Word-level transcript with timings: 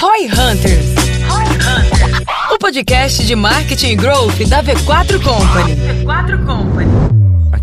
Roy 0.00 0.26
Hunters. 0.26 0.94
O 2.52 2.58
podcast 2.58 3.24
de 3.24 3.34
marketing 3.34 3.92
e 3.92 3.96
growth 3.96 4.38
da 4.46 4.62
V4 4.62 5.20
Company. 5.22 5.74
V4 5.74 6.46
Company. 6.46 7.17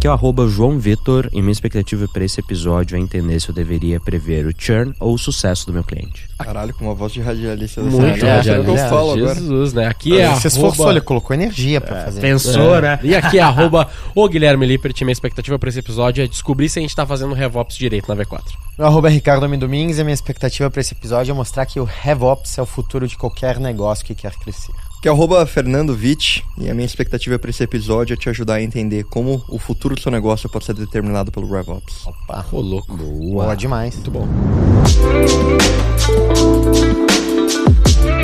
Aqui 0.06 0.10
é 0.10 0.12
o 0.12 0.14
arroba 0.14 0.48
João 0.48 0.78
Vitor 0.78 1.28
e 1.34 1.42
minha 1.42 1.52
expectativa 1.52 2.08
para 2.08 2.24
esse 2.24 2.40
episódio 2.40 2.96
é 2.96 3.00
entender 3.00 3.40
se 3.40 3.50
eu 3.50 3.56
deveria 3.56 4.00
prever 4.00 4.46
o 4.46 4.54
churn 4.56 4.94
ou 5.00 5.16
o 5.16 5.18
sucesso 5.18 5.66
do 5.66 5.74
meu 5.74 5.84
cliente. 5.84 6.30
Caralho, 6.38 6.76
com 6.76 6.86
uma 6.86 6.94
voz 6.94 7.12
de 7.12 7.22
radialista. 7.22 7.82
Muito 7.82 8.24
é, 8.24 8.36
radialista. 8.36 8.72
É, 8.72 8.86
eu 8.86 8.90
falo 8.90 9.14
agora. 9.14 9.34
Jesus, 9.34 9.74
né? 9.74 9.88
Aqui 9.88 10.22
é 10.22 10.28
Você 10.28 10.30
arroba... 10.30 10.48
esforçou, 10.48 10.92
ele 10.92 11.02
colocou 11.02 11.34
energia 11.34 11.82
pra 11.82 12.04
fazer. 12.04 12.22
Pensou, 12.22 12.80
né? 12.80 13.00
E 13.02 13.16
aqui 13.16 13.40
é 13.40 13.42
arroba 13.42 13.90
o 14.14 14.30
Guilherme 14.30 14.68
Lippert. 14.68 14.94
Minha 15.02 15.12
expectativa 15.12 15.58
para 15.58 15.70
esse 15.70 15.80
episódio 15.80 16.24
é 16.24 16.28
descobrir 16.28 16.70
se 16.70 16.78
a 16.78 16.84
gente 16.84 16.96
tá 16.96 17.04
fazendo 17.04 17.34
RevOps 17.34 17.76
direito 17.76 18.08
na 18.08 18.16
V4. 18.16 18.44
Meu 18.78 18.86
arroba 18.86 19.10
é 19.10 19.12
Ricardo 19.12 19.48
Domingues 19.58 19.98
e 19.98 20.02
a 20.02 20.04
minha 20.04 20.14
expectativa 20.14 20.70
pra 20.70 20.82
esse 20.82 20.94
episódio 20.94 21.32
é 21.32 21.34
mostrar 21.34 21.66
que 21.66 21.80
o 21.80 21.84
RevOps 21.84 22.60
é 22.60 22.62
o 22.62 22.66
futuro 22.68 23.08
de 23.08 23.18
qualquer 23.18 23.60
negócio 23.60 24.06
que 24.06 24.14
quer 24.14 24.34
crescer. 24.36 24.74
Que 25.06 25.10
é 25.10 25.12
arroba 25.12 25.46
Fernando 25.46 25.94
Vitt, 25.94 26.44
e 26.58 26.68
a 26.68 26.74
minha 26.74 26.84
expectativa 26.84 27.38
para 27.38 27.52
esse 27.52 27.62
episódio 27.62 28.16
é 28.16 28.18
te 28.18 28.28
ajudar 28.28 28.56
a 28.56 28.62
entender 28.64 29.04
como 29.04 29.46
o 29.48 29.60
futuro 29.60 29.94
do 29.94 30.02
seu 30.02 30.12
negócio 30.12 30.50
pode 30.50 30.66
ser 30.66 30.74
determinado 30.74 31.32
pelo 31.32 31.48
RevOps. 31.48 32.08
Opa, 32.08 32.44
Ô, 32.52 32.60
louco. 32.60 32.92
boa 32.98 33.54
demais. 33.54 33.94
Muito 33.94 34.10
bom. 34.10 34.28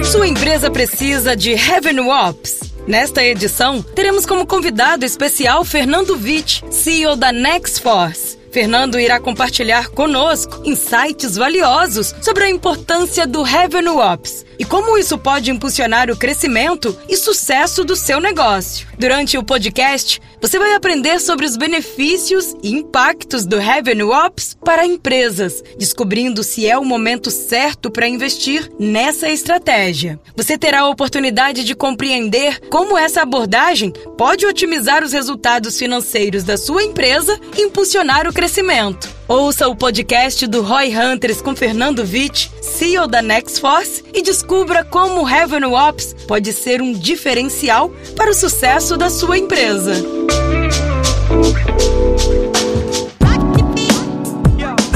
Sua 0.03 0.27
empresa 0.27 0.71
precisa 0.71 1.35
de 1.35 1.53
Revenue 1.53 2.09
Ops. 2.09 2.73
Nesta 2.87 3.23
edição, 3.23 3.83
teremos 3.83 4.25
como 4.25 4.47
convidado 4.47 5.05
especial 5.05 5.63
Fernando 5.63 6.15
Witt, 6.15 6.63
CEO 6.71 7.15
da 7.15 7.31
Nextforce. 7.31 8.39
Fernando 8.51 8.99
irá 8.99 9.19
compartilhar 9.19 9.89
conosco 9.89 10.63
insights 10.65 11.37
valiosos 11.37 12.15
sobre 12.23 12.45
a 12.45 12.49
importância 12.49 13.27
do 13.27 13.43
Revenue 13.43 13.97
Ops 13.97 14.49
e 14.61 14.63
como 14.63 14.95
isso 14.95 15.17
pode 15.17 15.49
impulsionar 15.49 16.11
o 16.11 16.15
crescimento 16.15 16.95
e 17.09 17.17
sucesso 17.17 17.83
do 17.83 17.95
seu 17.95 18.19
negócio. 18.19 18.87
Durante 18.95 19.35
o 19.35 19.43
podcast, 19.43 20.21
você 20.39 20.59
vai 20.59 20.75
aprender 20.75 21.19
sobre 21.19 21.47
os 21.47 21.57
benefícios 21.57 22.55
e 22.61 22.71
impactos 22.71 23.43
do 23.43 23.57
Revenue 23.57 24.11
Ops 24.11 24.55
para 24.63 24.85
empresas, 24.85 25.63
descobrindo 25.79 26.43
se 26.43 26.67
é 26.67 26.77
o 26.77 26.85
momento 26.85 27.31
certo 27.31 27.89
para 27.89 28.07
investir 28.07 28.71
nessa 28.77 29.31
estratégia. 29.31 30.19
Você 30.35 30.59
terá 30.59 30.81
a 30.81 30.89
oportunidade 30.89 31.63
de 31.63 31.73
compreender 31.73 32.59
como 32.69 32.95
essa 32.95 33.23
abordagem 33.23 33.91
pode 34.15 34.45
otimizar 34.45 35.03
os 35.03 35.11
resultados 35.11 35.79
financeiros 35.79 36.43
da 36.43 36.55
sua 36.55 36.83
empresa 36.83 37.35
e 37.57 37.63
impulsionar 37.63 38.27
o 38.27 38.33
crescimento. 38.33 39.20
Ouça 39.31 39.69
o 39.69 39.73
podcast 39.73 40.45
do 40.45 40.61
Roy 40.61 40.93
Hunters 40.93 41.41
com 41.41 41.55
Fernando 41.55 41.99
Witt, 41.99 42.51
CEO 42.61 43.07
da 43.07 43.21
Nextforce, 43.21 44.03
e 44.13 44.21
descubra 44.21 44.83
como 44.83 45.21
o 45.21 45.23
Revenue 45.23 45.73
Ops 45.73 46.13
pode 46.27 46.51
ser 46.51 46.81
um 46.81 46.91
diferencial 46.91 47.89
para 48.17 48.29
o 48.29 48.33
sucesso 48.33 48.97
da 48.97 49.09
sua 49.09 49.37
empresa. 49.37 49.93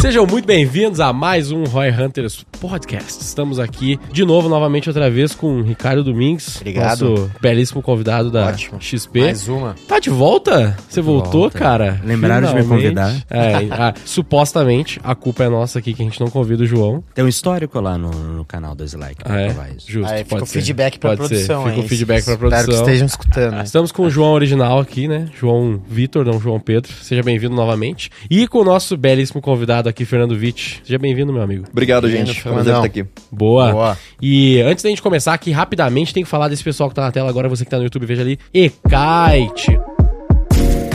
Sejam 0.05 0.27
muito 0.27 0.45
bem-vindos 0.45 0.99
a 0.99 1.11
mais 1.11 1.51
um 1.51 1.63
Roy 1.63 1.89
Hunters 1.89 2.45
Podcast. 2.61 3.23
Estamos 3.23 3.57
aqui 3.57 3.99
de 4.11 4.23
novo, 4.23 4.47
novamente, 4.47 4.87
outra 4.87 5.09
vez 5.09 5.33
com 5.33 5.57
o 5.57 5.61
Ricardo 5.63 6.03
Domingues, 6.03 6.57
Obrigado. 6.57 7.09
nosso 7.09 7.31
belíssimo 7.41 7.81
convidado 7.81 8.29
da 8.29 8.45
Ótimo. 8.49 8.79
XP. 8.79 9.21
Mais 9.21 9.47
uma. 9.47 9.75
Tá 9.87 9.97
de 9.99 10.11
volta? 10.11 10.77
Você 10.87 11.01
voltou, 11.01 11.41
Volta. 11.41 11.57
cara? 11.57 11.99
Lembraram 12.03 12.47
de 12.49 12.53
me 12.53 12.61
Finalmente. 12.61 12.83
convidar. 12.83 13.15
É, 13.31 13.67
ah, 13.71 13.93
supostamente, 14.05 14.99
a 15.03 15.15
culpa 15.15 15.43
é 15.45 15.49
nossa 15.49 15.79
aqui 15.79 15.91
que 15.91 16.03
a 16.03 16.05
gente 16.05 16.21
não 16.21 16.27
convida 16.29 16.61
o 16.63 16.67
João. 16.67 17.03
Tem 17.15 17.25
um 17.25 17.27
histórico 17.27 17.79
lá 17.81 17.97
no, 17.97 18.11
no 18.11 18.45
canal 18.45 18.75
do 18.75 18.83
Slack. 18.83 19.15
pra 19.23 19.33
Ah, 19.33 19.41
é? 19.41 19.55
Justo, 19.87 20.13
Aí 20.13 20.19
fica 20.19 20.29
pode 20.29 20.43
o 20.43 20.45
ser. 20.45 20.59
feedback 20.59 20.99
pra 20.99 21.09
Pode 21.17 21.27
produção, 21.29 21.63
ser. 21.63 21.69
Fica 21.69 21.79
hein? 21.79 21.85
o 21.85 21.89
feedback 21.89 22.23
pra 22.25 22.33
Espero 22.35 22.49
que 22.51 22.55
produção. 22.57 22.81
estejam 22.85 23.05
escutando. 23.07 23.51
né? 23.53 23.63
Estamos 23.63 23.91
com 23.91 24.03
o 24.03 24.09
João 24.11 24.33
original 24.33 24.79
aqui, 24.79 25.07
né? 25.07 25.27
João 25.35 25.81
Vitor, 25.89 26.23
não 26.23 26.39
João 26.39 26.59
Pedro. 26.59 26.93
Seja 27.01 27.23
bem-vindo 27.23 27.55
novamente. 27.55 28.11
E 28.29 28.47
com 28.47 28.59
o 28.59 28.63
nosso 28.63 28.95
belíssimo 28.95 29.41
convidado 29.41 29.89
aqui, 29.89 29.94
Fernando 30.03 30.35
Vitt. 30.35 30.81
Seja 30.83 30.97
bem-vindo, 30.97 31.31
meu 31.31 31.41
amigo. 31.41 31.65
Obrigado, 31.71 32.09
gente. 32.09 32.41
Prazer 32.41 32.73
estar 32.73 32.83
aqui. 32.85 33.05
Boa. 33.31 33.71
Boa. 33.71 33.97
E 34.21 34.59
antes 34.61 34.83
da 34.83 34.89
gente 34.89 35.01
começar 35.01 35.33
aqui, 35.33 35.51
rapidamente, 35.51 36.13
tem 36.13 36.23
que 36.23 36.29
falar 36.29 36.47
desse 36.47 36.63
pessoal 36.63 36.89
que 36.89 36.95
tá 36.95 37.03
na 37.03 37.11
tela 37.11 37.29
agora, 37.29 37.47
você 37.47 37.63
que 37.63 37.71
tá 37.71 37.77
no 37.77 37.83
YouTube, 37.83 38.05
veja 38.05 38.23
ali. 38.23 38.39
Ekite. 38.53 39.79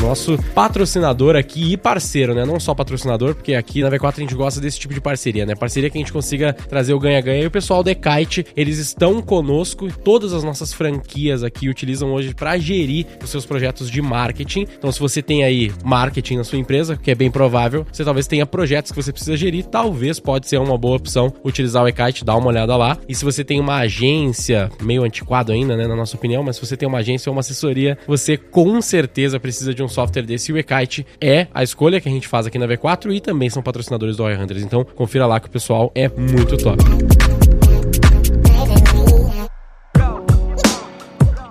Nosso 0.00 0.38
patrocinador 0.54 1.36
aqui 1.36 1.72
e 1.72 1.76
parceiro, 1.76 2.34
né? 2.34 2.46
Não 2.46 2.58
só 2.58 2.74
patrocinador, 2.74 3.34
porque 3.34 3.54
aqui 3.54 3.82
na 3.82 3.90
V4 3.90 4.14
a 4.16 4.20
gente 4.20 4.34
gosta 4.34 4.58
desse 4.58 4.80
tipo 4.80 4.94
de 4.94 5.00
parceria, 5.00 5.44
né? 5.44 5.54
Parceria 5.54 5.90
que 5.90 5.98
a 5.98 6.00
gente 6.00 6.12
consiga 6.12 6.54
trazer 6.54 6.94
o 6.94 6.98
ganha-ganha. 6.98 7.42
E 7.42 7.46
o 7.46 7.50
pessoal 7.50 7.82
da 7.82 7.94
Kite, 7.94 8.46
eles 8.56 8.78
estão 8.78 9.20
conosco. 9.20 9.88
Todas 10.02 10.32
as 10.32 10.42
nossas 10.42 10.72
franquias 10.72 11.44
aqui 11.44 11.68
utilizam 11.68 12.12
hoje 12.12 12.34
para 12.34 12.56
gerir 12.56 13.06
os 13.22 13.28
seus 13.28 13.44
projetos 13.44 13.90
de 13.90 14.00
marketing. 14.00 14.66
Então, 14.78 14.90
se 14.90 14.98
você 14.98 15.20
tem 15.20 15.44
aí 15.44 15.70
marketing 15.84 16.38
na 16.38 16.44
sua 16.44 16.58
empresa, 16.58 16.96
que 16.96 17.10
é 17.10 17.14
bem 17.14 17.30
provável, 17.30 17.86
você 17.92 18.02
talvez 18.02 18.26
tenha 18.26 18.46
projetos 18.46 18.90
que 18.90 19.00
você 19.00 19.12
precisa 19.12 19.36
gerir, 19.36 19.66
talvez 19.66 20.18
pode 20.18 20.48
ser 20.48 20.58
uma 20.58 20.78
boa 20.78 20.96
opção 20.96 21.32
utilizar 21.44 21.84
o 21.84 21.88
Ekite, 21.88 22.24
dá 22.24 22.34
uma 22.34 22.48
olhada 22.48 22.74
lá. 22.74 22.96
E 23.06 23.14
se 23.14 23.24
você 23.24 23.44
tem 23.44 23.60
uma 23.60 23.76
agência, 23.76 24.70
meio 24.80 25.04
antiquado 25.04 25.52
ainda, 25.52 25.76
né, 25.76 25.86
na 25.86 25.94
nossa 25.94 26.16
opinião, 26.16 26.42
mas 26.42 26.56
se 26.56 26.66
você 26.66 26.74
tem 26.74 26.88
uma 26.88 26.98
agência 26.98 27.28
ou 27.28 27.34
uma 27.34 27.40
assessoria, 27.40 27.98
você 28.06 28.38
com 28.38 28.80
certeza 28.80 29.38
precisa 29.38 29.74
de 29.74 29.82
um 29.82 29.89
software 29.90 30.22
desse. 30.22 30.52
O 30.52 30.58
Ekite 30.58 31.06
é 31.20 31.46
a 31.52 31.62
escolha 31.62 32.00
que 32.00 32.08
a 32.08 32.12
gente 32.12 32.28
faz 32.28 32.46
aqui 32.46 32.58
na 32.58 32.66
V4 32.66 33.14
e 33.14 33.20
também 33.20 33.50
são 33.50 33.62
patrocinadores 33.62 34.16
do 34.16 34.22
Roy 34.22 34.36
Hunters. 34.36 34.62
Então, 34.62 34.84
confira 34.84 35.26
lá 35.26 35.38
que 35.40 35.48
o 35.48 35.50
pessoal 35.50 35.90
é 35.94 36.08
muito 36.08 36.56
top. 36.56 37.39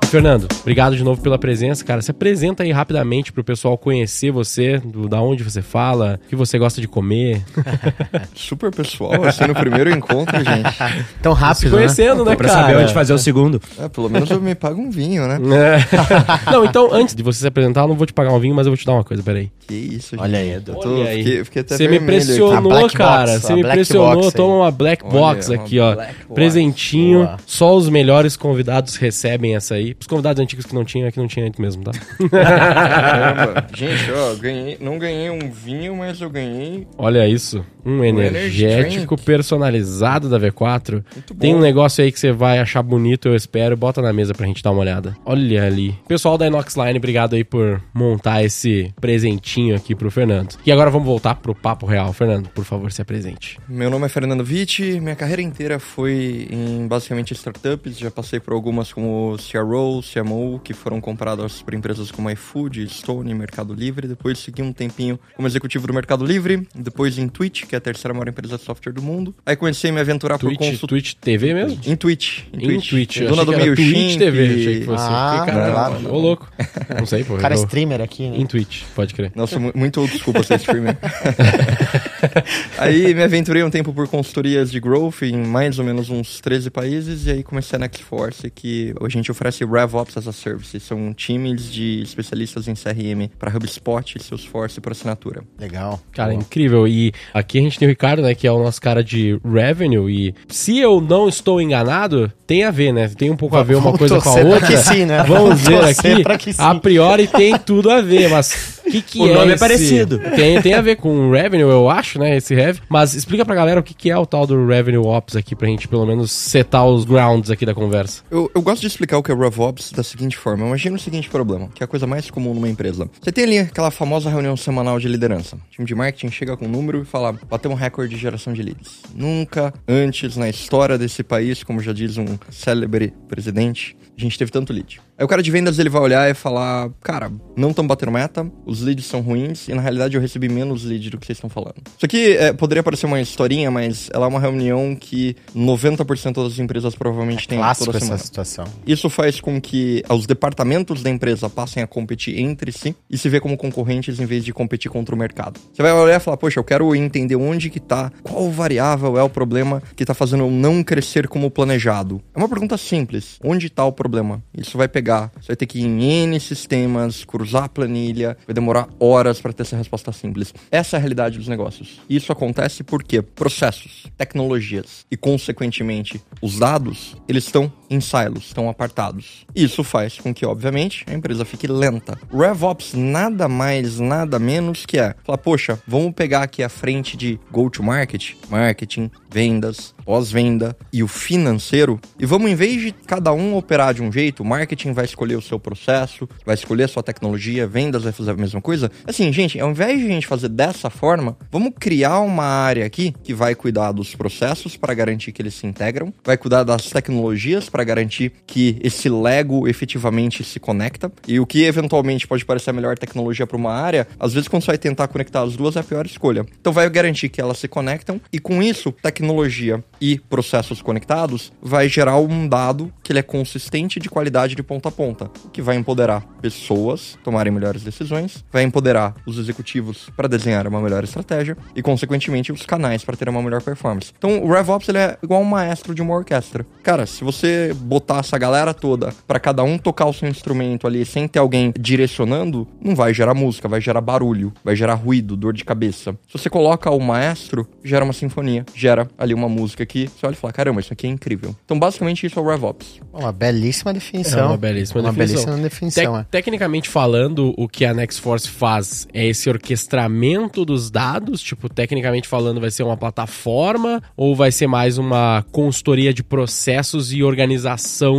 Fernando, 0.10 0.48
obrigado 0.62 0.98
de 0.98 1.04
novo 1.04 1.22
pela 1.22 1.38
presença, 1.38 1.86
cara. 1.86 2.02
Se 2.02 2.10
apresenta 2.10 2.64
aí 2.64 2.72
rapidamente 2.72 3.32
pro 3.32 3.44
pessoal 3.44 3.78
conhecer 3.78 4.32
você, 4.32 4.80
do, 4.80 5.08
da 5.08 5.22
onde 5.22 5.44
você 5.44 5.62
fala, 5.62 6.20
o 6.26 6.30
que 6.30 6.36
você 6.36 6.58
gosta 6.58 6.82
de 6.82 6.88
comer. 6.88 7.44
Super 8.34 8.72
pessoal, 8.72 9.24
assim, 9.24 9.46
no 9.46 9.54
primeiro 9.54 9.92
encontro, 9.92 10.36
gente. 10.44 11.04
Tão 11.22 11.36
Se 11.36 11.42
rápido, 11.42 11.66
né? 11.66 11.78
conhecendo, 11.78 12.26
né, 12.26 12.36
Pra 12.36 12.48
cara? 12.50 12.62
saber 12.62 12.78
onde 12.78 12.94
fazer 12.94 13.14
o 13.14 13.20
segundo. 13.20 13.62
É, 13.80 13.88
pelo 13.88 14.10
menos 14.10 14.28
eu 14.32 14.42
me 14.42 14.56
pago 14.56 14.82
um 14.82 14.90
vinho, 14.90 15.28
né? 15.28 15.38
É. 15.56 15.86
não, 16.52 16.66
então, 16.66 16.90
antes 16.92 17.14
de 17.14 17.22
você 17.22 17.42
se 17.42 17.48
apresentar, 17.48 17.82
eu 17.82 17.90
não 17.90 17.96
vou 17.96 18.08
te 18.08 18.14
pagar 18.14 18.34
um 18.34 18.40
vinho, 18.40 18.56
mas 18.56 18.66
eu 18.66 18.72
vou 18.72 18.78
te 18.78 18.88
dar 18.88 18.94
uma 18.94 19.04
coisa, 19.04 19.22
peraí. 19.22 19.52
Que 19.68 19.76
isso, 19.76 20.16
gente. 20.16 20.22
Olha 20.22 20.40
aí. 20.40 20.50
Eu 20.50 20.62
tô, 20.64 20.80
Olha 20.80 21.10
aí. 21.12 21.24
Fiquei, 21.24 21.44
fiquei 21.44 21.62
até 21.62 21.78
Você 21.78 21.88
me 21.88 22.00
pressionou, 22.00 22.90
cara. 22.90 23.40
Você 23.40 23.54
me 23.54 23.62
pressionou. 23.62 24.32
Toma 24.32 24.56
uma 24.56 24.72
black 24.72 25.04
Olha, 25.04 25.14
box 25.14 25.50
uma 25.50 25.56
aqui, 25.56 25.80
ó. 25.80 25.96
Presentinho. 26.34 27.26
Boa. 27.26 27.38
Só 27.46 27.76
os 27.76 27.88
melhores 27.88 28.36
convidados 28.36 28.96
recebem 28.96 29.56
essa 29.56 29.76
aí. 29.76 29.99
Os 30.00 30.08
convidados 30.08 30.42
antigos 30.42 30.66
que 30.66 30.74
não 30.74 30.86
tinham, 30.86 31.08
é 31.08 31.12
que 31.12 31.20
não 31.20 31.28
tinha 31.28 31.46
antes 31.46 31.60
mesmo, 31.60 31.84
tá? 31.84 31.92
Caramba. 32.30 33.68
Gente, 33.76 34.12
ó, 34.12 34.36
ganhei, 34.36 34.78
não 34.80 34.98
ganhei 34.98 35.30
um 35.30 35.52
vinho, 35.52 35.96
mas 35.96 36.22
eu 36.22 36.30
ganhei 36.30 36.88
Olha 36.98 37.28
isso. 37.28 37.66
Um 37.86 38.04
energy 38.04 38.66
energético 38.66 39.18
personalizado 39.18 40.30
da 40.30 40.40
V4. 40.40 41.04
Muito 41.14 41.34
bom. 41.34 41.40
Tem 41.40 41.56
um 41.56 41.60
negócio 41.60 42.04
aí 42.04 42.12
que 42.12 42.20
você 42.20 42.32
vai 42.32 42.60
achar 42.60 42.82
bonito, 42.82 43.28
eu 43.28 43.36
espero. 43.36 43.76
Bota 43.78 44.02
na 44.02 44.12
mesa 44.14 44.34
pra 44.34 44.46
gente 44.46 44.62
dar 44.62 44.72
uma 44.72 44.82
olhada. 44.82 45.16
Olha 45.26 45.66
ali. 45.66 45.96
Pessoal 46.08 46.38
da 46.38 46.48
Inox 46.48 46.76
Line, 46.76 46.98
obrigado 46.98 47.36
aí 47.36 47.44
por 47.44 47.82
montar 47.94 48.44
esse 48.44 48.94
presentinho 49.00 49.76
aqui 49.76 49.96
pro 49.96 50.12
Fernando. 50.12 50.56
E 50.66 50.72
agora 50.72 50.90
vamos 50.90 51.08
voltar 51.08 51.36
pro 51.36 51.56
papo 51.56 51.86
real. 51.86 52.12
Fernando, 52.14 52.50
por 52.50 52.66
favor, 52.66 52.92
se 52.92 53.02
apresente. 53.02 53.60
Meu 53.68 53.90
nome 53.90 54.06
é 54.06 54.10
Fernando 54.10 54.44
Vitti, 54.44 55.00
minha 55.00 55.16
carreira 55.16 55.42
inteira 55.42 55.80
foi 55.80 56.48
em 56.52 56.88
basicamente 56.88 57.34
startups, 57.34 57.98
já 57.98 58.12
passei 58.12 58.40
por 58.40 58.54
algumas 58.54 58.92
como 58.92 59.36
CRO, 59.52 59.89
CMO, 60.02 60.60
que 60.64 60.74
foram 60.74 61.02
compradas 61.02 61.62
por 61.62 61.74
empresas 61.74 62.12
como 62.12 62.30
iFood, 62.30 62.88
Stone, 62.90 63.34
Mercado 63.34 63.74
Livre, 63.74 64.08
depois 64.08 64.38
segui 64.40 64.62
um 64.62 64.72
tempinho 64.72 65.20
como 65.36 65.48
executivo 65.48 65.88
do 65.88 65.94
Mercado 65.94 66.24
Livre, 66.26 66.68
depois 66.76 67.18
em 67.18 67.28
Twitch, 67.28 67.66
que 67.66 67.76
é 67.76 67.78
a 67.78 67.82
terceira 67.82 68.14
maior 68.14 68.28
empresa 68.30 68.58
de 68.58 68.64
software 68.64 68.94
do 68.94 69.02
mundo. 69.02 69.34
Aí 69.46 69.56
comecei 69.56 69.90
a 69.90 69.94
me 69.94 70.00
aventurar 70.00 70.38
por 70.38 70.48
Twitch, 70.48 70.60
consultoria. 70.60 71.02
Twitch 71.04 71.14
TV 71.16 71.54
mesmo? 71.54 71.80
Em 71.86 71.96
Twitch. 71.96 72.44
Em 72.54 72.58
Em 72.58 72.68
Twitch. 72.68 72.90
Twitch. 72.90 73.18
Dona 73.22 73.44
do 73.46 73.52
meio 73.58 73.76
Twitch 73.76 74.18
TV, 74.18 74.46
achei 74.46 74.80
que 74.80 74.86
fosse. 74.86 75.04
Ah, 75.08 75.44
cara, 75.46 75.72
claro. 75.72 76.14
ô 76.14 76.20
louco. 76.20 76.52
Não 76.98 77.06
sei, 77.06 77.24
pô. 77.24 77.36
O 77.36 77.38
cara 77.38 77.56
é 77.56 77.58
streamer 77.58 78.02
aqui, 78.02 78.30
né? 78.30 78.38
Em 78.38 78.46
Twitch, 78.46 78.84
pode 78.96 79.14
crer. 79.14 79.32
Nossa, 79.36 79.60
mu- 79.60 79.72
muito 79.76 80.06
pra 80.32 80.44
ser 80.44 80.56
streamer. 80.58 80.98
aí 82.78 83.14
me 83.14 83.24
aventurei 83.24 83.64
um 83.64 83.70
tempo 83.70 83.94
por 83.94 84.08
consultorias 84.08 84.72
de 84.72 84.80
growth 84.80 85.22
em 85.24 85.38
mais 85.38 85.80
ou 85.80 85.86
menos 85.86 86.10
uns 86.10 86.40
13 86.40 86.70
países 86.70 87.26
e 87.26 87.32
aí 87.32 87.44
comecei 87.44 87.76
a 87.78 87.80
Nextforce, 87.80 88.50
que 88.50 88.94
a 89.02 89.10
gente 89.10 89.32
oferece 89.32 89.66
RevOps 89.66 90.18
as 90.18 90.28
a 90.28 90.32
Service. 90.34 90.80
São 90.80 91.14
times 91.14 91.72
de 91.72 92.02
especialistas 92.02 92.68
em 92.68 92.74
CRM 92.74 93.30
para 93.38 93.56
HubSpot, 93.56 94.22
Salesforce 94.22 94.80
por 94.82 94.92
assinatura. 94.92 95.44
Legal. 95.60 96.00
Cara, 96.12 96.34
incrível. 96.34 96.88
E 96.88 97.12
aqui 97.34 97.60
a 97.60 97.62
gente 97.62 97.78
tem 97.80 97.88
o 97.88 97.90
Ricardo, 97.92 98.22
né, 98.22 98.34
que 98.36 98.48
é 98.48 98.52
o 98.52 98.62
nosso 98.64 98.82
cara 98.82 99.04
de 99.04 99.40
revenue. 99.44 100.10
E 100.10 100.36
se 100.48 100.78
eu 100.80 101.02
não 101.02 101.28
estou 101.30 101.62
enganado, 101.62 102.32
tem 102.46 102.64
a 102.64 102.72
ver, 102.72 102.92
né? 102.94 103.08
Tem 103.10 103.30
um 103.30 103.36
pouco 103.38 103.56
a 103.56 103.64
ver 103.64 103.76
uma 103.76 103.84
Vamos 103.84 104.00
coisa 104.00 104.16
com 104.16 104.22
a 104.22 104.24
torcer 104.24 104.46
pra 104.46 104.54
outra. 104.54 104.68
que 104.68 104.78
sim, 104.78 105.06
né? 105.06 105.24
Vamos 105.24 105.62
Vamos 105.62 105.62
ver 105.62 105.84
aqui. 105.84 106.24
pra 106.24 106.38
que 106.38 106.54
sim. 106.54 106.62
A 106.62 106.76
priori 106.76 107.28
tem 107.28 107.58
tudo 107.58 107.90
a 107.92 108.02
ver, 108.02 108.30
mas 108.30 108.79
que, 108.84 109.02
que 109.02 109.20
O 109.20 109.28
é 109.30 109.34
nome 109.34 109.52
é 109.52 109.56
esse- 109.56 109.60
parecido. 109.60 110.20
Tem, 110.36 110.62
tem 110.62 110.74
a 110.74 110.82
ver 110.82 110.96
com 110.98 111.10
o 111.30 111.32
revenue, 111.32 111.70
eu 111.70 111.90
acho, 111.90 112.20
né? 112.20 112.38
Esse 112.38 112.54
rev. 112.56 112.80
Mas 112.90 113.14
explica 113.14 113.46
pra 113.46 113.56
galera 113.56 113.80
o 113.80 113.84
que, 113.84 113.94
que 113.94 114.10
é 114.10 114.18
o 114.18 114.26
tal 114.26 114.46
do 114.48 114.66
revenue 114.68 114.98
ops 115.06 115.36
aqui, 115.36 115.56
pra 115.56 115.68
gente 115.68 115.88
pelo 115.88 116.06
menos 116.06 116.32
setar 116.32 116.86
os 116.86 117.06
grounds 117.06 117.50
aqui 117.52 117.66
da 117.66 117.74
conversa. 117.74 118.24
Eu, 118.30 118.50
eu 118.54 118.62
gosto 118.62 118.82
de 118.82 118.88
explicar 118.88 119.18
o 119.18 119.24
que 119.24 119.32
é 119.32 119.36
RevOps 119.36 119.92
da 119.92 120.04
seguinte 120.04 120.38
forma. 120.38 120.66
Imagina 120.66 120.96
o 120.96 121.00
seguinte 121.00 121.30
problema, 121.30 121.70
que 121.74 121.84
é 121.84 121.86
a 121.86 121.88
coisa 121.88 122.06
mais 122.08 122.30
comum 122.30 122.54
numa 122.54 122.70
empresa. 122.70 123.10
Você 123.22 123.32
tem 123.32 123.44
ali 123.44 123.58
aquela 123.60 123.92
famosa 123.92 124.30
reunião 124.30 124.56
semanal 124.58 125.00
de 125.00 125.08
liderança. 125.08 125.56
O 125.56 125.60
time 125.72 125.88
de 125.88 125.96
marketing 125.96 126.32
chega 126.32 126.56
com 126.58 126.66
um 126.66 126.70
número 126.70 127.02
e 127.02 127.06
fala, 127.06 127.34
bateu 127.50 127.72
um 127.72 127.76
recorde 127.76 128.16
de 128.16 128.22
geração 128.22 128.54
de 128.54 128.62
leads. 128.62 129.02
Nunca 129.16 129.74
antes 129.88 130.36
na 130.38 130.50
história 130.50 130.98
desse 130.98 131.24
país, 131.24 131.64
como 131.64 131.82
já 131.82 131.94
diz 131.94 132.18
um 132.18 132.26
célebre 132.50 133.14
presidente, 133.28 133.96
a 134.18 134.22
gente 134.22 134.38
teve 134.38 134.52
tanto 134.52 134.74
lead. 134.74 135.00
Aí 135.20 135.26
o 135.26 135.28
cara 135.28 135.44
de 135.44 135.52
vendas 135.52 135.78
ele 135.78 135.90
vai 135.90 136.02
olhar 136.02 136.32
e 136.32 136.34
falar, 136.34 136.90
cara, 137.02 137.30
não 137.54 137.72
estamos 137.72 137.90
batendo 137.90 138.10
meta, 138.10 138.50
os 138.66 138.82
leads 138.82 139.06
são 139.06 139.20
ruins 139.20 139.68
e 139.68 139.74
na 139.74 139.82
realidade 139.82 140.16
eu 140.16 140.22
recebi 140.22 140.48
menos 140.48 140.86
lead 140.86 141.10
do 141.10 141.18
que 141.18 141.26
vocês 141.26 141.36
estão 141.36 141.50
falando. 141.50 141.76
Isso 141.98 142.06
aqui 142.06 142.38
é, 142.38 142.54
poderia 142.54 142.82
parecer 142.82 143.06
uma 143.06 143.20
historinha, 143.20 143.70
mas 143.70 144.10
ela 144.14 144.28
é 144.28 144.30
uma 144.30 144.40
reunião 144.40 144.96
que 144.96 145.36
90% 145.54 146.42
das 146.42 146.58
empresas 146.58 146.96
provavelmente 146.96 147.50
têm 147.50 147.58
Clássico 147.58 147.88
toda 147.88 147.98
essa 147.98 148.06
semana. 148.06 148.24
situação. 148.24 148.66
Isso 148.88 149.10
faz 149.10 149.42
com 149.42 149.60
que 149.60 150.02
os 150.08 150.26
departamentos 150.26 151.04
da 151.04 151.10
empresa 151.10 151.50
passem 151.50 151.84
a 151.84 151.88
competir 151.88 152.40
entre 152.40 152.72
si 152.72 152.96
e 153.10 153.18
se 153.18 153.28
ver 153.28 153.42
como 153.42 153.58
concorrentes 153.58 154.22
em 154.22 154.26
vez 154.26 154.46
de 154.46 154.54
competir 154.54 154.90
contra 154.90 155.14
o 155.14 155.18
mercado. 155.18 155.60
Você 155.74 155.82
vai 155.82 155.92
olhar 155.92 156.16
e 156.16 156.24
falar, 156.24 156.38
poxa, 156.38 156.62
eu 156.62 156.64
quero 156.64 156.96
entender 156.96 157.36
onde 157.36 157.70
que 157.70 157.82
tá, 157.82 158.10
qual 158.24 158.50
variável 158.50 159.18
é 159.18 159.24
o 159.24 159.30
problema 159.30 159.84
que 159.98 160.06
tá 160.06 160.14
fazendo 160.14 160.46
eu 160.46 160.50
não 160.50 160.82
crescer 160.82 161.28
como 161.28 161.52
planejado. 161.52 162.22
É 162.34 162.38
uma 162.38 162.48
pergunta 162.48 162.78
simples. 162.78 163.38
Onde 163.44 163.70
tá 163.70 163.84
o 163.84 163.92
problema? 163.92 164.42
Isso 164.58 164.78
vai 164.78 164.88
pegar. 164.88 165.09
Você 165.18 165.48
vai 165.48 165.56
ter 165.56 165.66
que 165.66 165.80
ir 165.80 165.86
em 165.86 166.04
N 166.04 166.40
sistemas, 166.40 167.26
cruzar 167.26 167.64
a 167.64 167.70
planilha, 167.70 168.38
vai 168.46 168.54
demorar 168.54 168.88
horas 169.00 169.42
para 169.42 169.52
ter 169.52 169.64
essa 169.64 169.76
resposta 169.76 170.12
simples. 170.12 170.54
Essa 170.72 170.96
é 170.96 170.98
a 170.98 171.00
realidade 171.00 171.38
dos 171.38 171.48
negócios. 171.48 172.00
Isso 172.10 172.32
acontece 172.32 172.84
porque 172.84 173.22
processos, 173.22 174.08
tecnologias 174.18 175.06
e, 175.10 175.18
consequentemente, 175.18 176.22
os 176.42 176.60
dados, 176.60 177.16
eles 177.28 177.46
estão 177.46 177.72
em 177.90 178.00
silos, 178.00 178.46
estão 178.46 178.70
apartados. 178.70 179.46
Isso 179.56 179.84
faz 179.84 180.20
com 180.20 180.34
que, 180.34 180.46
obviamente, 180.46 181.06
a 181.08 181.14
empresa 181.14 181.46
fique 181.46 181.68
lenta. 181.68 182.18
RevOps 182.32 182.94
nada 182.94 183.48
mais, 183.48 184.00
nada 184.00 184.38
menos 184.38 184.86
que 184.86 185.00
é 185.00 185.16
falar, 185.24 185.38
poxa, 185.38 185.82
vamos 185.88 186.14
pegar 186.14 186.44
aqui 186.44 186.62
a 186.64 186.70
frente 186.70 187.18
de 187.18 187.40
go-to-market, 187.52 188.34
marketing, 188.50 189.10
vendas, 189.32 189.94
pós-venda 190.06 190.76
e 190.92 191.04
o 191.04 191.08
financeiro 191.08 192.00
e 192.20 192.26
vamos, 192.26 192.50
em 192.50 192.56
vez 192.56 192.82
de 192.82 192.92
cada 192.92 193.32
um 193.32 193.56
operar 193.56 193.94
de 193.94 194.02
um 194.02 194.12
jeito, 194.12 194.44
o 194.44 194.46
marketing 194.46 194.92
vai 194.92 195.06
escolher 195.06 195.36
o 195.36 195.42
seu 195.42 195.60
processo, 195.60 196.28
vai 196.46 196.56
escolher 196.56 196.84
a 196.84 196.88
sua 196.88 197.04
tecnologia, 197.04 197.68
vendas 197.68 198.04
vai 198.04 198.12
fazer 198.12 198.32
a 198.32 198.36
mesma 198.36 198.62
coisa. 198.62 198.92
Assim, 199.06 199.32
gente, 199.32 199.60
ao 199.60 199.70
invés 199.70 200.00
de 200.00 200.06
a 200.06 200.10
gente 200.10 200.28
fazer 200.28 200.50
dessa 200.50 200.90
forma, 200.90 201.38
vamos 201.52 201.74
criar 201.80 202.20
uma 202.22 202.44
área 202.44 202.86
aqui 202.86 203.14
que 203.24 203.34
vai 203.34 203.56
cuidar 203.56 203.92
dos 203.92 204.16
processos 204.16 204.76
para 204.76 204.94
garantir 204.94 205.32
que 205.32 205.42
eles 205.42 205.54
se 205.54 205.68
integram, 205.68 206.14
vai 206.24 206.38
cuidar 206.38 206.64
das 206.64 206.90
tecnologias 206.90 207.70
para 207.70 207.79
garantir 207.84 208.32
que 208.46 208.78
esse 208.82 209.10
Lego 209.10 209.68
efetivamente 209.68 210.44
se 210.44 210.60
conecta 210.60 211.12
e 211.28 211.40
o 211.40 211.46
que 211.46 211.64
eventualmente 211.64 212.28
pode 212.28 212.46
parecer 212.46 212.70
a 212.70 212.74
melhor 212.74 212.98
tecnologia 212.98 213.48
para 213.48 213.58
uma 213.58 213.72
área, 213.72 214.08
às 214.20 214.34
vezes 214.34 214.48
quando 214.48 214.64
você 214.64 214.72
vai 214.72 214.78
tentar 214.78 215.08
conectar 215.08 215.42
as 215.42 215.56
duas 215.56 215.76
é 215.76 215.80
a 215.80 215.84
pior 215.84 216.06
escolha. 216.06 216.46
Então 216.60 216.74
vai 216.74 216.90
garantir 216.90 217.30
que 217.30 217.42
elas 217.42 217.58
se 217.58 217.68
conectam 217.68 218.20
e 218.32 218.40
com 218.40 218.62
isso, 218.62 218.92
tecnologia 218.92 219.84
e 220.02 220.20
processos 220.20 220.82
conectados 220.82 221.52
vai 221.62 221.88
gerar 221.88 222.18
um 222.18 222.48
dado 222.48 222.92
que 223.04 223.12
ele 223.12 223.20
é 223.20 223.24
consistente 223.24 224.00
de 224.00 224.10
qualidade 224.10 224.56
de 224.56 224.64
ponta 224.64 224.90
a 224.90 224.92
ponta, 224.92 225.30
que 225.52 225.62
vai 225.62 225.76
empoderar 225.76 226.22
pessoas 226.42 227.18
tomarem 227.24 227.52
melhores 227.52 227.84
decisões, 227.84 228.44
vai 228.52 228.64
empoderar 228.64 229.16
os 229.26 229.38
executivos 229.38 230.10
para 230.16 230.28
desenhar 230.28 230.68
uma 230.68 230.82
melhor 230.82 231.04
estratégia 231.04 231.58
e 231.76 231.82
consequentemente 231.82 232.52
os 232.52 232.66
canais 232.66 233.04
para 233.04 233.16
ter 233.16 233.30
uma 233.30 233.42
melhor 233.42 233.62
performance. 233.62 234.12
Então 234.18 234.44
o 234.44 234.52
RevOps 234.52 234.90
ele 234.90 234.98
é 234.98 235.18
igual 235.22 235.42
um 235.42 235.46
maestro 235.46 235.94
de 235.96 236.02
uma 236.02 236.16
orquestra. 236.16 236.66
Cara, 236.84 237.06
se 237.06 237.24
você 237.24 237.69
botar 237.74 238.20
essa 238.20 238.38
galera 238.38 238.74
toda 238.74 239.14
para 239.28 239.40
cada 239.40 239.64
um 239.64 239.78
tocar 239.78 240.06
o 240.06 240.14
seu 240.14 240.28
instrumento 240.30 240.86
ali 240.88 241.06
sem 241.06 241.28
ter 241.28 241.40
alguém 241.40 241.74
direcionando, 241.80 242.68
não 242.82 242.96
vai 242.96 243.14
gerar 243.14 243.34
música, 243.34 243.68
vai 243.68 243.82
gerar 243.82 244.02
barulho, 244.02 244.54
vai 244.64 244.76
gerar 244.76 244.96
ruído, 244.96 245.36
dor 245.36 245.54
de 245.54 245.64
cabeça. 245.64 246.14
Se 246.28 246.38
você 246.38 246.50
coloca 246.50 246.90
o 246.90 247.00
maestro, 247.00 247.68
gera 247.84 248.04
uma 248.04 248.14
sinfonia, 248.14 248.66
gera 248.76 249.08
ali 249.18 249.34
uma 249.34 249.50
música 249.50 249.86
que 249.86 250.08
você 250.08 250.26
olha 250.26 250.34
e 250.34 250.38
fala, 250.38 250.54
caramba, 250.54 250.80
isso 250.82 250.94
aqui 250.94 251.08
é 251.08 251.10
incrível. 251.10 251.56
Então 251.66 251.78
basicamente 251.80 252.26
isso 252.26 252.40
é 252.40 252.42
o 252.42 252.46
RevOps. 252.48 253.00
Uma 253.14 253.32
belíssima 253.32 253.94
definição. 253.94 254.40
É 254.40 254.46
uma 254.46 254.58
belíssima 254.58 255.02
Uma 255.02 255.12
definição. 255.12 255.46
belíssima 255.46 255.64
definição, 255.64 256.14
Tec- 256.14 256.22
é. 256.22 256.28
Tecnicamente 256.32 256.90
falando, 256.90 257.54
o 257.58 257.68
que 257.68 257.86
a 257.86 257.94
NextForce 257.94 258.48
faz 258.50 259.08
é 259.14 259.28
esse 259.28 259.50
orquestramento 259.50 260.64
dos 260.66 260.90
dados? 260.90 261.42
Tipo, 261.42 261.70
tecnicamente 261.70 262.28
falando, 262.28 262.60
vai 262.62 262.72
ser 262.72 262.84
uma 262.84 262.98
plataforma 262.98 264.02
ou 264.16 264.36
vai 264.36 264.52
ser 264.52 264.68
mais 264.68 264.98
uma 264.98 265.46
consultoria 265.52 266.14
de 266.14 266.24
processos 266.24 267.12
e 267.14 267.24
organização 267.24 267.59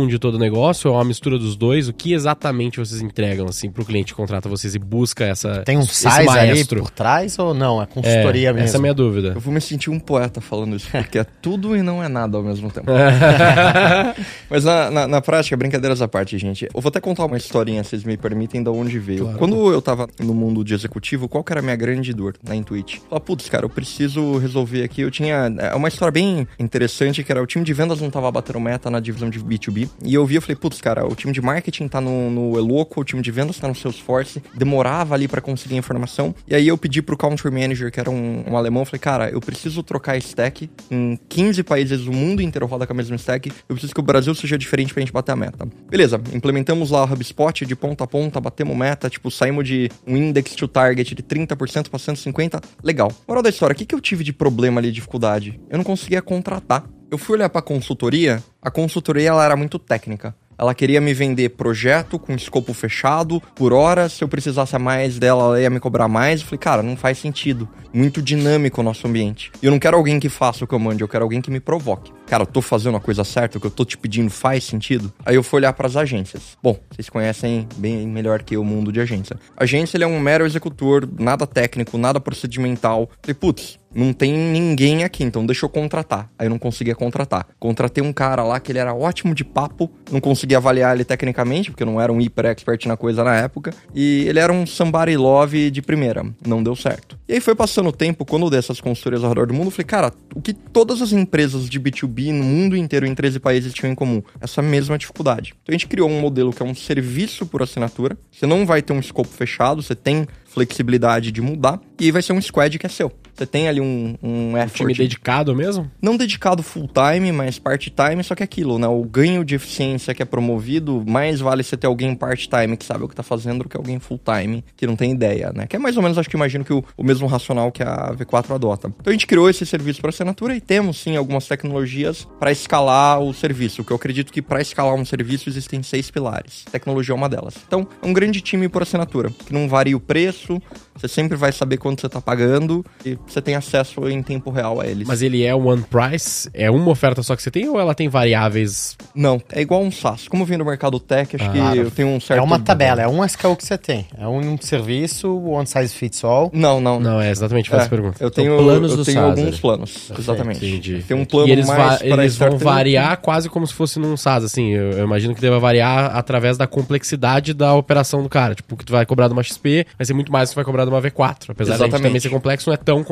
de 0.07 0.19
todo 0.19 0.35
o 0.35 0.39
negócio? 0.39 0.89
Ou 0.89 0.95
é 0.95 0.99
uma 0.99 1.05
mistura 1.05 1.37
dos 1.37 1.55
dois? 1.55 1.87
O 1.87 1.93
que 1.93 2.13
exatamente 2.13 2.79
vocês 2.79 3.01
entregam, 3.01 3.47
assim, 3.47 3.69
pro 3.69 3.85
cliente 3.85 4.13
que 4.13 4.17
contrata 4.17 4.47
vocês 4.49 4.75
e 4.75 4.79
busca 4.79 5.25
essa, 5.25 5.63
Tem 5.63 5.77
um 5.77 5.85
size 5.85 6.23
maestro? 6.25 6.81
por 6.81 6.89
trás 6.89 7.37
ou 7.39 7.53
não? 7.53 7.81
É 7.81 7.83
É, 7.83 7.85
consultoria 7.85 8.53
mesmo? 8.53 8.65
essa 8.65 8.77
é 8.77 8.79
a 8.79 8.81
minha 8.81 8.93
dúvida. 8.93 9.33
Eu 9.35 9.41
vou 9.41 9.53
me 9.53 9.61
sentir 9.61 9.89
um 9.89 9.99
poeta 9.99 10.41
falando 10.41 10.75
isso, 10.75 10.87
porque 10.91 11.19
é 11.19 11.23
tudo 11.23 11.75
e 11.75 11.81
não 11.81 12.03
é 12.03 12.07
nada 12.07 12.37
ao 12.37 12.43
mesmo 12.43 12.71
tempo. 12.71 12.91
Mas 14.49 14.63
na, 14.63 14.91
na, 14.91 15.07
na 15.07 15.21
prática, 15.21 15.55
brincadeiras 15.55 16.01
à 16.01 16.07
parte, 16.07 16.37
gente. 16.37 16.67
Eu 16.73 16.81
vou 16.81 16.89
até 16.89 16.99
contar 16.99 17.25
uma 17.25 17.37
historinha, 17.37 17.83
se 17.83 17.91
vocês 17.91 18.03
me 18.03 18.17
permitem, 18.17 18.63
de 18.63 18.69
onde 18.69 18.99
veio. 18.99 19.23
Claro. 19.23 19.37
Quando 19.37 19.71
eu 19.71 19.81
tava 19.81 20.07
no 20.19 20.33
mundo 20.33 20.63
de 20.63 20.73
executivo, 20.73 21.27
qual 21.27 21.43
que 21.43 21.53
era 21.53 21.59
a 21.59 21.63
minha 21.63 21.75
grande 21.75 22.13
dor 22.13 22.35
na 22.43 22.55
Intuit? 22.55 23.01
Falar, 23.09 23.21
putz, 23.21 23.49
cara, 23.49 23.65
eu 23.65 23.69
preciso 23.69 24.37
resolver 24.37 24.83
aqui. 24.83 25.01
Eu 25.01 25.11
tinha 25.11 25.51
é, 25.57 25.75
uma 25.75 25.87
história 25.87 26.11
bem 26.11 26.47
interessante, 26.59 27.23
que 27.23 27.31
era 27.31 27.41
o 27.41 27.45
time 27.45 27.63
de 27.63 27.73
vendas 27.73 28.01
não 28.01 28.09
tava 28.09 28.31
batendo 28.31 28.59
meta 28.59 28.89
na 28.89 28.99
divisão 28.99 29.29
de 29.31 29.39
B2B. 29.39 29.89
E 30.03 30.13
eu 30.13 30.25
vi, 30.25 30.35
eu 30.35 30.41
falei, 30.41 30.55
putz, 30.55 30.79
cara, 30.81 31.07
o 31.07 31.15
time 31.15 31.33
de 31.33 31.41
marketing 31.41 31.87
tá 31.87 31.99
no, 31.99 32.29
no 32.29 32.57
Eloco, 32.57 33.01
o 33.01 33.03
time 33.03 33.21
de 33.21 33.31
vendas 33.31 33.57
tá 33.57 33.67
no 33.67 33.73
Salesforce. 33.73 34.43
Demorava 34.53 35.15
ali 35.15 35.27
pra 35.27 35.41
conseguir 35.41 35.75
a 35.75 35.77
informação. 35.77 36.35
E 36.47 36.53
aí 36.53 36.67
eu 36.67 36.77
pedi 36.77 37.01
pro 37.01 37.17
country 37.17 37.49
manager, 37.49 37.91
que 37.91 37.99
era 37.99 38.09
um, 38.09 38.43
um 38.47 38.57
alemão, 38.57 38.85
falei, 38.85 38.99
cara, 38.99 39.29
eu 39.29 39.39
preciso 39.39 39.81
trocar 39.81 40.17
stack. 40.17 40.69
Em 40.89 41.17
15 41.29 41.63
países, 41.63 42.05
o 42.05 42.11
mundo 42.11 42.41
inteiro 42.41 42.65
roda 42.65 42.85
com 42.85 42.93
a 42.93 42.95
mesma 42.95 43.15
stack. 43.15 43.51
Eu 43.67 43.75
preciso 43.75 43.93
que 43.93 43.99
o 43.99 44.03
Brasil 44.03 44.35
seja 44.35 44.57
diferente 44.57 44.93
pra 44.93 45.01
gente 45.01 45.11
bater 45.11 45.31
a 45.31 45.35
meta. 45.35 45.67
Beleza, 45.89 46.21
implementamos 46.33 46.91
lá 46.91 47.03
o 47.03 47.13
HubSpot 47.13 47.65
de 47.65 47.75
ponta 47.75 48.03
a 48.03 48.07
ponta, 48.07 48.39
batemos 48.39 48.75
meta, 48.75 49.09
tipo, 49.09 49.31
saímos 49.31 49.65
de 49.65 49.89
um 50.05 50.17
index 50.17 50.55
to 50.55 50.67
target 50.67 51.15
de 51.15 51.23
30% 51.23 51.89
pra 51.89 51.99
150%. 51.99 52.63
Legal. 52.83 53.11
Moral 53.27 53.43
da 53.43 53.49
história, 53.49 53.73
o 53.73 53.77
que, 53.77 53.85
que 53.85 53.95
eu 53.95 54.01
tive 54.01 54.23
de 54.23 54.33
problema 54.33 54.79
ali, 54.79 54.91
dificuldade? 54.91 55.59
Eu 55.69 55.77
não 55.77 55.83
conseguia 55.83 56.21
contratar. 56.21 56.83
Eu 57.11 57.17
fui 57.17 57.35
olhar 57.35 57.49
pra 57.49 57.61
consultoria, 57.61 58.41
a 58.61 58.71
consultoria 58.71 59.27
ela 59.27 59.43
era 59.43 59.57
muito 59.57 59.77
técnica. 59.77 60.33
Ela 60.57 60.73
queria 60.73 61.01
me 61.01 61.13
vender 61.13 61.49
projeto 61.49 62.17
com 62.17 62.33
escopo 62.33 62.73
fechado, 62.73 63.41
por 63.53 63.73
hora. 63.73 64.07
Se 64.07 64.23
eu 64.23 64.29
precisasse 64.29 64.77
mais 64.77 65.19
dela, 65.19 65.43
ela 65.43 65.61
ia 65.61 65.69
me 65.69 65.81
cobrar 65.81 66.07
mais. 66.07 66.39
Eu 66.39 66.45
falei, 66.45 66.59
cara, 66.59 66.81
não 66.81 66.95
faz 66.95 67.17
sentido. 67.17 67.67
Muito 67.93 68.21
dinâmico 68.21 68.79
o 68.79 68.83
nosso 68.83 69.05
ambiente. 69.05 69.51
Eu 69.61 69.69
não 69.69 69.77
quero 69.77 69.97
alguém 69.97 70.19
que 70.19 70.29
faça 70.29 70.63
o 70.63 70.67
que 70.67 70.73
eu 70.73 70.79
mande, 70.79 71.03
eu 71.03 71.07
quero 71.07 71.23
alguém 71.23 71.41
que 71.41 71.51
me 71.51 71.59
provoque. 71.59 72.13
Cara, 72.25 72.43
eu 72.43 72.47
tô 72.47 72.61
fazendo 72.61 72.95
a 72.95 73.01
coisa 73.01 73.25
certa, 73.25 73.57
o 73.57 73.61
que 73.61 73.67
eu 73.67 73.71
tô 73.71 73.83
te 73.83 73.97
pedindo 73.97 74.29
faz 74.29 74.63
sentido? 74.63 75.11
Aí 75.25 75.35
eu 75.35 75.43
fui 75.43 75.57
olhar 75.57 75.73
pras 75.73 75.97
agências. 75.97 76.57
Bom, 76.63 76.79
vocês 76.89 77.09
conhecem 77.09 77.67
bem 77.75 78.07
melhor 78.07 78.41
que 78.41 78.55
eu 78.55 78.61
o 78.61 78.65
mundo 78.65 78.91
de 78.91 79.01
agência. 79.01 79.35
Agência, 79.57 79.97
ele 79.97 80.05
é 80.05 80.07
um 80.07 80.19
mero 80.19 80.45
executor, 80.45 81.07
nada 81.19 81.45
técnico, 81.45 81.97
nada 81.97 82.19
procedimental. 82.19 83.09
Falei, 83.21 83.33
putz, 83.33 83.79
não 83.93 84.13
tem 84.13 84.31
ninguém 84.31 85.03
aqui, 85.03 85.23
então 85.23 85.45
deixa 85.45 85.65
eu 85.65 85.69
contratar. 85.69 86.29
Aí 86.39 86.45
eu 86.45 86.49
não 86.49 86.57
conseguia 86.57 86.95
contratar. 86.95 87.47
Contratei 87.59 88.01
um 88.01 88.13
cara 88.13 88.43
lá 88.43 88.59
que 88.59 88.71
ele 88.71 88.79
era 88.79 88.93
ótimo 88.93 89.35
de 89.35 89.43
papo, 89.43 89.91
não 90.09 90.21
conseguia 90.21 90.57
avaliar 90.57 90.95
ele 90.95 91.03
tecnicamente, 91.03 91.71
porque 91.71 91.83
eu 91.83 91.87
não 91.87 91.99
era 91.99 92.11
um 92.11 92.21
hiper 92.21 92.45
expert 92.45 92.85
na 92.85 92.95
coisa 92.95 93.23
na 93.23 93.35
época, 93.35 93.73
e 93.93 94.25
ele 94.27 94.39
era 94.39 94.53
um 94.53 94.65
somebody 94.65 95.17
love 95.17 95.69
de 95.69 95.81
primeira. 95.81 96.25
Não 96.45 96.63
deu 96.63 96.75
certo. 96.75 97.19
E 97.27 97.33
aí 97.33 97.41
foi 97.41 97.55
passando 97.55 97.80
o 97.89 97.91
tempo, 97.91 98.25
quando 98.25 98.43
eu 98.43 98.49
dei 98.49 98.59
essas 98.59 98.79
consultorias 98.79 99.23
ao 99.23 99.29
redor 99.29 99.47
do 99.47 99.53
mundo, 99.53 99.67
eu 99.67 99.71
falei, 99.71 99.85
cara, 99.85 100.13
o 100.35 100.41
que 100.41 100.53
todas 100.53 101.01
as 101.01 101.11
empresas 101.11 101.69
de 101.69 101.79
B2B 101.79 102.31
no 102.31 102.43
mundo 102.43 102.75
inteiro, 102.75 103.05
em 103.05 103.15
13 103.15 103.39
países, 103.39 103.73
tinham 103.73 103.91
em 103.91 103.95
comum? 103.95 104.21
Essa 104.39 104.61
mesma 104.61 104.97
dificuldade. 104.97 105.53
Então 105.61 105.73
a 105.73 105.77
gente 105.77 105.87
criou 105.87 106.09
um 106.09 106.19
modelo 106.19 106.53
que 106.53 106.61
é 106.61 106.65
um 106.65 106.75
serviço 106.75 107.45
por 107.45 107.61
assinatura. 107.61 108.17
Você 108.31 108.45
não 108.45 108.65
vai 108.65 108.81
ter 108.81 108.93
um 108.93 108.99
escopo 108.99 109.29
fechado, 109.29 109.81
você 109.81 109.95
tem 109.95 110.27
flexibilidade 110.45 111.31
de 111.31 111.41
mudar, 111.41 111.79
e 111.99 112.11
vai 112.11 112.21
ser 112.21 112.33
um 112.33 112.41
squad 112.41 112.77
que 112.77 112.85
é 112.85 112.89
seu. 112.89 113.11
Você 113.41 113.47
tem 113.47 113.67
ali 113.67 113.81
um, 113.81 114.15
um 114.21 114.55
effort. 114.55 114.77
Time 114.77 114.93
dedicado 114.93 115.55
mesmo? 115.55 115.89
Não 115.99 116.15
dedicado 116.15 116.61
full 116.61 116.87
time, 116.87 117.31
mas 117.31 117.57
part-time, 117.57 118.23
só 118.23 118.35
que 118.35 118.43
é 118.43 118.45
aquilo, 118.45 118.77
né? 118.77 118.87
O 118.87 119.03
ganho 119.03 119.43
de 119.43 119.55
eficiência 119.55 120.13
que 120.13 120.21
é 120.21 120.25
promovido, 120.25 121.03
mais 121.07 121.39
vale 121.39 121.63
você 121.63 121.75
ter 121.75 121.87
alguém 121.87 122.13
part-time 122.13 122.77
que 122.77 122.85
sabe 122.85 123.03
o 123.03 123.07
que 123.07 123.15
tá 123.15 123.23
fazendo 123.23 123.63
do 123.63 123.69
que 123.69 123.75
alguém 123.75 123.99
full-time 123.99 124.63
que 124.77 124.85
não 124.85 124.95
tem 124.95 125.11
ideia, 125.11 125.51
né? 125.55 125.65
Que 125.65 125.75
é 125.75 125.79
mais 125.79 125.97
ou 125.97 126.03
menos, 126.03 126.19
acho 126.19 126.29
que 126.29 126.35
imagino 126.35 126.63
que 126.63 126.71
o, 126.71 126.83
o 126.95 127.03
mesmo 127.03 127.25
racional 127.25 127.71
que 127.71 127.81
a 127.81 128.13
V4 128.13 128.53
adota. 128.53 128.93
Então 128.99 129.09
a 129.09 129.11
gente 129.11 129.25
criou 129.25 129.49
esse 129.49 129.65
serviço 129.65 130.01
para 130.01 130.11
assinatura 130.11 130.55
e 130.55 130.61
temos 130.61 130.97
sim 130.97 131.15
algumas 131.15 131.47
tecnologias 131.47 132.27
para 132.39 132.51
escalar 132.51 133.19
o 133.21 133.33
serviço, 133.33 133.83
que 133.83 133.91
eu 133.91 133.95
acredito 133.95 134.31
que 134.31 134.43
para 134.43 134.61
escalar 134.61 134.93
um 134.93 135.03
serviço 135.03 135.49
existem 135.49 135.81
seis 135.81 136.11
pilares. 136.11 136.63
Tecnologia 136.71 137.13
é 137.13 137.17
uma 137.17 137.27
delas. 137.27 137.55
Então, 137.65 137.87
é 138.03 138.05
um 138.05 138.13
grande 138.13 138.39
time 138.39 138.69
por 138.69 138.83
assinatura, 138.83 139.31
que 139.31 139.51
não 139.51 139.67
varia 139.67 139.97
o 139.97 139.99
preço, 139.99 140.61
você 140.95 141.07
sempre 141.07 141.35
vai 141.35 141.51
saber 141.51 141.77
quanto 141.77 142.01
você 142.01 142.09
tá 142.09 142.21
pagando 142.21 142.85
e 143.03 143.17
você 143.33 143.41
tem 143.41 143.55
acesso 143.55 144.07
em 144.09 144.21
tempo 144.21 144.49
real 144.51 144.79
a 144.81 144.87
eles. 144.87 145.07
Mas 145.07 145.21
ele 145.21 145.43
é 145.45 145.53
one 145.55 145.83
price? 145.83 146.49
É 146.53 146.69
uma 146.69 146.89
oferta 146.89 147.21
só 147.23 147.35
que 147.35 147.41
você 147.43 147.51
tem 147.51 147.67
ou 147.69 147.79
ela 147.79 147.93
tem 147.95 148.07
variáveis? 148.09 148.95
Não, 149.15 149.41
é 149.51 149.61
igual 149.61 149.81
um 149.81 149.91
SaaS. 149.91 150.27
Como 150.27 150.43
eu 150.43 150.47
vim 150.47 150.57
do 150.57 150.65
mercado 150.65 150.99
tech, 150.99 151.35
acho 151.35 151.45
Ah, 151.45 151.71
que 151.71 151.77
eu 151.77 151.91
tenho 151.91 152.09
um 152.09 152.19
certo... 152.19 152.39
É 152.39 152.41
uma 152.43 152.59
tabela, 152.59 153.01
é 153.01 153.07
um 153.07 153.23
SKU 153.25 153.55
que 153.55 153.65
você 153.65 153.77
tem. 153.77 154.05
É 154.17 154.27
um 154.27 154.57
serviço, 154.59 155.29
one 155.45 155.65
size 155.67 155.93
fits 155.93 156.23
all. 156.23 156.49
Não, 156.53 156.79
não. 156.79 156.99
Não, 156.99 157.21
é 157.21 157.29
exatamente 157.29 157.69
foi 157.69 157.77
É, 157.79 157.81
essa 157.81 157.89
pergunta. 157.89 158.17
eu 158.23 158.31
tenho, 158.31 158.57
planos 158.57 158.91
eu 158.91 159.03
tenho 159.05 159.17
SaaS, 159.17 159.29
alguns 159.29 159.47
ali. 159.53 159.57
planos, 159.59 160.11
exatamente. 160.17 160.65
Entendi. 160.65 161.03
Tem 161.07 161.17
um 161.17 161.25
plano 161.25 161.47
e 161.47 161.51
eles, 161.51 161.67
mais 161.67 161.77
va- 161.79 161.97
para 161.97 162.23
eles 162.23 162.37
vão 162.37 162.57
variar 162.57 163.17
quase 163.17 163.49
como 163.49 163.65
se 163.67 163.73
fosse 163.73 163.99
num 163.99 164.15
SaaS, 164.17 164.43
assim. 164.43 164.71
Eu, 164.73 164.91
eu 164.91 165.03
imagino 165.05 165.33
que 165.35 165.41
deva 165.41 165.59
variar 165.59 166.15
através 166.15 166.57
da 166.57 166.67
complexidade 166.67 167.53
da 167.53 167.73
operação 167.73 168.21
do 168.23 168.29
cara. 168.29 168.55
Tipo, 168.55 168.75
o 168.75 168.77
que 168.77 168.85
tu 168.85 168.91
vai 168.91 169.05
cobrar 169.05 169.27
de 169.27 169.33
uma 169.33 169.43
XP 169.43 169.85
vai 169.97 170.05
ser 170.05 170.13
muito 170.13 170.31
mais 170.31 170.49
do 170.49 170.51
que 170.51 170.53
tu 170.53 170.57
vai 170.57 170.65
cobrar 170.65 170.83
de 170.85 170.89
uma 170.91 171.01
V4. 171.01 171.49
Apesar 171.49 171.77
de 171.77 171.89
também 171.89 172.19
ser 172.19 172.29
complexo, 172.29 172.69
não 172.69 172.73
é 172.73 172.77
tão 172.77 173.03
complexo, 173.03 173.10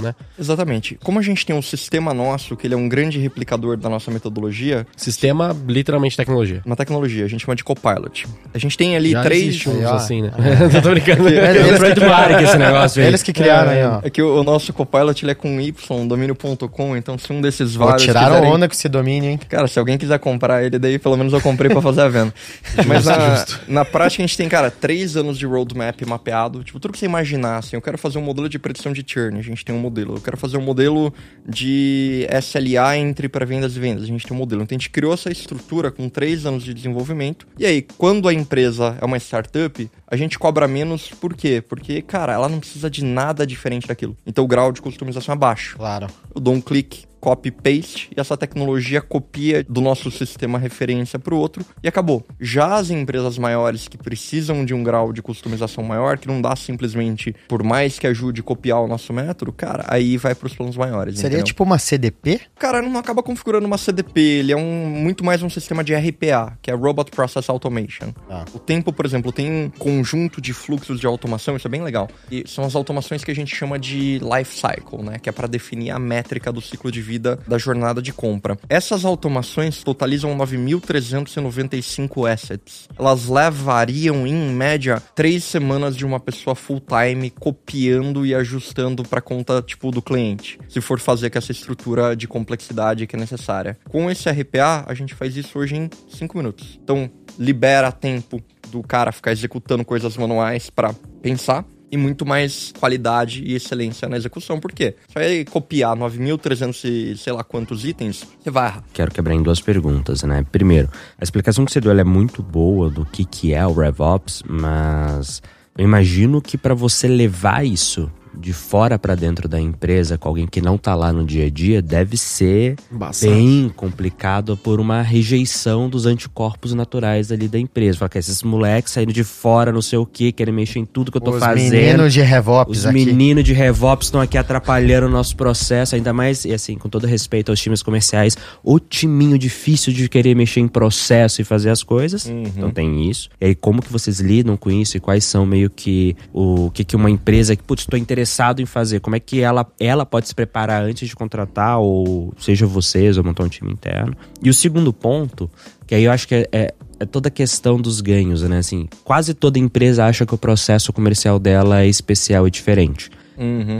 né? 0.00 0.14
Exatamente. 0.38 0.98
Como 1.02 1.18
a 1.18 1.22
gente 1.22 1.44
tem 1.46 1.54
um 1.56 1.62
sistema 1.62 2.12
nosso, 2.14 2.56
que 2.56 2.66
ele 2.66 2.74
é 2.74 2.76
um 2.76 2.88
grande 2.88 3.18
replicador 3.18 3.76
da 3.76 3.88
nossa 3.88 4.10
metodologia, 4.10 4.86
Sistema, 4.96 5.56
literalmente 5.66 6.16
tecnologia. 6.16 6.62
uma 6.64 6.76
tecnologia, 6.76 7.24
a 7.24 7.28
gente 7.28 7.44
chama 7.44 7.56
de 7.56 7.64
Copilot. 7.64 8.26
A 8.52 8.58
gente 8.58 8.76
tem 8.76 8.96
ali 8.96 9.10
Já 9.12 9.22
três... 9.22 9.66
uns 9.66 9.74
Aí, 9.76 9.84
ó. 9.84 9.94
assim, 9.94 10.22
né? 10.22 10.30
Eu 10.74 10.82
tô 10.82 10.90
brincando. 10.90 11.28
É 11.28 11.76
trademark 11.76 12.42
esse 12.42 12.56
negócio 12.58 13.02
aí. 13.02 13.08
Eles 13.08 13.22
que 13.22 13.32
criaram 13.32 13.70
aí, 13.70 13.84
ó. 13.84 14.00
É 14.02 14.10
que 14.10 14.20
o, 14.22 14.40
o 14.40 14.44
nosso 14.44 14.72
Copilot 14.72 15.24
ele 15.24 15.32
é 15.32 15.34
com 15.34 15.60
Y, 15.60 16.06
domínio.com, 16.06 16.96
então 16.96 17.18
se 17.18 17.32
um 17.32 17.40
desses 17.40 17.76
Pô, 17.76 17.86
vários 17.86 18.02
tiraram 18.02 18.34
quiserem- 18.36 18.52
onda 18.52 18.68
com 18.68 18.74
esse 18.74 18.88
domínio, 18.88 19.30
hein? 19.30 19.38
Cara, 19.48 19.66
se 19.66 19.78
alguém 19.78 19.96
quiser 19.98 20.18
comprar 20.18 20.62
ele, 20.64 20.78
daí 20.78 20.98
pelo 20.98 21.16
menos 21.16 21.32
eu 21.32 21.40
comprei 21.40 21.70
pra 21.70 21.80
fazer 21.82 22.02
a 22.02 22.08
venda. 22.08 22.32
Mas 22.86 23.04
na, 23.04 23.44
na 23.68 23.84
prática 23.84 24.22
a 24.22 24.26
gente 24.26 24.36
tem, 24.36 24.48
cara, 24.48 24.70
três 24.70 25.16
anos 25.16 25.38
de 25.38 25.46
roadmap 25.46 26.00
mapeado. 26.06 26.62
Tipo, 26.62 26.78
tudo 26.80 26.92
que 26.92 26.98
você 26.98 27.06
imaginar, 27.06 27.58
assim, 27.58 27.76
eu 27.76 27.82
quero 27.82 27.96
fazer 27.98 28.18
um 28.18 28.22
modelo 28.22 28.48
de 28.48 28.58
predição 28.58 28.92
de 28.92 29.04
churn, 29.06 29.39
a 29.40 29.42
gente 29.42 29.64
tem 29.64 29.74
um 29.74 29.78
modelo. 29.78 30.16
Eu 30.16 30.20
quero 30.20 30.36
fazer 30.36 30.56
um 30.56 30.62
modelo 30.62 31.12
de 31.46 32.26
SLA 32.40 32.96
entre 32.98 33.28
pré-vendas 33.28 33.76
e 33.76 33.80
vendas, 33.80 34.04
a 34.04 34.06
gente 34.06 34.26
tem 34.26 34.36
um 34.36 34.38
modelo. 34.38 34.62
Então 34.62 34.76
a 34.76 34.78
gente 34.78 34.90
criou 34.90 35.12
essa 35.12 35.30
estrutura 35.30 35.90
com 35.90 36.08
três 36.08 36.46
anos 36.46 36.62
de 36.62 36.74
desenvolvimento. 36.74 37.46
E 37.58 37.66
aí, 37.66 37.82
quando 37.96 38.28
a 38.28 38.34
empresa 38.34 38.96
é 39.00 39.04
uma 39.04 39.18
startup, 39.18 39.90
a 40.06 40.16
gente 40.16 40.38
cobra 40.38 40.66
menos, 40.66 41.08
por 41.08 41.34
quê? 41.34 41.62
Porque, 41.66 42.02
cara, 42.02 42.32
ela 42.32 42.48
não 42.48 42.60
precisa 42.60 42.90
de 42.90 43.04
nada 43.04 43.46
diferente 43.46 43.86
daquilo. 43.86 44.16
Então 44.26 44.44
o 44.44 44.48
grau 44.48 44.72
de 44.72 44.82
customização 44.82 45.34
é 45.34 45.38
baixo. 45.38 45.76
Claro. 45.76 46.08
Eu 46.34 46.40
dou 46.40 46.54
um 46.54 46.60
clique, 46.60 47.04
copy 47.20 47.50
paste 47.50 48.08
e 48.16 48.20
essa 48.20 48.36
tecnologia 48.36 49.00
copia 49.00 49.64
do 49.68 49.80
nosso 49.80 50.10
sistema 50.10 50.58
referência 50.58 51.18
para 51.18 51.34
o 51.34 51.38
outro 51.38 51.64
e 51.82 51.88
acabou. 51.88 52.24
Já 52.40 52.76
as 52.76 52.90
empresas 52.90 53.36
maiores 53.38 53.86
que 53.86 53.98
precisam 53.98 54.64
de 54.64 54.74
um 54.74 54.82
grau 54.82 55.12
de 55.12 55.22
customização 55.22 55.84
maior, 55.84 56.18
que 56.18 56.26
não 56.26 56.40
dá 56.40 56.56
simplesmente, 56.56 57.34
por 57.46 57.62
mais 57.62 57.98
que 57.98 58.06
ajude 58.06 58.42
copiar 58.42 58.80
o 58.80 58.88
nosso 58.88 59.12
método, 59.12 59.52
cara, 59.52 59.84
aí 59.88 60.16
vai 60.16 60.34
para 60.34 60.46
os 60.46 60.54
planos 60.54 60.76
maiores. 60.76 61.16
Seria 61.16 61.28
entendeu? 61.28 61.44
tipo 61.44 61.62
uma 61.62 61.78
CDP? 61.78 62.40
Cara, 62.58 62.80
não 62.80 62.98
acaba 62.98 63.22
configurando 63.22 63.66
uma 63.66 63.78
CDP, 63.78 64.20
ele 64.20 64.52
é 64.52 64.56
um, 64.56 64.86
muito 64.86 65.24
mais 65.24 65.42
um 65.42 65.50
sistema 65.50 65.84
de 65.84 65.94
RPA, 65.94 66.56
que 66.62 66.70
é 66.70 66.74
Robot 66.74 67.10
Process 67.10 67.48
Automation. 67.48 68.12
Ah. 68.28 68.44
O 68.54 68.58
tempo, 68.58 68.92
por 68.92 69.04
exemplo, 69.04 69.32
tem 69.32 69.50
um 69.50 69.70
conjunto 69.70 70.40
de 70.40 70.52
fluxos 70.52 70.98
de 70.98 71.06
automação, 71.06 71.56
isso 71.56 71.66
é 71.66 71.70
bem 71.70 71.82
legal. 71.82 72.08
E 72.30 72.44
são 72.46 72.64
as 72.64 72.74
automações 72.74 73.22
que 73.22 73.30
a 73.30 73.34
gente 73.34 73.54
chama 73.54 73.78
de 73.78 74.18
life 74.18 74.54
cycle, 74.54 75.02
né? 75.02 75.18
Que 75.18 75.28
é 75.28 75.32
para 75.32 75.46
definir 75.46 75.90
a 75.90 75.98
métrica 75.98 76.52
do 76.52 76.60
ciclo 76.60 76.90
de 76.90 77.00
vida 77.00 77.09
da 77.18 77.58
jornada 77.58 78.00
de 78.00 78.12
compra. 78.12 78.56
Essas 78.68 79.04
automações 79.04 79.82
totalizam 79.82 80.36
9.395 80.36 82.30
assets. 82.30 82.88
Elas 82.98 83.26
levariam, 83.26 84.26
em 84.26 84.52
média, 84.52 85.02
três 85.14 85.44
semanas 85.44 85.96
de 85.96 86.04
uma 86.04 86.20
pessoa 86.20 86.54
full-time 86.54 87.30
copiando 87.30 88.24
e 88.24 88.34
ajustando 88.34 89.02
para 89.02 89.20
conta, 89.20 89.62
tipo, 89.62 89.90
do 89.90 90.02
cliente. 90.02 90.58
Se 90.68 90.80
for 90.80 90.98
fazer 90.98 91.30
com 91.30 91.38
essa 91.38 91.52
estrutura 91.52 92.14
de 92.14 92.26
complexidade 92.28 93.06
que 93.06 93.16
é 93.16 93.18
necessária. 93.18 93.78
Com 93.88 94.10
esse 94.10 94.28
RPA, 94.28 94.84
a 94.86 94.94
gente 94.94 95.14
faz 95.14 95.36
isso 95.36 95.58
hoje 95.58 95.76
em 95.76 95.90
cinco 96.08 96.36
minutos. 96.36 96.78
Então, 96.82 97.10
libera 97.38 97.90
tempo 97.92 98.40
do 98.70 98.82
cara 98.82 99.12
ficar 99.12 99.32
executando 99.32 99.84
coisas 99.84 100.16
manuais 100.16 100.70
para 100.70 100.92
pensar 101.22 101.64
e 101.90 101.96
muito 101.96 102.24
mais 102.24 102.72
qualidade 102.78 103.42
e 103.44 103.54
excelência 103.54 104.08
na 104.08 104.16
execução. 104.16 104.60
Por 104.60 104.72
quê? 104.72 104.94
Você 105.08 105.18
vai 105.18 105.44
copiar 105.44 105.96
9.300 105.96 106.84
e 106.84 107.16
sei 107.16 107.32
lá 107.32 107.42
quantos 107.42 107.84
itens, 107.84 108.26
você 108.40 108.50
vai 108.50 108.68
errar. 108.68 108.84
Quero 108.92 109.10
quebrar 109.10 109.34
em 109.34 109.42
duas 109.42 109.60
perguntas, 109.60 110.22
né? 110.22 110.44
Primeiro, 110.50 110.88
a 111.18 111.24
explicação 111.24 111.64
que 111.64 111.72
você 111.72 111.80
deu 111.80 111.90
é 111.90 112.04
muito 112.04 112.42
boa 112.42 112.88
do 112.88 113.04
que, 113.04 113.24
que 113.24 113.52
é 113.52 113.66
o 113.66 113.72
RevOps, 113.72 114.42
mas 114.48 115.42
eu 115.76 115.84
imagino 115.84 116.40
que 116.40 116.56
para 116.56 116.74
você 116.74 117.08
levar 117.08 117.64
isso 117.64 118.10
de 118.34 118.52
fora 118.52 118.98
para 118.98 119.14
dentro 119.14 119.48
da 119.48 119.60
empresa 119.60 120.16
com 120.16 120.28
alguém 120.28 120.46
que 120.46 120.60
não 120.60 120.78
tá 120.78 120.94
lá 120.94 121.12
no 121.12 121.24
dia 121.24 121.46
a 121.46 121.50
dia 121.50 121.82
deve 121.82 122.16
ser 122.16 122.76
Embaçado. 122.90 123.32
bem 123.32 123.70
complicado 123.74 124.56
por 124.56 124.80
uma 124.80 125.02
rejeição 125.02 125.88
dos 125.88 126.06
anticorpos 126.06 126.72
naturais 126.72 127.32
ali 127.32 127.48
da 127.48 127.58
empresa. 127.58 127.98
Fala 127.98 128.08
que 128.08 128.18
esses 128.18 128.42
moleques 128.42 128.92
saindo 128.92 129.12
de 129.12 129.24
fora, 129.24 129.72
não 129.72 129.82
sei 129.82 129.98
o 129.98 130.06
que, 130.06 130.32
querem 130.32 130.54
mexer 130.54 130.78
em 130.78 130.84
tudo 130.84 131.10
que 131.10 131.16
eu 131.16 131.20
tô 131.20 131.32
Os 131.32 131.40
fazendo. 131.40 131.72
meninos 131.72 132.12
de 132.12 132.20
RevOps 132.20 132.78
Os 132.78 132.92
meninos 132.92 133.44
de 133.44 133.52
RevOps 133.52 134.06
estão 134.06 134.20
aqui 134.20 134.38
atrapalhando 134.38 135.06
o 135.06 135.10
nosso 135.10 135.36
processo, 135.36 135.94
ainda 135.94 136.12
mais, 136.12 136.44
e 136.44 136.52
assim, 136.52 136.76
com 136.76 136.88
todo 136.88 137.06
respeito 137.06 137.50
aos 137.50 137.60
times 137.60 137.82
comerciais, 137.82 138.36
o 138.62 138.78
timinho 138.78 139.38
difícil 139.38 139.92
de 139.92 140.08
querer 140.08 140.34
mexer 140.34 140.60
em 140.60 140.68
processo 140.68 141.40
e 141.40 141.44
fazer 141.44 141.70
as 141.70 141.82
coisas. 141.82 142.26
Então 142.28 142.70
tem 142.70 143.08
isso. 143.08 143.28
E 143.40 143.46
aí, 143.46 143.54
como 143.54 143.82
que 143.82 143.92
vocês 143.92 144.20
lidam 144.20 144.56
com 144.56 144.70
isso 144.70 144.96
e 144.96 145.00
quais 145.00 145.24
são 145.24 145.44
meio 145.44 145.68
que 145.68 146.16
o 146.32 146.70
que, 146.70 146.84
que 146.84 146.96
uma 146.96 147.10
empresa 147.10 147.56
que, 147.56 147.62
putz, 147.62 147.82
estou 147.82 147.98
interessado 147.98 148.19
em 148.60 148.66
fazer, 148.66 149.00
como 149.00 149.16
é 149.16 149.20
que 149.20 149.40
ela, 149.40 149.66
ela 149.78 150.04
pode 150.06 150.28
se 150.28 150.34
preparar 150.34 150.82
antes 150.82 151.08
de 151.08 151.14
contratar, 151.16 151.78
ou 151.78 152.32
seja 152.38 152.66
vocês, 152.66 153.16
ou 153.18 153.24
montar 153.24 153.44
um 153.44 153.48
time 153.48 153.72
interno. 153.72 154.16
E 154.42 154.48
o 154.50 154.54
segundo 154.54 154.92
ponto, 154.92 155.50
que 155.86 155.94
aí 155.94 156.04
eu 156.04 156.12
acho 156.12 156.26
que 156.28 156.34
é- 156.34 156.48
é 156.52 156.74
é 157.02 157.06
toda 157.06 157.28
a 157.28 157.30
questão 157.30 157.80
dos 157.80 158.02
ganhos, 158.02 158.42
né? 158.42 158.58
Assim, 158.58 158.86
quase 159.02 159.32
toda 159.32 159.58
empresa 159.58 160.04
acha 160.04 160.26
que 160.26 160.34
o 160.34 160.38
processo 160.38 160.92
comercial 160.92 161.38
dela 161.38 161.80
é 161.80 161.86
especial 161.86 162.46
e 162.46 162.50
diferente. 162.50 163.10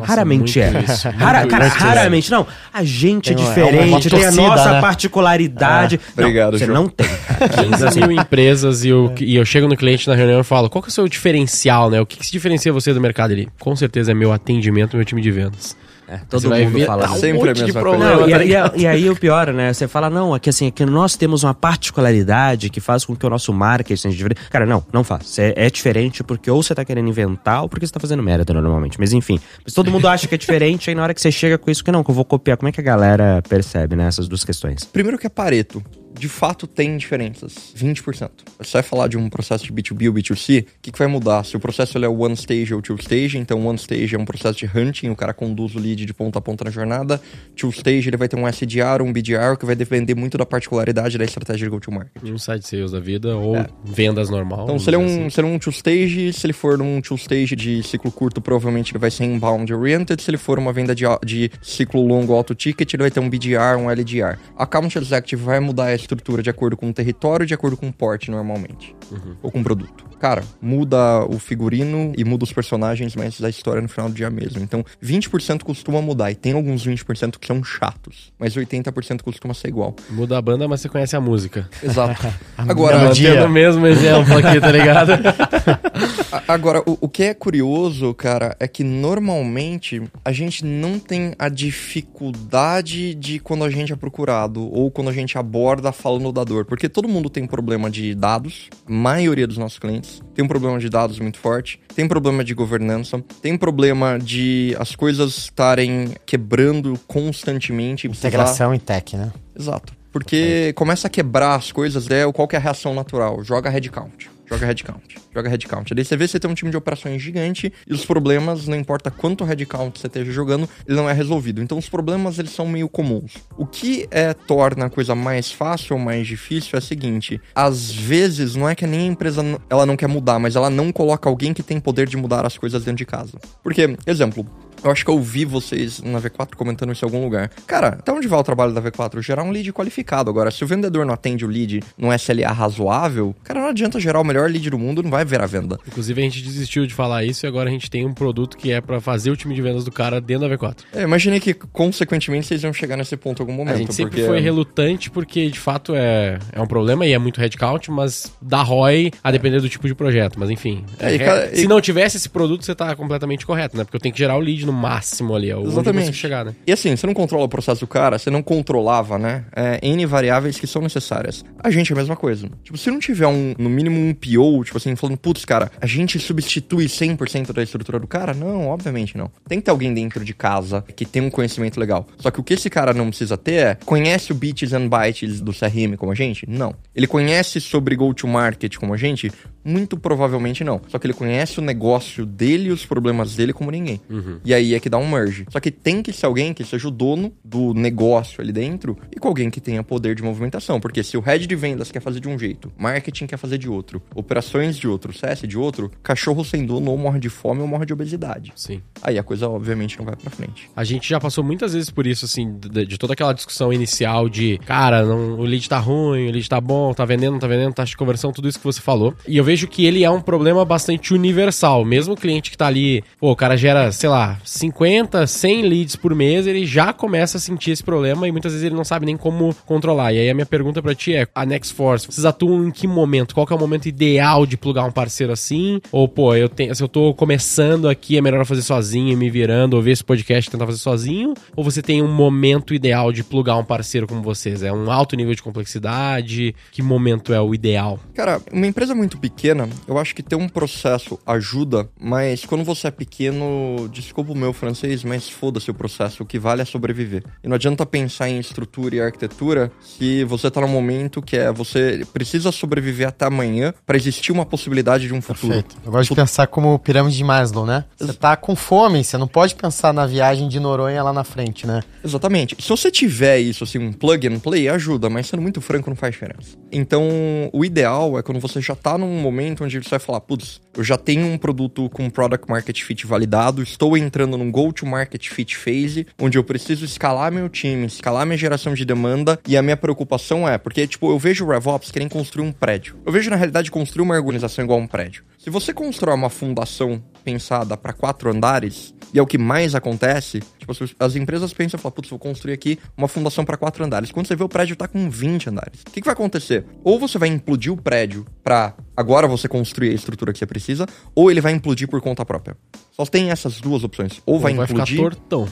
Raramente 0.02 0.58
muito 0.60 0.76
é. 0.76 0.84
isso. 0.92 1.08
Rara- 1.10 1.46
cara, 1.46 1.66
raramente. 1.68 2.30
Não, 2.30 2.46
a 2.72 2.82
gente 2.82 3.32
é 3.32 3.34
Tem 3.34 3.44
é 3.44 3.48
diferente, 3.48 3.88
uma 3.88 4.00
tem 4.00 4.08
a 4.18 4.22
torcida, 4.22 4.42
nossa 4.42 4.72
né? 4.72 4.80
particularidade. 4.80 6.00
Não, 6.16 6.24
Obrigado, 6.24 6.58
Você 6.58 6.66
João. 6.66 6.82
não 6.82 6.88
tem, 6.88 7.06
cara. 7.06 7.48
15 7.70 7.86
Assim, 7.86 8.00
mil 8.00 8.12
empresas 8.12 8.84
e 8.84 8.88
eu, 8.88 9.12
e 9.20 9.36
eu 9.36 9.44
chego 9.44 9.68
no 9.68 9.76
cliente 9.76 10.08
na 10.08 10.14
reunião 10.14 10.40
e 10.40 10.44
falo, 10.44 10.68
qual 10.70 10.82
que 10.82 10.88
é 10.88 10.90
o 10.90 10.92
seu 10.92 11.08
diferencial, 11.08 11.90
né? 11.90 12.00
O 12.00 12.06
que, 12.06 12.16
que 12.18 12.26
se 12.26 12.32
diferencia 12.32 12.72
você 12.72 12.92
do 12.94 13.00
mercado 13.00 13.32
ali? 13.32 13.48
Com 13.58 13.74
certeza 13.76 14.10
é 14.12 14.14
meu 14.14 14.32
atendimento, 14.32 14.96
meu 14.96 15.04
time 15.04 15.20
de 15.20 15.30
vendas. 15.30 15.76
É, 16.10 16.20
todo 16.28 16.42
Você 16.42 16.48
mundo 16.64 16.84
fala 16.84 17.06
tá 17.06 17.12
um. 17.12 17.16
Sempre 17.16 17.30
a 17.30 17.44
monte 17.46 17.56
de 17.56 17.62
mesma 17.66 17.80
problema, 17.80 18.14
Não, 18.16 18.28
e, 18.28 18.32
tá 18.32 18.72
e- 18.76 18.80
e 18.82 18.86
aí 18.86 19.08
o 19.08 19.14
pior, 19.16 19.52
né? 19.52 19.72
Você 19.72 19.86
fala, 19.86 20.10
não, 20.10 20.34
aqui 20.34 20.50
assim, 20.50 20.66
aqui 20.66 20.84
nós 20.84 21.16
temos 21.16 21.44
uma 21.44 21.54
particularidade 21.54 22.68
que 22.70 22.80
faz 22.80 23.04
com 23.04 23.14
que 23.14 23.24
o 23.26 23.30
nosso 23.30 23.52
marketing 23.52 24.00
seja 24.00 24.16
diferente. 24.16 24.40
Cara, 24.50 24.66
não, 24.66 24.84
não 24.92 25.04
faz. 25.04 25.26
Você 25.26 25.52
é 25.56 25.70
diferente 25.70 26.22
porque 26.24 26.50
ou 26.50 26.62
você 26.62 26.74
tá 26.74 26.84
querendo 26.84 27.08
inventar 27.08 27.62
ou 27.62 27.68
porque 27.68 27.86
você 27.86 27.92
tá 27.92 28.00
fazendo 28.00 28.22
merda 28.22 28.52
normalmente. 28.52 28.98
Mas 28.98 29.12
enfim. 29.12 29.38
Mas 29.64 29.72
todo 29.74 29.90
mundo 29.90 30.08
acha 30.08 30.26
que 30.26 30.34
é 30.34 30.38
diferente, 30.38 30.90
aí 30.90 30.96
na 30.96 31.02
hora 31.02 31.14
que 31.14 31.20
você 31.20 31.30
chega 31.30 31.56
com 31.58 31.70
isso, 31.70 31.84
que 31.84 31.92
não, 31.92 32.02
que 32.02 32.10
eu 32.10 32.14
vou 32.14 32.24
copiar. 32.24 32.56
Como 32.56 32.68
é 32.68 32.72
que 32.72 32.80
a 32.80 32.84
galera 32.84 33.42
percebe, 33.48 33.94
né? 33.96 34.06
Essas 34.06 34.26
duas 34.28 34.44
questões. 34.44 34.84
Primeiro 34.84 35.18
que 35.18 35.26
é 35.26 35.30
Pareto. 35.30 35.82
De 36.12 36.28
fato, 36.28 36.66
tem 36.66 36.96
diferenças. 36.96 37.72
20%. 37.76 38.30
Você 38.58 38.72
vai 38.72 38.82
falar 38.82 39.08
de 39.08 39.16
um 39.16 39.28
processo 39.28 39.64
de 39.64 39.72
B2B 39.72 40.08
ou 40.08 40.14
B2C, 40.14 40.62
o 40.62 40.66
que, 40.82 40.92
que 40.92 40.98
vai 40.98 41.06
mudar? 41.06 41.44
Se 41.44 41.56
o 41.56 41.60
processo 41.60 41.96
ele 41.96 42.04
é 42.04 42.08
one 42.08 42.34
stage 42.34 42.74
ou 42.74 42.82
two 42.82 42.96
stage, 42.96 43.38
então 43.38 43.64
one 43.66 43.78
stage 43.78 44.14
é 44.14 44.18
um 44.18 44.24
processo 44.24 44.58
de 44.58 44.66
hunting, 44.66 45.08
o 45.08 45.16
cara 45.16 45.32
conduz 45.32 45.74
o 45.74 45.78
lead 45.78 46.04
de 46.04 46.12
ponta 46.12 46.38
a 46.38 46.42
ponta 46.42 46.64
na 46.64 46.70
jornada. 46.70 47.20
Two 47.56 47.70
stage 47.70 48.08
ele 48.08 48.16
vai 48.16 48.28
ter 48.28 48.36
um 48.36 48.46
SDR, 48.46 49.02
um 49.02 49.12
BDR, 49.12 49.56
que 49.58 49.64
vai 49.64 49.76
depender 49.76 50.14
muito 50.14 50.36
da 50.36 50.44
particularidade 50.44 51.16
da 51.16 51.24
estratégia 51.24 51.66
de 51.66 51.70
go-to-market. 51.70 52.22
Um 52.24 52.38
site 52.38 52.66
sales 52.66 52.90
da 52.92 53.00
vida 53.00 53.36
ou 53.36 53.56
vendas 53.84 54.28
normal. 54.28 54.64
Então, 54.64 54.78
se 54.78 54.88
ele 54.88 54.96
é 54.96 54.98
um, 54.98 55.04
assim. 55.04 55.30
se 55.30 55.40
ele 55.40 55.48
é 55.48 55.50
um 55.50 55.58
two 55.58 55.70
stage, 55.70 56.32
se 56.32 56.46
ele 56.46 56.52
for 56.52 56.76
num 56.76 57.00
two 57.00 57.16
stage 57.16 57.54
de 57.54 57.82
ciclo 57.82 58.10
curto, 58.10 58.40
provavelmente 58.40 58.92
ele 58.92 58.98
vai 58.98 59.10
ser 59.10 59.24
inbound 59.24 59.72
oriented. 59.72 60.20
Se 60.22 60.30
ele 60.30 60.38
for 60.38 60.58
uma 60.58 60.72
venda 60.72 60.94
de, 60.94 61.04
de 61.24 61.50
ciclo 61.62 62.06
longo 62.06 62.34
alto 62.34 62.54
ticket, 62.54 62.92
ele 62.92 63.02
vai 63.02 63.10
ter 63.10 63.20
um 63.20 63.28
BDR, 63.28 63.76
um 63.78 63.90
LDR. 63.90 64.38
Account 64.56 64.98
Executive 64.98 65.42
vai 65.42 65.60
mudar 65.60 65.92
estrutura 66.00 66.42
de 66.42 66.50
acordo 66.50 66.76
com 66.76 66.88
o 66.88 66.92
território, 66.92 67.46
de 67.46 67.54
acordo 67.54 67.76
com 67.76 67.88
o 67.88 67.92
porte, 67.92 68.30
normalmente. 68.30 68.94
Ou 69.42 69.50
com 69.50 69.60
o 69.60 69.64
produto. 69.64 70.10
Cara, 70.20 70.44
muda 70.60 71.24
o 71.24 71.38
figurino 71.38 72.12
e 72.16 72.24
muda 72.24 72.44
os 72.44 72.52
personagens, 72.52 73.16
mas 73.16 73.42
a 73.42 73.48
história 73.48 73.80
no 73.80 73.88
final 73.88 74.08
do 74.08 74.14
dia 74.14 74.28
mesmo. 74.28 74.62
Então, 74.62 74.84
20% 75.02 75.62
costuma 75.62 76.02
mudar. 76.02 76.30
E 76.30 76.34
tem 76.34 76.52
alguns 76.52 76.86
20% 76.86 77.38
que 77.38 77.46
são 77.46 77.64
chatos. 77.64 78.30
Mas 78.38 78.54
80% 78.54 79.22
costuma 79.22 79.54
ser 79.54 79.68
igual. 79.68 79.96
Muda 80.10 80.36
a 80.36 80.42
banda, 80.42 80.68
mas 80.68 80.82
você 80.82 80.90
conhece 80.90 81.16
a 81.16 81.20
música. 81.20 81.68
Exato. 81.82 82.26
A 82.56 82.70
Agora. 82.70 82.98
Mantendo 82.98 83.46
o 83.46 83.48
mesmo 83.48 83.86
exemplo 83.86 84.36
aqui, 84.36 84.60
tá 84.60 84.70
ligado? 84.70 85.12
Agora, 86.46 86.82
o, 86.86 86.98
o 87.00 87.08
que 87.08 87.22
é 87.22 87.34
curioso, 87.34 88.12
cara, 88.14 88.56
é 88.60 88.68
que 88.68 88.84
normalmente 88.84 90.02
a 90.24 90.32
gente 90.32 90.64
não 90.64 90.98
tem 90.98 91.32
a 91.38 91.48
dificuldade 91.48 93.14
de 93.14 93.38
quando 93.38 93.64
a 93.64 93.70
gente 93.70 93.92
é 93.92 93.96
procurado 93.96 94.62
ou 94.72 94.90
quando 94.90 95.08
a 95.08 95.12
gente 95.12 95.38
aborda 95.38 95.89
falando 95.92 96.30
da 96.32 96.44
dor. 96.44 96.64
Porque 96.64 96.88
todo 96.88 97.08
mundo 97.08 97.28
tem 97.30 97.46
problema 97.46 97.90
de 97.90 98.14
dados, 98.14 98.68
a 98.86 98.92
maioria 98.92 99.46
dos 99.46 99.56
nossos 99.58 99.78
clientes 99.78 100.20
tem 100.34 100.44
um 100.44 100.48
problema 100.48 100.78
de 100.78 100.88
dados 100.88 101.18
muito 101.18 101.38
forte, 101.38 101.80
tem 101.94 102.06
problema 102.08 102.42
de 102.44 102.54
governança, 102.54 103.22
tem 103.42 103.56
problema 103.56 104.18
de 104.18 104.74
as 104.78 104.94
coisas 104.96 105.36
estarem 105.36 106.14
quebrando 106.26 106.98
constantemente. 107.06 108.08
precisar- 108.08 108.28
Integração 108.28 108.74
em 108.74 108.78
tech, 108.78 109.16
né? 109.16 109.32
Exato. 109.58 109.92
Porque 110.12 110.72
começa 110.74 111.06
a 111.06 111.10
quebrar 111.10 111.54
as 111.54 111.70
coisas, 111.70 112.08
né? 112.08 112.30
Qual 112.32 112.48
que 112.48 112.56
é 112.56 112.58
a 112.58 112.62
reação 112.62 112.92
natural? 112.94 113.44
Joga 113.44 113.70
headcount. 113.70 114.28
Joga 114.50 114.66
headcount. 114.66 115.16
Joga 115.32 115.48
headcount. 115.48 115.94
Daí 115.94 116.04
você 116.04 116.16
vê 116.16 116.24
que 116.24 116.32
você 116.32 116.40
tem 116.40 116.50
um 116.50 116.54
time 116.54 116.72
de 116.72 116.76
operações 116.76 117.22
gigante 117.22 117.72
e 117.86 117.94
os 117.94 118.04
problemas, 118.04 118.66
não 118.66 118.76
importa 118.76 119.08
quanto 119.08 119.44
headcount 119.44 119.96
você 119.96 120.08
esteja 120.08 120.32
jogando, 120.32 120.68
ele 120.88 120.96
não 120.96 121.08
é 121.08 121.12
resolvido. 121.12 121.62
Então 121.62 121.78
os 121.78 121.88
problemas, 121.88 122.36
eles 122.36 122.50
são 122.50 122.66
meio 122.66 122.88
comuns. 122.88 123.34
O 123.56 123.64
que 123.64 124.08
é, 124.10 124.34
torna 124.34 124.86
a 124.86 124.90
coisa 124.90 125.14
mais 125.14 125.52
fácil 125.52 125.96
ou 125.96 126.02
mais 126.02 126.26
difícil 126.26 126.70
é 126.74 126.78
o 126.78 126.82
seguinte. 126.82 127.40
Às 127.54 127.92
vezes, 127.92 128.56
não 128.56 128.68
é 128.68 128.74
que 128.74 128.88
nem 128.88 129.00
a 129.02 129.12
empresa 129.12 129.42
ela 129.70 129.86
não 129.86 129.96
quer 129.96 130.08
mudar, 130.08 130.40
mas 130.40 130.56
ela 130.56 130.68
não 130.68 130.90
coloca 130.90 131.28
alguém 131.28 131.54
que 131.54 131.62
tem 131.62 131.78
poder 131.78 132.08
de 132.08 132.16
mudar 132.16 132.44
as 132.44 132.58
coisas 132.58 132.82
dentro 132.82 132.98
de 132.98 133.06
casa. 133.06 133.38
Porque, 133.62 133.96
exemplo, 134.04 134.44
eu 134.84 134.90
acho 134.90 135.04
que 135.04 135.10
eu 135.10 135.14
ouvi 135.14 135.44
vocês 135.44 136.00
na 136.02 136.20
V4 136.20 136.54
comentando 136.56 136.92
isso 136.92 137.04
em 137.04 137.08
algum 137.08 137.22
lugar. 137.22 137.50
Cara, 137.66 137.88
até 137.88 138.12
onde 138.12 138.26
vai 138.28 138.38
o 138.38 138.42
trabalho 138.42 138.72
da 138.72 138.80
V4? 138.82 139.20
Gerar 139.22 139.42
um 139.42 139.50
lead 139.50 139.72
qualificado. 139.72 140.30
Agora, 140.30 140.50
se 140.50 140.62
o 140.64 140.66
vendedor 140.66 141.04
não 141.06 141.14
atende 141.14 141.44
o 141.44 141.48
lead 141.48 141.82
num 141.98 142.12
SLA 142.12 142.50
razoável, 142.52 143.34
cara, 143.44 143.60
não 143.60 143.68
adianta 143.68 143.98
gerar 144.00 144.20
o 144.20 144.24
melhor 144.24 144.48
lead 144.50 144.70
do 144.70 144.78
mundo, 144.78 145.02
não 145.02 145.10
vai 145.10 145.24
ver 145.24 145.40
a 145.40 145.46
venda. 145.46 145.78
Inclusive, 145.86 146.20
a 146.20 146.24
gente 146.24 146.42
desistiu 146.42 146.86
de 146.86 146.94
falar 146.94 147.24
isso 147.24 147.44
e 147.44 147.48
agora 147.48 147.68
a 147.68 147.72
gente 147.72 147.90
tem 147.90 148.06
um 148.06 148.12
produto 148.14 148.56
que 148.56 148.72
é 148.72 148.80
pra 148.80 149.00
fazer 149.00 149.30
o 149.30 149.36
time 149.36 149.54
de 149.54 149.62
vendas 149.62 149.84
do 149.84 149.92
cara 149.92 150.20
dentro 150.20 150.48
da 150.48 150.56
V4. 150.56 150.76
É, 150.94 151.02
imaginei 151.02 151.40
que, 151.40 151.54
consequentemente, 151.54 152.46
vocês 152.46 152.62
iam 152.62 152.72
chegar 152.72 152.96
nesse 152.96 153.16
ponto 153.16 153.40
em 153.40 153.42
algum 153.42 153.52
momento. 153.54 153.74
a 153.74 153.78
gente 153.78 153.94
sempre 153.94 154.12
porque... 154.16 154.26
foi 154.26 154.40
relutante 154.40 155.10
porque, 155.10 155.50
de 155.50 155.58
fato, 155.58 155.94
é, 155.94 156.38
é 156.52 156.60
um 156.60 156.66
problema 156.66 157.06
e 157.06 157.12
é 157.12 157.18
muito 157.18 157.40
headcount, 157.40 157.90
mas 157.90 158.32
dá 158.40 158.62
ROI 158.62 159.10
a 159.22 159.30
depender 159.30 159.60
do 159.60 159.68
tipo 159.68 159.86
de 159.86 159.94
projeto. 159.94 160.38
Mas, 160.38 160.50
enfim, 160.50 160.84
É, 160.98 161.12
e 161.12 161.14
é- 161.16 161.18
cada- 161.18 161.54
se 161.54 161.64
e- 161.64 161.68
não 161.68 161.80
tivesse 161.80 162.16
esse 162.16 162.28
produto, 162.28 162.64
você 162.64 162.74
tá 162.74 162.94
completamente 162.94 163.44
correto, 163.46 163.76
né? 163.76 163.84
Porque 163.84 163.96
eu 163.96 164.00
tenho 164.00 164.12
que 164.12 164.18
gerar 164.18 164.36
o 164.36 164.40
lead 164.40 164.64
no 164.70 164.72
máximo 164.72 165.34
ali, 165.34 165.50
é 165.50 165.56
onde 165.56 165.68
Exatamente. 165.68 166.12
chegar, 166.12 166.44
né? 166.44 166.54
E 166.66 166.72
assim, 166.72 166.94
você 166.94 167.06
não 167.06 167.14
controla 167.14 167.44
o 167.44 167.48
processo 167.48 167.80
do 167.80 167.86
cara, 167.86 168.18
você 168.18 168.30
não 168.30 168.42
controlava, 168.42 169.18
né? 169.18 169.44
É, 169.54 169.80
N 169.82 170.06
variáveis 170.06 170.58
que 170.58 170.66
são 170.66 170.80
necessárias. 170.80 171.44
A 171.58 171.70
gente 171.70 171.92
é 171.92 171.94
a 171.94 171.98
mesma 171.98 172.16
coisa. 172.16 172.48
Tipo, 172.62 172.78
se 172.78 172.90
não 172.90 173.00
tiver 173.00 173.26
um, 173.26 173.54
no 173.58 173.68
mínimo 173.68 173.98
um 173.98 174.14
PO, 174.14 174.64
tipo 174.64 174.78
assim, 174.78 174.94
falando, 174.94 175.18
putz, 175.18 175.44
cara, 175.44 175.70
a 175.80 175.86
gente 175.86 176.18
substitui 176.18 176.86
100% 176.86 177.52
da 177.52 177.62
estrutura 177.62 177.98
do 177.98 178.06
cara? 178.06 178.32
Não, 178.32 178.68
obviamente 178.68 179.16
não. 179.16 179.30
Tem 179.48 179.58
que 179.58 179.64
ter 179.64 179.70
alguém 179.70 179.92
dentro 179.92 180.24
de 180.24 180.32
casa 180.32 180.84
que 180.94 181.04
tem 181.04 181.22
um 181.22 181.30
conhecimento 181.30 181.78
legal. 181.78 182.06
Só 182.18 182.30
que 182.30 182.40
o 182.40 182.44
que 182.44 182.54
esse 182.54 182.70
cara 182.70 182.94
não 182.94 183.08
precisa 183.08 183.36
ter 183.36 183.52
é, 183.52 183.78
conhece 183.84 184.32
o 184.32 184.34
bits 184.34 184.72
and 184.72 184.88
bytes 184.88 185.40
do 185.40 185.52
CRM 185.52 185.96
como 185.96 186.12
a 186.12 186.14
gente? 186.14 186.48
Não. 186.48 186.74
Ele 186.94 187.06
conhece 187.06 187.60
sobre 187.60 187.96
go-to-market 187.96 188.76
como 188.76 188.94
a 188.94 188.96
gente? 188.96 189.32
Muito 189.64 189.98
provavelmente 189.98 190.64
não. 190.64 190.80
Só 190.88 190.98
que 190.98 191.06
ele 191.06 191.14
conhece 191.14 191.58
o 191.58 191.62
negócio 191.62 192.24
dele 192.24 192.68
e 192.68 192.72
os 192.72 192.86
problemas 192.86 193.34
dele 193.34 193.52
como 193.52 193.70
ninguém. 193.70 194.00
E 194.44 194.54
aí 194.54 194.59
é 194.74 194.80
que 194.80 194.88
dá 194.88 194.98
um 194.98 195.08
merge. 195.08 195.46
Só 195.50 195.60
que 195.60 195.70
tem 195.70 196.02
que 196.02 196.12
ser 196.12 196.26
alguém 196.26 196.52
que 196.52 196.64
seja 196.64 196.88
o 196.88 196.90
dono 196.90 197.32
do 197.44 197.74
negócio 197.74 198.40
ali 198.40 198.52
dentro 198.52 198.96
e 199.14 199.18
com 199.18 199.28
alguém 199.28 199.50
que 199.50 199.60
tenha 199.60 199.82
poder 199.82 200.14
de 200.14 200.22
movimentação. 200.22 200.80
Porque 200.80 201.02
se 201.02 201.16
o 201.16 201.20
head 201.20 201.46
de 201.46 201.56
vendas 201.56 201.90
quer 201.90 202.00
fazer 202.00 202.20
de 202.20 202.28
um 202.28 202.38
jeito, 202.38 202.72
marketing 202.78 203.26
quer 203.26 203.36
fazer 203.36 203.58
de 203.58 203.68
outro, 203.68 204.02
operações 204.14 204.76
de 204.76 204.86
outro, 204.86 205.12
CS 205.12 205.40
de 205.40 205.58
outro, 205.58 205.90
cachorro 206.02 206.44
sem 206.44 206.64
dono 206.64 206.90
ou 206.90 206.98
morre 206.98 207.18
de 207.18 207.28
fome 207.28 207.60
ou 207.60 207.66
morre 207.66 207.86
de 207.86 207.92
obesidade. 207.92 208.52
Sim. 208.54 208.82
Aí 209.02 209.18
a 209.18 209.22
coisa 209.22 209.48
obviamente 209.48 209.98
não 209.98 210.04
vai 210.04 210.16
pra 210.16 210.30
frente. 210.30 210.68
A 210.76 210.84
gente 210.84 211.08
já 211.08 211.20
passou 211.20 211.42
muitas 211.42 211.72
vezes 211.72 211.90
por 211.90 212.06
isso, 212.06 212.24
assim, 212.24 212.58
de, 212.58 212.86
de 212.86 212.98
toda 212.98 213.12
aquela 213.12 213.32
discussão 213.32 213.72
inicial 213.72 214.28
de, 214.28 214.58
cara, 214.66 215.04
não, 215.04 215.38
o 215.38 215.44
lead 215.44 215.68
tá 215.68 215.78
ruim, 215.78 216.28
o 216.28 216.32
lead 216.32 216.48
tá 216.48 216.60
bom, 216.60 216.92
tá 216.92 217.04
vendendo, 217.04 217.32
não 217.32 217.38
tá 217.38 217.46
vendendo, 217.46 217.72
taxa 217.72 217.90
de 217.90 217.96
conversão, 217.96 218.32
tudo 218.32 218.48
isso 218.48 218.58
que 218.58 218.64
você 218.64 218.80
falou. 218.80 219.14
E 219.26 219.36
eu 219.36 219.44
vejo 219.44 219.66
que 219.68 219.84
ele 219.84 220.04
é 220.04 220.10
um 220.10 220.20
problema 220.20 220.64
bastante 220.64 221.14
universal. 221.14 221.84
Mesmo 221.84 222.14
o 222.14 222.16
cliente 222.16 222.50
que 222.50 222.56
tá 222.56 222.66
ali, 222.66 223.02
pô, 223.18 223.30
o 223.30 223.36
cara 223.36 223.56
gera, 223.56 223.92
sei 223.92 224.08
lá, 224.08 224.38
50, 224.50 225.28
100 225.28 225.62
leads 225.62 225.94
por 225.94 226.12
mês, 226.12 226.44
ele 226.44 226.66
já 226.66 226.92
começa 226.92 227.38
a 227.38 227.40
sentir 227.40 227.70
esse 227.70 227.84
problema 227.84 228.26
e 228.26 228.32
muitas 228.32 228.50
vezes 228.50 228.66
ele 228.66 228.74
não 228.74 228.84
sabe 228.84 229.06
nem 229.06 229.16
como 229.16 229.54
controlar. 229.64 230.12
E 230.12 230.18
aí 230.18 230.28
a 230.28 230.34
minha 230.34 230.44
pergunta 230.44 230.82
pra 230.82 230.92
ti 230.92 231.14
é, 231.14 231.24
a 231.32 231.46
Next 231.46 231.72
Force, 231.72 232.06
vocês 232.06 232.24
atuam 232.24 232.66
em 232.66 232.70
que 232.72 232.88
momento? 232.88 233.32
Qual 233.32 233.46
que 233.46 233.52
é 233.52 233.56
o 233.56 233.58
momento 233.58 233.86
ideal 233.86 234.44
de 234.44 234.56
plugar 234.56 234.84
um 234.84 234.90
parceiro 234.90 235.32
assim? 235.32 235.80
Ou, 235.92 236.08
pô, 236.08 236.34
eu 236.34 236.48
tenho, 236.48 236.74
se 236.74 236.82
eu 236.82 236.88
tô 236.88 237.14
começando 237.14 237.88
aqui, 237.88 238.18
é 238.18 238.20
melhor 238.20 238.40
eu 238.40 238.44
fazer 238.44 238.62
sozinho, 238.62 239.16
me 239.16 239.30
virando, 239.30 239.74
ouvir 239.74 239.92
esse 239.92 240.02
podcast 240.02 240.48
e 240.48 240.52
tentar 240.52 240.66
fazer 240.66 240.78
sozinho? 240.78 241.32
Ou 241.54 241.62
você 241.62 241.80
tem 241.80 242.02
um 242.02 242.12
momento 242.12 242.74
ideal 242.74 243.12
de 243.12 243.22
plugar 243.22 243.56
um 243.56 243.64
parceiro 243.64 244.08
como 244.08 244.20
vocês? 244.20 244.64
É 244.64 244.72
um 244.72 244.90
alto 244.90 245.14
nível 245.14 245.34
de 245.34 245.42
complexidade? 245.44 246.56
Que 246.72 246.82
momento 246.82 247.32
é 247.32 247.40
o 247.40 247.54
ideal? 247.54 248.00
Cara, 248.14 248.40
uma 248.52 248.66
empresa 248.66 248.96
muito 248.96 249.16
pequena, 249.16 249.68
eu 249.86 249.96
acho 249.96 250.12
que 250.12 250.24
ter 250.24 250.34
um 250.34 250.48
processo 250.48 251.20
ajuda, 251.24 251.88
mas 252.00 252.44
quando 252.44 252.64
você 252.64 252.88
é 252.88 252.90
pequeno, 252.90 253.88
desculpa 253.92 254.32
o 254.32 254.39
meu 254.40 254.52
francês, 254.52 255.04
mas 255.04 255.28
foda-se 255.28 255.70
o 255.70 255.74
processo, 255.74 256.22
o 256.22 256.26
que 256.26 256.38
vale 256.38 256.62
é 256.62 256.64
sobreviver. 256.64 257.22
E 257.44 257.48
não 257.48 257.54
adianta 257.54 257.86
pensar 257.86 258.28
em 258.28 258.38
estrutura 258.38 258.96
e 258.96 259.00
arquitetura 259.00 259.70
se 259.80 260.24
você 260.24 260.50
tá 260.50 260.60
num 260.60 260.68
momento 260.68 261.22
que 261.22 261.36
é 261.36 261.52
você 261.52 262.04
precisa 262.12 262.50
sobreviver 262.50 263.08
até 263.08 263.26
amanhã 263.26 263.72
pra 263.86 263.96
existir 263.96 264.32
uma 264.32 264.46
possibilidade 264.46 265.06
de 265.06 265.14
um 265.14 265.20
futuro. 265.20 265.52
Perfeito. 265.52 265.76
Eu 265.84 265.92
gosto 265.92 266.10
de 266.10 266.16
pensar 266.16 266.46
como 266.46 266.78
pirâmide 266.78 267.16
de 267.16 267.24
Maslow, 267.24 267.66
né? 267.66 267.84
Você 267.98 268.12
tá 268.12 268.36
com 268.36 268.56
fome, 268.56 269.04
você 269.04 269.18
não 269.18 269.28
pode 269.28 269.54
pensar 269.54 269.92
na 269.92 270.06
viagem 270.06 270.48
de 270.48 270.58
Noronha 270.58 271.02
lá 271.02 271.12
na 271.12 271.24
frente, 271.24 271.66
né? 271.66 271.82
Exatamente. 272.04 272.56
Se 272.58 272.68
você 272.68 272.90
tiver 272.90 273.38
isso, 273.38 273.64
assim, 273.64 273.78
um 273.78 273.92
plug 273.92 274.26
and 274.26 274.38
play, 274.38 274.68
ajuda, 274.68 275.10
mas 275.10 275.26
sendo 275.26 275.42
muito 275.42 275.60
franco, 275.60 275.90
não 275.90 275.96
faz 275.96 276.12
diferença. 276.12 276.56
Então, 276.72 277.08
o 277.52 277.64
ideal 277.64 278.18
é 278.18 278.22
quando 278.22 278.40
você 278.40 278.60
já 278.60 278.74
tá 278.74 278.96
num 278.96 279.20
momento 279.20 279.64
onde 279.64 279.78
você 279.78 279.90
vai 279.90 279.98
falar, 279.98 280.20
putz, 280.20 280.60
eu 280.76 280.84
já 280.84 280.96
tenho 280.96 281.26
um 281.26 281.36
produto 281.36 281.88
com 281.90 282.08
product 282.08 282.48
market 282.48 282.82
fit 282.82 283.06
validado, 283.06 283.62
estou 283.62 283.96
entrando 283.96 284.29
num 284.36 284.50
go-to-market 284.50 285.28
fit 285.28 285.56
phase, 285.56 286.06
onde 286.18 286.38
eu 286.38 286.44
preciso 286.44 286.84
escalar 286.84 287.32
meu 287.32 287.48
time, 287.48 287.86
escalar 287.86 288.26
minha 288.26 288.38
geração 288.38 288.74
de 288.74 288.84
demanda, 288.84 289.38
e 289.46 289.56
a 289.56 289.62
minha 289.62 289.76
preocupação 289.76 290.48
é, 290.48 290.58
porque, 290.58 290.86
tipo, 290.86 291.10
eu 291.10 291.18
vejo 291.18 291.44
o 291.44 291.48
RevOps 291.48 291.90
querem 291.90 292.08
construir 292.08 292.44
um 292.44 292.52
prédio. 292.52 292.96
Eu 293.04 293.12
vejo, 293.12 293.30
na 293.30 293.36
realidade, 293.36 293.70
construir 293.70 294.02
uma 294.02 294.16
organização 294.16 294.64
igual 294.64 294.78
um 294.78 294.86
prédio. 294.86 295.24
Se 295.38 295.50
você 295.50 295.72
constrói 295.72 296.14
uma 296.14 296.30
fundação 296.30 297.02
pensada 297.24 297.76
para 297.76 297.92
quatro 297.92 298.30
andares, 298.30 298.94
e 299.12 299.18
é 299.18 299.22
o 299.22 299.26
que 299.26 299.38
mais 299.38 299.74
acontece, 299.74 300.42
tipo, 300.78 300.84
as- 300.84 301.10
as 301.10 301.16
empresas 301.16 301.52
pensam 301.52 301.78
e 301.78 301.80
falam, 301.82 301.94
putz, 301.94 302.08
vou 302.10 302.18
construir 302.18 302.52
aqui 302.52 302.78
uma 302.96 303.08
fundação 303.08 303.44
para 303.44 303.56
quatro 303.56 303.84
andares. 303.84 304.10
Quando 304.12 304.26
você 304.26 304.36
vê 304.36 304.44
o 304.44 304.48
prédio 304.48 304.76
tá 304.76 304.86
com 304.88 305.08
20 305.10 305.48
andares. 305.48 305.80
O 305.82 305.90
que, 305.90 306.00
que 306.00 306.04
vai 306.06 306.12
acontecer? 306.14 306.64
Ou 306.84 306.98
você 306.98 307.18
vai 307.18 307.28
implodir 307.28 307.72
o 307.72 307.76
prédio 307.76 308.24
para 308.42 308.74
agora 308.96 309.26
você 309.26 309.48
construir 309.48 309.90
a 309.90 309.94
estrutura 309.94 310.32
que 310.32 310.38
você 310.38 310.46
precisa, 310.46 310.86
ou 311.14 311.30
ele 311.30 311.40
vai 311.40 311.52
implodir 311.52 311.88
por 311.88 312.00
conta 312.00 312.24
própria. 312.24 312.56
Só 312.92 313.06
tem 313.06 313.30
essas 313.30 313.60
duas 313.60 313.82
opções. 313.82 314.20
Ou 314.26 314.38
vai, 314.38 314.52
Vai 314.52 314.66
ficar 314.66 314.82
implodir, 314.82 314.98
tortão. 315.00 315.48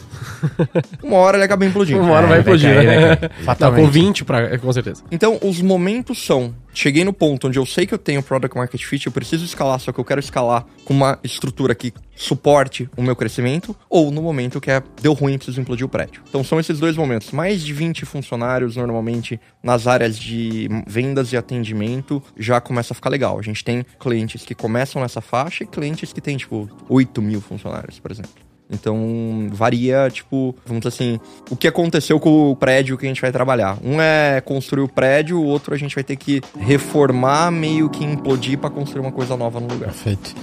uma 1.03 1.17
hora 1.17 1.37
ele 1.37 1.45
acaba 1.45 1.65
implodindo. 1.65 2.01
Uma 2.01 2.13
hora 2.13 2.27
É, 2.27 2.29
vai 2.29 2.29
vai 2.29 2.41
implodir, 2.41 2.75
cair, 2.75 2.87
né? 2.87 3.17
vai 3.17 3.45
Fatalmente. 3.45 3.85
com 3.87 3.91
20, 3.91 4.25
pra, 4.25 4.59
com 4.59 4.73
certeza. 4.73 5.03
Então, 5.11 5.39
os 5.43 5.61
momentos 5.63 6.23
são: 6.25 6.55
cheguei 6.75 7.05
no 7.05 7.13
ponto 7.13 7.49
onde 7.49 7.59
eu 7.59 7.65
sei 7.65 7.87
que 7.87 7.95
eu 7.95 7.99
tenho 7.99 8.23
product 8.23 8.57
market 8.57 8.83
fit, 8.85 9.07
eu 9.07 9.13
preciso 9.13 9.45
escalar, 9.45 9.81
só 9.81 9.93
que 9.93 9.99
eu 9.99 10.05
quero 10.05 10.21
escalar 10.21 10.67
com 10.85 10.93
uma 10.93 11.19
estrutura 11.25 11.75
que 11.75 11.93
suporte 12.15 12.89
o 12.97 13.03
meu 13.03 13.17
crescimento, 13.17 13.75
ou 13.89 14.11
no 14.11 14.21
momento 14.21 14.61
que 14.61 14.71
é 14.71 14.83
deu 15.09 15.15
ruim, 15.15 15.39
preciso 15.39 15.61
implodir 15.61 15.87
o 15.87 15.89
prédio. 15.89 16.23
Então, 16.29 16.45
são 16.45 16.61
esses 16.61 16.79
dois 16.79 16.97
momentos. 16.97 17.33
Mais 17.33 17.63
de 17.63 17.73
20 17.73 18.05
funcionários, 18.05 18.77
normalmente, 18.77 19.41
nas 19.63 19.87
áreas 19.87 20.19
de 20.19 20.69
vendas 20.87 21.33
e 21.33 21.37
atendimento, 21.37 22.23
já 22.37 22.61
começa 22.61 22.93
a 22.93 22.95
ficar 22.95 23.09
legal. 23.09 23.39
A 23.39 23.43
gente 23.43 23.65
tem 23.65 23.85
clientes 23.99 24.45
que 24.45 24.55
começam 24.55 25.01
nessa 25.01 25.23
faixa 25.23 25.65
e 25.65 25.67
clientes 25.67 26.13
que 26.13 26.21
têm, 26.21 26.37
tipo, 26.37 26.69
8 26.89 27.23
mil 27.23 27.41
funcionários, 27.41 27.99
por 27.99 28.11
exemplo. 28.11 28.33
Então, 28.71 29.49
varia, 29.51 30.11
tipo, 30.11 30.55
vamos 30.67 30.83
dizer 30.83 30.89
assim, 30.89 31.21
o 31.51 31.57
que 31.57 31.67
aconteceu 31.67 32.21
com 32.21 32.51
o 32.51 32.57
prédio 32.57 32.99
que 32.99 33.07
a 33.07 33.09
gente 33.09 33.23
vai 33.23 33.33
trabalhar. 33.33 33.79
Um 33.83 33.99
é 33.99 34.43
construir 34.43 34.83
o 34.83 34.89
prédio, 34.89 35.39
o 35.39 35.45
outro 35.45 35.73
a 35.73 35.79
gente 35.79 35.95
vai 35.95 36.05
ter 36.05 36.17
que 36.17 36.43
reformar, 36.59 37.51
meio 37.51 37.89
que 37.89 38.05
implodir 38.05 38.59
pra 38.59 38.69
construir 38.69 39.01
uma 39.01 39.13
coisa 39.13 39.39
nova 39.39 39.59
no 39.59 39.69
lugar. 39.69 39.87
Perfeito. 39.87 40.35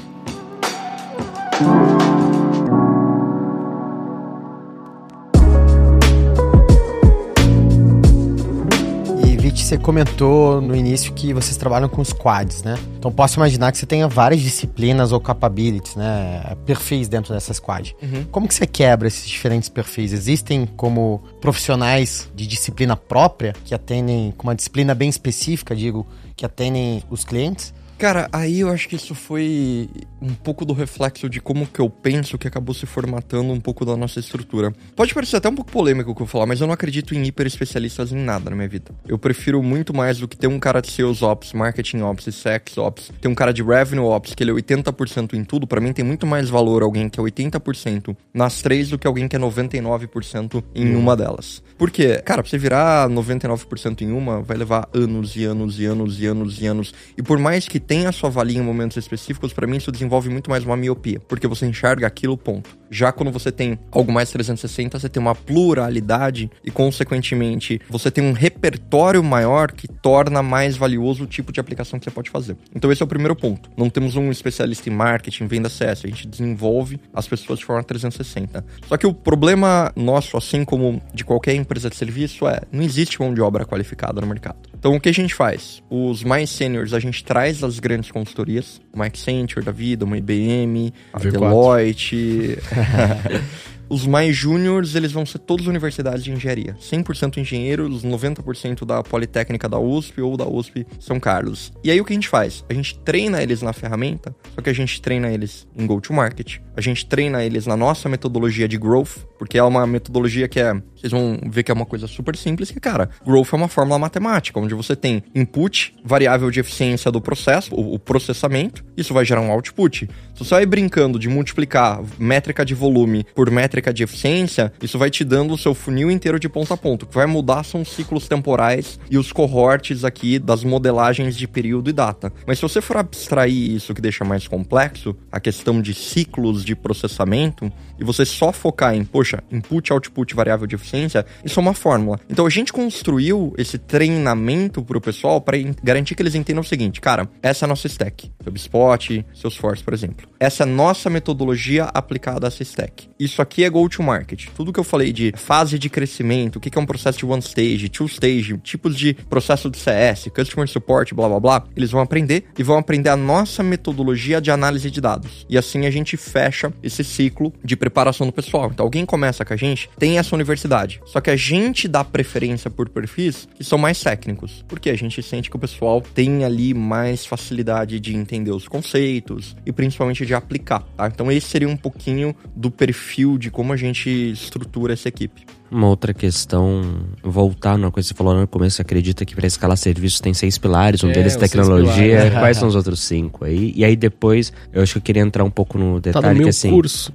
Você 9.64 9.78
comentou 9.78 10.60
no 10.60 10.76
início 10.76 11.14
que 11.14 11.34
vocês 11.34 11.56
trabalham 11.58 11.88
com 11.88 12.04
squads, 12.04 12.64
né? 12.64 12.78
Então 12.98 13.12
posso 13.12 13.38
imaginar 13.38 13.72
que 13.72 13.78
você 13.78 13.86
tenha 13.86 14.08
várias 14.08 14.42
disciplinas 14.42 15.12
ou 15.12 15.20
capabilities, 15.20 15.96
né? 15.96 16.56
Perfis 16.66 17.08
dentro 17.08 17.34
dessa 17.34 17.54
squad. 17.54 17.96
Uhum. 18.02 18.26
Como 18.32 18.48
que 18.48 18.54
você 18.54 18.68
quebra 18.68 19.08
esses 19.08 19.28
diferentes 19.28 19.70
perfis? 19.70 20.12
Existem 20.12 20.66
como 20.66 21.24
profissionais 21.40 22.30
de 22.36 22.46
disciplina 22.46 22.96
própria 22.96 23.54
que 23.64 23.74
atendem 23.74 24.34
com 24.38 24.48
uma 24.48 24.56
disciplina 24.56 24.94
bem 24.94 25.10
específica, 25.10 25.76
digo, 25.76 26.06
que 26.36 26.46
atendem 26.46 27.04
os 27.10 27.24
clientes? 27.24 27.74
Cara, 27.98 28.28
aí 28.34 28.60
eu 28.60 28.70
acho 28.70 28.90
que 28.90 28.96
isso 28.98 29.16
foi 29.16 29.90
um 30.22 30.34
pouco 30.34 30.66
do 30.66 30.74
reflexo 30.74 31.30
de 31.30 31.40
como 31.40 31.66
que 31.66 31.80
eu 31.80 31.90
penso 31.90 32.38
que 32.38 32.48
acabou 32.48 32.76
se 32.76 32.86
formatando 32.86 33.54
um 33.54 33.60
pouco 33.60 33.86
da 33.86 33.96
nossa 33.96 34.20
estrutura. 34.20 34.74
Pode 34.96 35.14
parecer 35.14 35.38
até 35.38 35.48
um 35.48 35.56
pouco 35.56 35.72
polêmico 35.72 36.12
o 36.12 36.16
que 36.16 36.22
eu 36.22 36.28
falar, 36.28 36.46
mas 36.46 36.60
eu 36.60 36.68
não 36.68 36.74
acredito 36.74 37.16
em 37.16 37.24
hiper 37.24 37.48
especialistas 37.48 38.12
em 38.12 38.18
nada 38.18 38.50
na 38.50 38.56
minha 38.56 38.68
vida. 38.68 38.92
Eu 39.08 39.18
prefiro 39.18 39.64
muito 39.64 39.96
mais 39.96 40.18
do 40.18 40.28
que 40.28 40.36
ter 40.36 40.48
um 40.48 40.60
cara 40.60 40.82
de 40.82 40.92
sales 40.92 41.22
ops, 41.22 41.54
marketing 41.54 42.02
ops 42.02 42.28
e 42.28 42.32
sex 42.34 42.78
ops, 42.78 43.12
ter 43.22 43.30
um 43.30 43.36
cara 43.36 43.54
de 43.54 43.64
revenue 43.64 44.04
ops 44.04 44.36
que 44.36 44.44
ele 44.44 44.52
é 44.52 44.54
80% 44.54 45.34
em 45.34 45.44
tudo, 45.46 45.66
para 45.66 45.80
mim 45.80 45.94
tem 45.94 46.04
muito 46.04 46.28
mais 46.28 46.50
valor 46.50 46.84
alguém 46.84 47.08
que 47.08 47.20
é 47.20 47.24
80% 47.24 48.16
nas 48.34 48.62
três 48.62 48.90
do 48.90 48.98
que 48.98 49.08
alguém 49.08 49.28
que 49.28 49.38
é 49.38 49.40
99% 49.40 50.64
em 50.74 50.96
uma 50.96 51.16
delas. 51.16 51.64
Por 51.78 51.90
quê? 51.90 52.22
Cara, 52.26 52.44
pra 52.44 52.50
você 52.50 52.58
virar 52.58 53.10
99% 53.10 54.02
em 54.02 54.12
uma, 54.12 54.42
vai 54.42 54.58
levar 54.58 54.90
anos 54.94 55.36
e 55.36 55.46
anos 55.46 55.80
e 55.80 55.86
anos 55.86 56.20
e 56.20 56.26
anos 56.26 56.62
e 56.62 56.66
anos. 56.66 56.94
E 57.18 57.24
por 57.24 57.38
mais 57.38 57.68
que 57.68 57.85
tenha 57.88 58.10
a 58.10 58.12
sua 58.12 58.30
valia 58.30 58.60
em 58.60 58.64
momentos 58.64 58.98
específicos, 58.98 59.54
para 59.54 59.68
mim 59.68 59.78
isso 59.78 59.92
desenvolve 59.92 60.30
muito 60.30 60.50
mais 60.50 60.64
uma 60.64 60.76
miopia, 60.76 61.20
porque 61.20 61.48
você 61.48 61.66
enxerga 61.66 62.08
aquilo, 62.08 62.38
ponto. 62.38 62.78
Já 62.90 63.12
quando 63.12 63.32
você 63.32 63.52
tem 63.52 63.80
algo 63.92 64.12
mais 64.12 64.30
360, 64.32 65.00
você 65.00 65.10
tem 65.10 65.22
uma 65.22 65.36
pluralidade 65.36 66.50
e, 66.64 66.72
consequentemente, 66.72 67.82
você 67.90 68.12
tem 68.12 68.24
um 68.24 68.32
repertório 68.32 69.24
maior 69.24 69.72
que 69.72 69.88
torna 69.88 70.42
mais 70.42 70.78
valioso 70.78 71.24
o 71.24 71.28
tipo 71.28 71.52
de 71.52 71.60
aplicação 71.60 72.00
que 72.00 72.06
você 72.06 72.12
pode 72.12 72.30
fazer. 72.30 72.56
Então, 72.76 72.92
esse 72.92 73.02
é 73.02 73.06
o 73.06 73.08
primeiro 73.08 73.36
ponto. 73.36 73.70
Não 73.76 73.90
temos 73.90 74.16
um 74.16 74.32
especialista 74.32 74.90
em 74.90 74.94
marketing, 74.94 75.48
venda 75.48 75.70
CS, 75.70 76.06
a 76.06 76.08
gente 76.08 76.28
desenvolve 76.28 77.00
as 77.14 77.28
pessoas 77.28 77.60
de 77.60 77.66
forma 77.66 77.84
360. 77.84 78.66
Só 78.88 78.98
que 78.98 79.08
o 79.08 79.14
problema 79.14 79.92
nosso, 79.96 80.38
assim 80.38 80.64
como 80.64 81.02
de 81.14 81.26
qualquer 81.26 81.56
empresa 81.56 81.90
de 81.90 81.96
serviço, 81.96 82.48
é 82.48 82.62
não 82.72 82.84
existe 82.84 83.20
mão 83.20 83.34
de 83.34 83.42
obra 83.42 83.66
qualificada 83.66 84.22
no 84.22 84.28
mercado. 84.28 84.58
Então, 84.78 84.96
o 84.96 85.00
que 85.00 85.10
a 85.10 85.14
gente 85.14 85.34
faz? 85.34 85.82
Os 85.90 86.24
mais 86.24 86.50
seniors, 86.50 86.94
a 86.94 87.00
gente 87.00 87.24
traz 87.24 87.64
as 87.64 87.75
grandes 87.80 88.12
consultorias, 88.12 88.82
uma 88.94 89.06
Accenture 89.06 89.64
da 89.66 89.72
vida, 89.72 90.06
uma 90.06 90.18
IBM, 90.18 90.94
a 91.14 91.20
Deloitte. 91.20 92.58
Os 93.88 94.06
mais 94.08 94.36
júniores, 94.36 94.96
eles 94.96 95.12
vão 95.12 95.26
ser 95.26 95.40
todas 95.40 95.68
universidades 95.68 96.24
de 96.24 96.32
engenharia. 96.32 96.76
100% 96.82 97.38
engenheiros, 97.38 98.04
90% 98.04 98.84
da 98.84 99.04
Politécnica 99.04 99.70
da 99.70 99.78
USP 99.78 100.22
ou 100.22 100.36
da 100.36 100.48
USP 100.48 100.88
São 101.00 101.20
Carlos. 101.20 101.72
E 101.84 101.92
aí 101.92 102.02
o 102.02 102.06
que 102.06 102.12
a 102.12 102.16
gente 102.16 102.28
faz? 102.28 102.66
A 102.68 102.74
gente 102.74 102.98
treina 103.00 103.44
eles 103.44 103.62
na 103.62 103.74
ferramenta, 103.74 104.36
só 104.56 104.62
que 104.62 104.70
a 104.70 104.74
gente 104.74 105.00
treina 105.02 105.32
eles 105.32 105.68
em 105.78 105.86
go-to-market, 105.86 106.58
a 106.76 106.82
gente 106.82 107.06
treina 107.06 107.44
eles 107.44 107.68
na 107.68 107.78
nossa 107.78 108.10
metodologia 108.10 108.68
de 108.68 108.78
growth, 108.78 109.20
porque 109.38 109.58
é 109.58 109.64
uma 109.64 109.86
metodologia 109.86 110.48
que 110.48 110.60
é. 110.60 110.82
Vocês 111.06 111.12
vão 111.12 111.40
ver 111.52 111.62
que 111.62 111.70
é 111.70 111.74
uma 111.74 111.86
coisa 111.86 112.08
super 112.08 112.36
simples, 112.36 112.72
que, 112.72 112.80
cara, 112.80 113.12
growth 113.24 113.54
é 113.54 113.56
uma 113.56 113.68
fórmula 113.68 114.00
matemática, 114.00 114.60
onde 114.60 114.74
você 114.74 114.96
tem 114.96 115.22
input, 115.36 115.94
variável 116.04 116.50
de 116.50 116.60
eficiência 116.60 117.12
do 117.12 117.22
processo, 117.22 117.76
o, 117.76 118.00
processamento, 118.00 118.84
isso 118.98 119.14
vai 119.14 119.24
gerar 119.24 119.42
um 119.42 119.52
output. 119.52 120.10
Se 120.34 120.40
você 120.40 120.56
vai 120.56 120.66
brincando 120.66 121.20
de 121.20 121.30
multiplicar 121.30 122.02
métrica 122.18 122.66
de 122.66 122.74
volume 122.74 123.24
por 123.36 123.52
métrica 123.52 123.94
de 123.94 124.02
eficiência, 124.02 124.74
isso 124.82 124.98
vai 124.98 125.12
te 125.12 125.24
dando 125.24 125.54
o 125.54 125.58
seu 125.60 125.76
funil 125.76 126.10
inteiro 126.10 126.40
de 126.40 126.50
ponta 126.50 126.74
a 126.74 126.78
ponta. 126.78 127.06
O 127.06 127.08
que 127.08 127.14
vai 127.14 127.28
mudar 127.28 127.64
são 127.64 127.82
os 127.82 127.90
ciclos 127.90 128.28
temporais 128.28 129.00
e 129.08 129.16
os 129.16 129.32
cohortes 129.32 130.04
aqui 130.04 130.40
das 130.40 130.64
modelagens 130.64 131.38
de 131.38 131.48
período 131.48 131.88
e 131.88 131.94
data. 131.94 132.34
Mas 132.48 132.58
se 132.58 132.64
você 132.64 132.82
for 132.82 132.98
abstrair 132.98 133.54
isso 133.54 133.94
que 133.94 134.02
deixa 134.02 134.26
mais 134.26 134.48
complexo, 134.48 135.16
a 135.32 135.40
questão 135.40 135.84
de 135.84 135.94
ciclos 135.94 136.66
de 136.66 136.76
processamento 136.76 137.72
e 138.00 138.04
você 138.04 138.26
só 138.26 138.52
focar 138.52 138.96
em, 138.96 139.06
poxa, 139.06 139.44
input, 139.52 139.94
output, 139.94 140.34
variável 140.34 140.66
de 140.66 140.74
eficiência, 140.74 140.95
isso 141.04 141.60
é 141.60 141.62
uma 141.62 141.74
fórmula. 141.74 142.20
Então 142.30 142.46
a 142.46 142.50
gente 142.50 142.72
construiu 142.72 143.54
esse 143.58 143.78
treinamento 143.78 144.84
para 144.84 144.98
o 144.98 145.02
pessoal 145.02 145.42
para 145.42 145.58
garantir 145.84 146.16
que 146.16 146.22
eles 146.22 146.36
entendam 146.36 146.62
o 146.62 146.66
seguinte, 146.66 147.02
cara, 147.02 147.30
essa 147.42 147.64
é 147.64 147.68
a 147.68 147.70
nossa 147.70 147.88
stack, 147.88 148.32
HubSpot, 148.46 149.26
Salesforce, 149.34 149.84
por 149.84 149.94
exemplo. 149.94 150.28
Essa 150.40 150.64
é 150.64 150.66
a 150.66 150.68
nossa 150.68 151.10
metodologia 151.10 151.86
aplicada 151.86 152.48
a 152.48 152.50
essa 152.50 152.64
stack. 152.64 153.08
Isso 153.20 153.42
aqui 153.42 153.64
é 153.64 153.70
go-to-market. 153.70 154.48
Tudo 154.56 154.72
que 154.72 154.80
eu 154.80 154.84
falei 154.84 155.12
de 155.12 155.34
fase 155.36 155.80
de 155.80 155.90
crescimento, 155.90 156.58
o 156.58 156.60
que 156.60 156.78
é 156.78 156.82
um 156.82 156.86
processo 156.86 157.18
de 157.18 157.26
one 157.26 157.42
stage, 157.42 157.90
two 157.90 158.08
stage, 158.08 158.58
tipos 158.60 158.96
de 158.96 159.14
processo 159.14 159.70
de 159.70 159.78
CS, 159.78 160.30
customer 160.36 160.68
support, 160.68 161.14
blá 161.14 161.28
blá 161.28 161.40
blá, 161.40 161.64
eles 161.76 161.92
vão 161.92 162.02
aprender 162.02 162.46
e 162.58 162.64
vão 162.64 162.78
aprender 162.78 163.10
a 163.10 163.16
nossa 163.16 163.64
metodologia 163.64 164.42
de 164.42 164.52
análise 164.52 164.92
de 164.92 165.02
dados. 165.02 165.46
E 165.50 165.58
assim 165.58 165.86
a 165.86 165.92
gente 165.92 166.18
fecha 166.18 166.72
esse 166.84 167.04
ciclo 167.04 167.54
de 167.64 167.76
preparação 167.76 168.28
do 168.28 168.34
pessoal. 168.34 168.70
Então, 168.72 168.86
alguém 168.86 169.06
começa 169.06 169.46
com 169.46 169.54
a 169.54 169.58
gente, 169.58 169.90
tem 169.98 170.18
essa 170.18 170.36
universidade. 170.36 170.85
Só 171.06 171.22
que 171.22 171.30
a 171.30 171.36
gente 171.36 171.88
dá 171.88 172.04
preferência 172.04 172.70
por 172.70 172.90
perfis 172.90 173.48
que 173.56 173.64
são 173.64 173.78
mais 173.78 174.00
técnicos. 174.02 174.64
Porque 174.68 174.90
a 174.90 174.96
gente 174.96 175.22
sente 175.22 175.50
que 175.50 175.56
o 175.56 175.60
pessoal 175.60 176.02
tem 176.02 176.44
ali 176.44 176.74
mais 176.74 177.26
facilidade 177.26 178.00
de 178.00 178.16
entender 178.16 178.52
os 178.52 178.68
conceitos 178.68 179.56
e 179.66 179.72
principalmente 179.72 180.26
de 180.26 180.34
aplicar, 180.34 180.82
tá? 180.96 181.08
Então, 181.08 181.32
esse 181.32 181.48
seria 181.48 181.68
um 181.68 181.78
pouquinho 181.78 182.36
do 182.56 182.70
perfil 182.70 183.38
de 183.38 183.50
como 183.50 183.74
a 183.74 183.78
gente 183.78 184.10
estrutura 184.10 184.94
essa 184.94 185.10
equipe. 185.10 185.46
Uma 185.72 185.88
outra 185.88 186.14
questão, 186.14 187.00
voltar 187.24 187.78
numa 187.78 187.92
coisa 187.92 188.08
que 188.08 188.14
você 188.14 188.18
falou 188.18 188.40
no 188.40 188.48
começo, 188.48 188.78
você 188.78 188.82
acredita 188.84 189.26
que 189.26 189.36
para 189.36 189.48
escalar 189.48 189.76
serviços 189.76 190.20
tem 190.20 190.34
seis 190.34 190.58
pilares, 190.58 191.04
um 191.04 191.10
é, 191.10 191.14
deles 191.14 191.36
é 191.36 191.40
tecnologia. 191.40 192.32
Quais 192.40 192.58
são 192.58 192.68
os 192.68 192.76
outros 192.76 193.00
cinco 193.00 193.44
aí? 193.44 193.74
E 193.76 193.84
aí 193.84 193.96
depois, 193.96 194.54
eu 194.72 194.84
acho 194.84 194.94
que 194.94 194.98
eu 195.00 195.02
queria 195.02 195.24
entrar 195.24 195.44
um 195.44 195.50
pouco 195.50 195.78
no 195.78 196.00
detalhe 196.00 196.24
tá 196.24 196.30
no 196.30 196.36
meu 196.36 196.44
que 196.44 196.50
assim. 196.50 196.70
curso. 196.70 197.12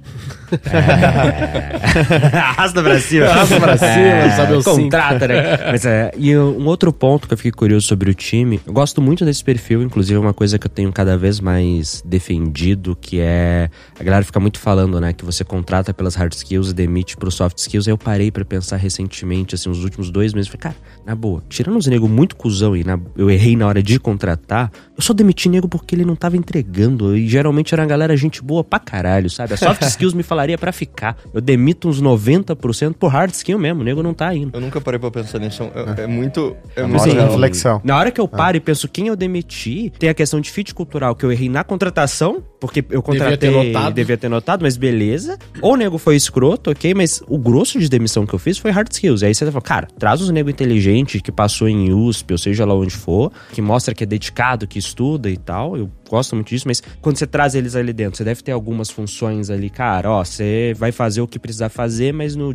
É... 0.71 2.37
Arrasta 2.37 2.83
pra 2.83 2.99
cima. 2.99 3.25
Arrasta 3.25 3.59
pra 3.59 3.77
cima, 3.77 3.91
é... 3.91 4.29
sabe 4.31 4.53
o 4.53 4.63
Contrata, 4.63 5.27
né? 5.27 5.71
Mas, 5.71 5.85
é... 5.85 6.11
E 6.17 6.35
um 6.37 6.65
outro 6.65 6.91
ponto 6.91 7.27
que 7.27 7.33
eu 7.33 7.37
fiquei 7.37 7.51
curioso 7.51 7.87
sobre 7.87 8.09
o 8.09 8.13
time, 8.13 8.59
eu 8.65 8.73
gosto 8.73 9.01
muito 9.01 9.25
desse 9.25 9.43
perfil, 9.43 9.81
inclusive 9.81 10.17
é 10.17 10.19
uma 10.19 10.33
coisa 10.33 10.57
que 10.57 10.67
eu 10.67 10.71
tenho 10.71 10.91
cada 10.91 11.17
vez 11.17 11.39
mais 11.39 12.01
defendido, 12.05 12.97
que 12.99 13.19
é 13.19 13.69
a 13.99 14.03
galera 14.03 14.23
fica 14.23 14.39
muito 14.39 14.59
falando, 14.59 14.99
né, 14.99 15.13
que 15.13 15.23
você 15.23 15.43
contrata 15.43 15.93
pelas 15.93 16.15
hard 16.15 16.33
skills 16.33 16.71
e 16.71 16.73
demite 16.73 17.17
pro 17.17 17.31
soft 17.31 17.57
skills. 17.57 17.87
Aí 17.87 17.93
eu 17.93 17.97
parei 17.97 18.31
pra 18.31 18.43
pensar 18.43 18.77
recentemente, 18.77 19.55
assim, 19.55 19.69
os 19.69 19.83
últimos 19.83 20.09
dois 20.09 20.33
meses. 20.33 20.47
Falei, 20.49 20.61
cara, 20.61 20.75
na 21.05 21.15
boa, 21.15 21.43
tirando 21.49 21.77
os 21.77 21.87
nego 21.87 22.07
muito 22.07 22.35
cuzão 22.35 22.75
e 22.75 22.83
na, 22.83 22.99
eu 23.15 23.29
errei 23.29 23.55
na 23.55 23.67
hora 23.67 23.81
de 23.81 23.99
contratar, 23.99 24.71
eu 25.01 25.03
só 25.03 25.13
demiti 25.13 25.49
nego 25.49 25.67
porque 25.67 25.95
ele 25.95 26.05
não 26.05 26.15
tava 26.15 26.37
entregando. 26.37 27.17
E 27.17 27.27
geralmente 27.27 27.73
era 27.73 27.81
uma 27.81 27.87
galera 27.87 28.15
gente 28.15 28.41
boa 28.43 28.63
pra 28.63 28.77
caralho, 28.77 29.29
sabe? 29.31 29.55
A 29.55 29.57
soft 29.57 29.81
skills 29.81 30.13
me 30.13 30.21
falaria 30.21 30.57
para 30.57 30.71
ficar. 30.71 31.17
Eu 31.33 31.41
demito 31.41 31.89
uns 31.89 31.99
90% 31.99 32.93
por 32.93 33.07
hard 33.07 33.31
skill 33.33 33.57
mesmo, 33.57 33.81
o 33.81 33.83
nego 33.83 34.03
não 34.03 34.13
tá 34.13 34.33
indo. 34.33 34.55
Eu 34.55 34.61
nunca 34.61 34.79
parei 34.79 34.99
pra 34.99 35.09
pensar 35.09 35.39
nisso. 35.39 35.63
É, 35.97 36.03
é 36.03 36.07
muito. 36.07 36.55
É 36.75 36.83
muito 36.83 37.03
Sim, 37.03 37.13
reflexão. 37.13 37.81
Na 37.83 37.97
hora 37.97 38.11
que 38.11 38.21
eu 38.21 38.27
paro 38.27 38.55
ah. 38.55 38.57
e 38.57 38.59
penso 38.59 38.87
quem 38.87 39.07
eu 39.07 39.15
demiti, 39.15 39.91
tem 39.97 40.09
a 40.09 40.13
questão 40.13 40.39
de 40.39 40.51
fit 40.51 40.73
cultural, 40.75 41.15
que 41.15 41.25
eu 41.25 41.31
errei 41.31 41.49
na 41.49 41.63
contratação, 41.63 42.43
porque 42.61 42.85
eu 42.91 43.01
contratei. 43.01 43.37
Devia 43.37 43.63
ter 43.63 43.73
notado. 43.73 43.93
Devia 43.95 44.17
ter 44.17 44.29
notado, 44.29 44.61
mas 44.61 44.77
beleza. 44.77 45.39
Ou 45.63 45.73
o 45.73 45.75
nego 45.75 45.97
foi 45.97 46.15
escroto, 46.15 46.69
ok, 46.69 46.93
mas 46.93 47.23
o 47.27 47.39
grosso 47.39 47.79
de 47.79 47.89
demissão 47.89 48.23
que 48.23 48.35
eu 48.35 48.39
fiz 48.39 48.59
foi 48.59 48.69
hard 48.69 48.87
skills. 48.91 49.23
E 49.23 49.25
aí 49.25 49.33
você 49.33 49.47
fala, 49.47 49.61
cara, 49.63 49.87
traz 49.97 50.21
os 50.21 50.29
nego 50.29 50.47
inteligente 50.47 51.19
que 51.19 51.31
passou 51.31 51.67
em 51.67 51.91
USP, 51.91 52.31
ou 52.33 52.37
seja 52.37 52.63
lá 52.63 52.75
onde 52.75 52.95
for, 52.95 53.31
que 53.51 53.63
mostra 53.63 53.95
que 53.95 54.03
é 54.03 54.07
dedicado, 54.07 54.67
que 54.67 54.77
estuda 54.77 55.27
e 55.27 55.37
tal. 55.37 55.75
Eu 55.75 55.89
gosto 56.07 56.35
muito 56.35 56.49
disso, 56.49 56.67
mas 56.67 56.83
quando 57.01 57.17
você 57.17 57.25
traz 57.25 57.55
eles 57.55 57.75
ali 57.75 57.91
dentro, 57.91 58.17
você 58.17 58.23
deve 58.23 58.43
ter 58.43 58.51
algumas 58.51 58.91
funções 58.91 59.49
ali, 59.49 59.69
cara, 59.69 60.11
ó, 60.11 60.23
você 60.23 60.75
vai 60.77 60.91
fazer 60.91 61.21
o 61.21 61.27
que 61.27 61.39
precisar 61.39 61.69
fazer, 61.69 62.13
mas 62.13 62.35
no, 62.35 62.53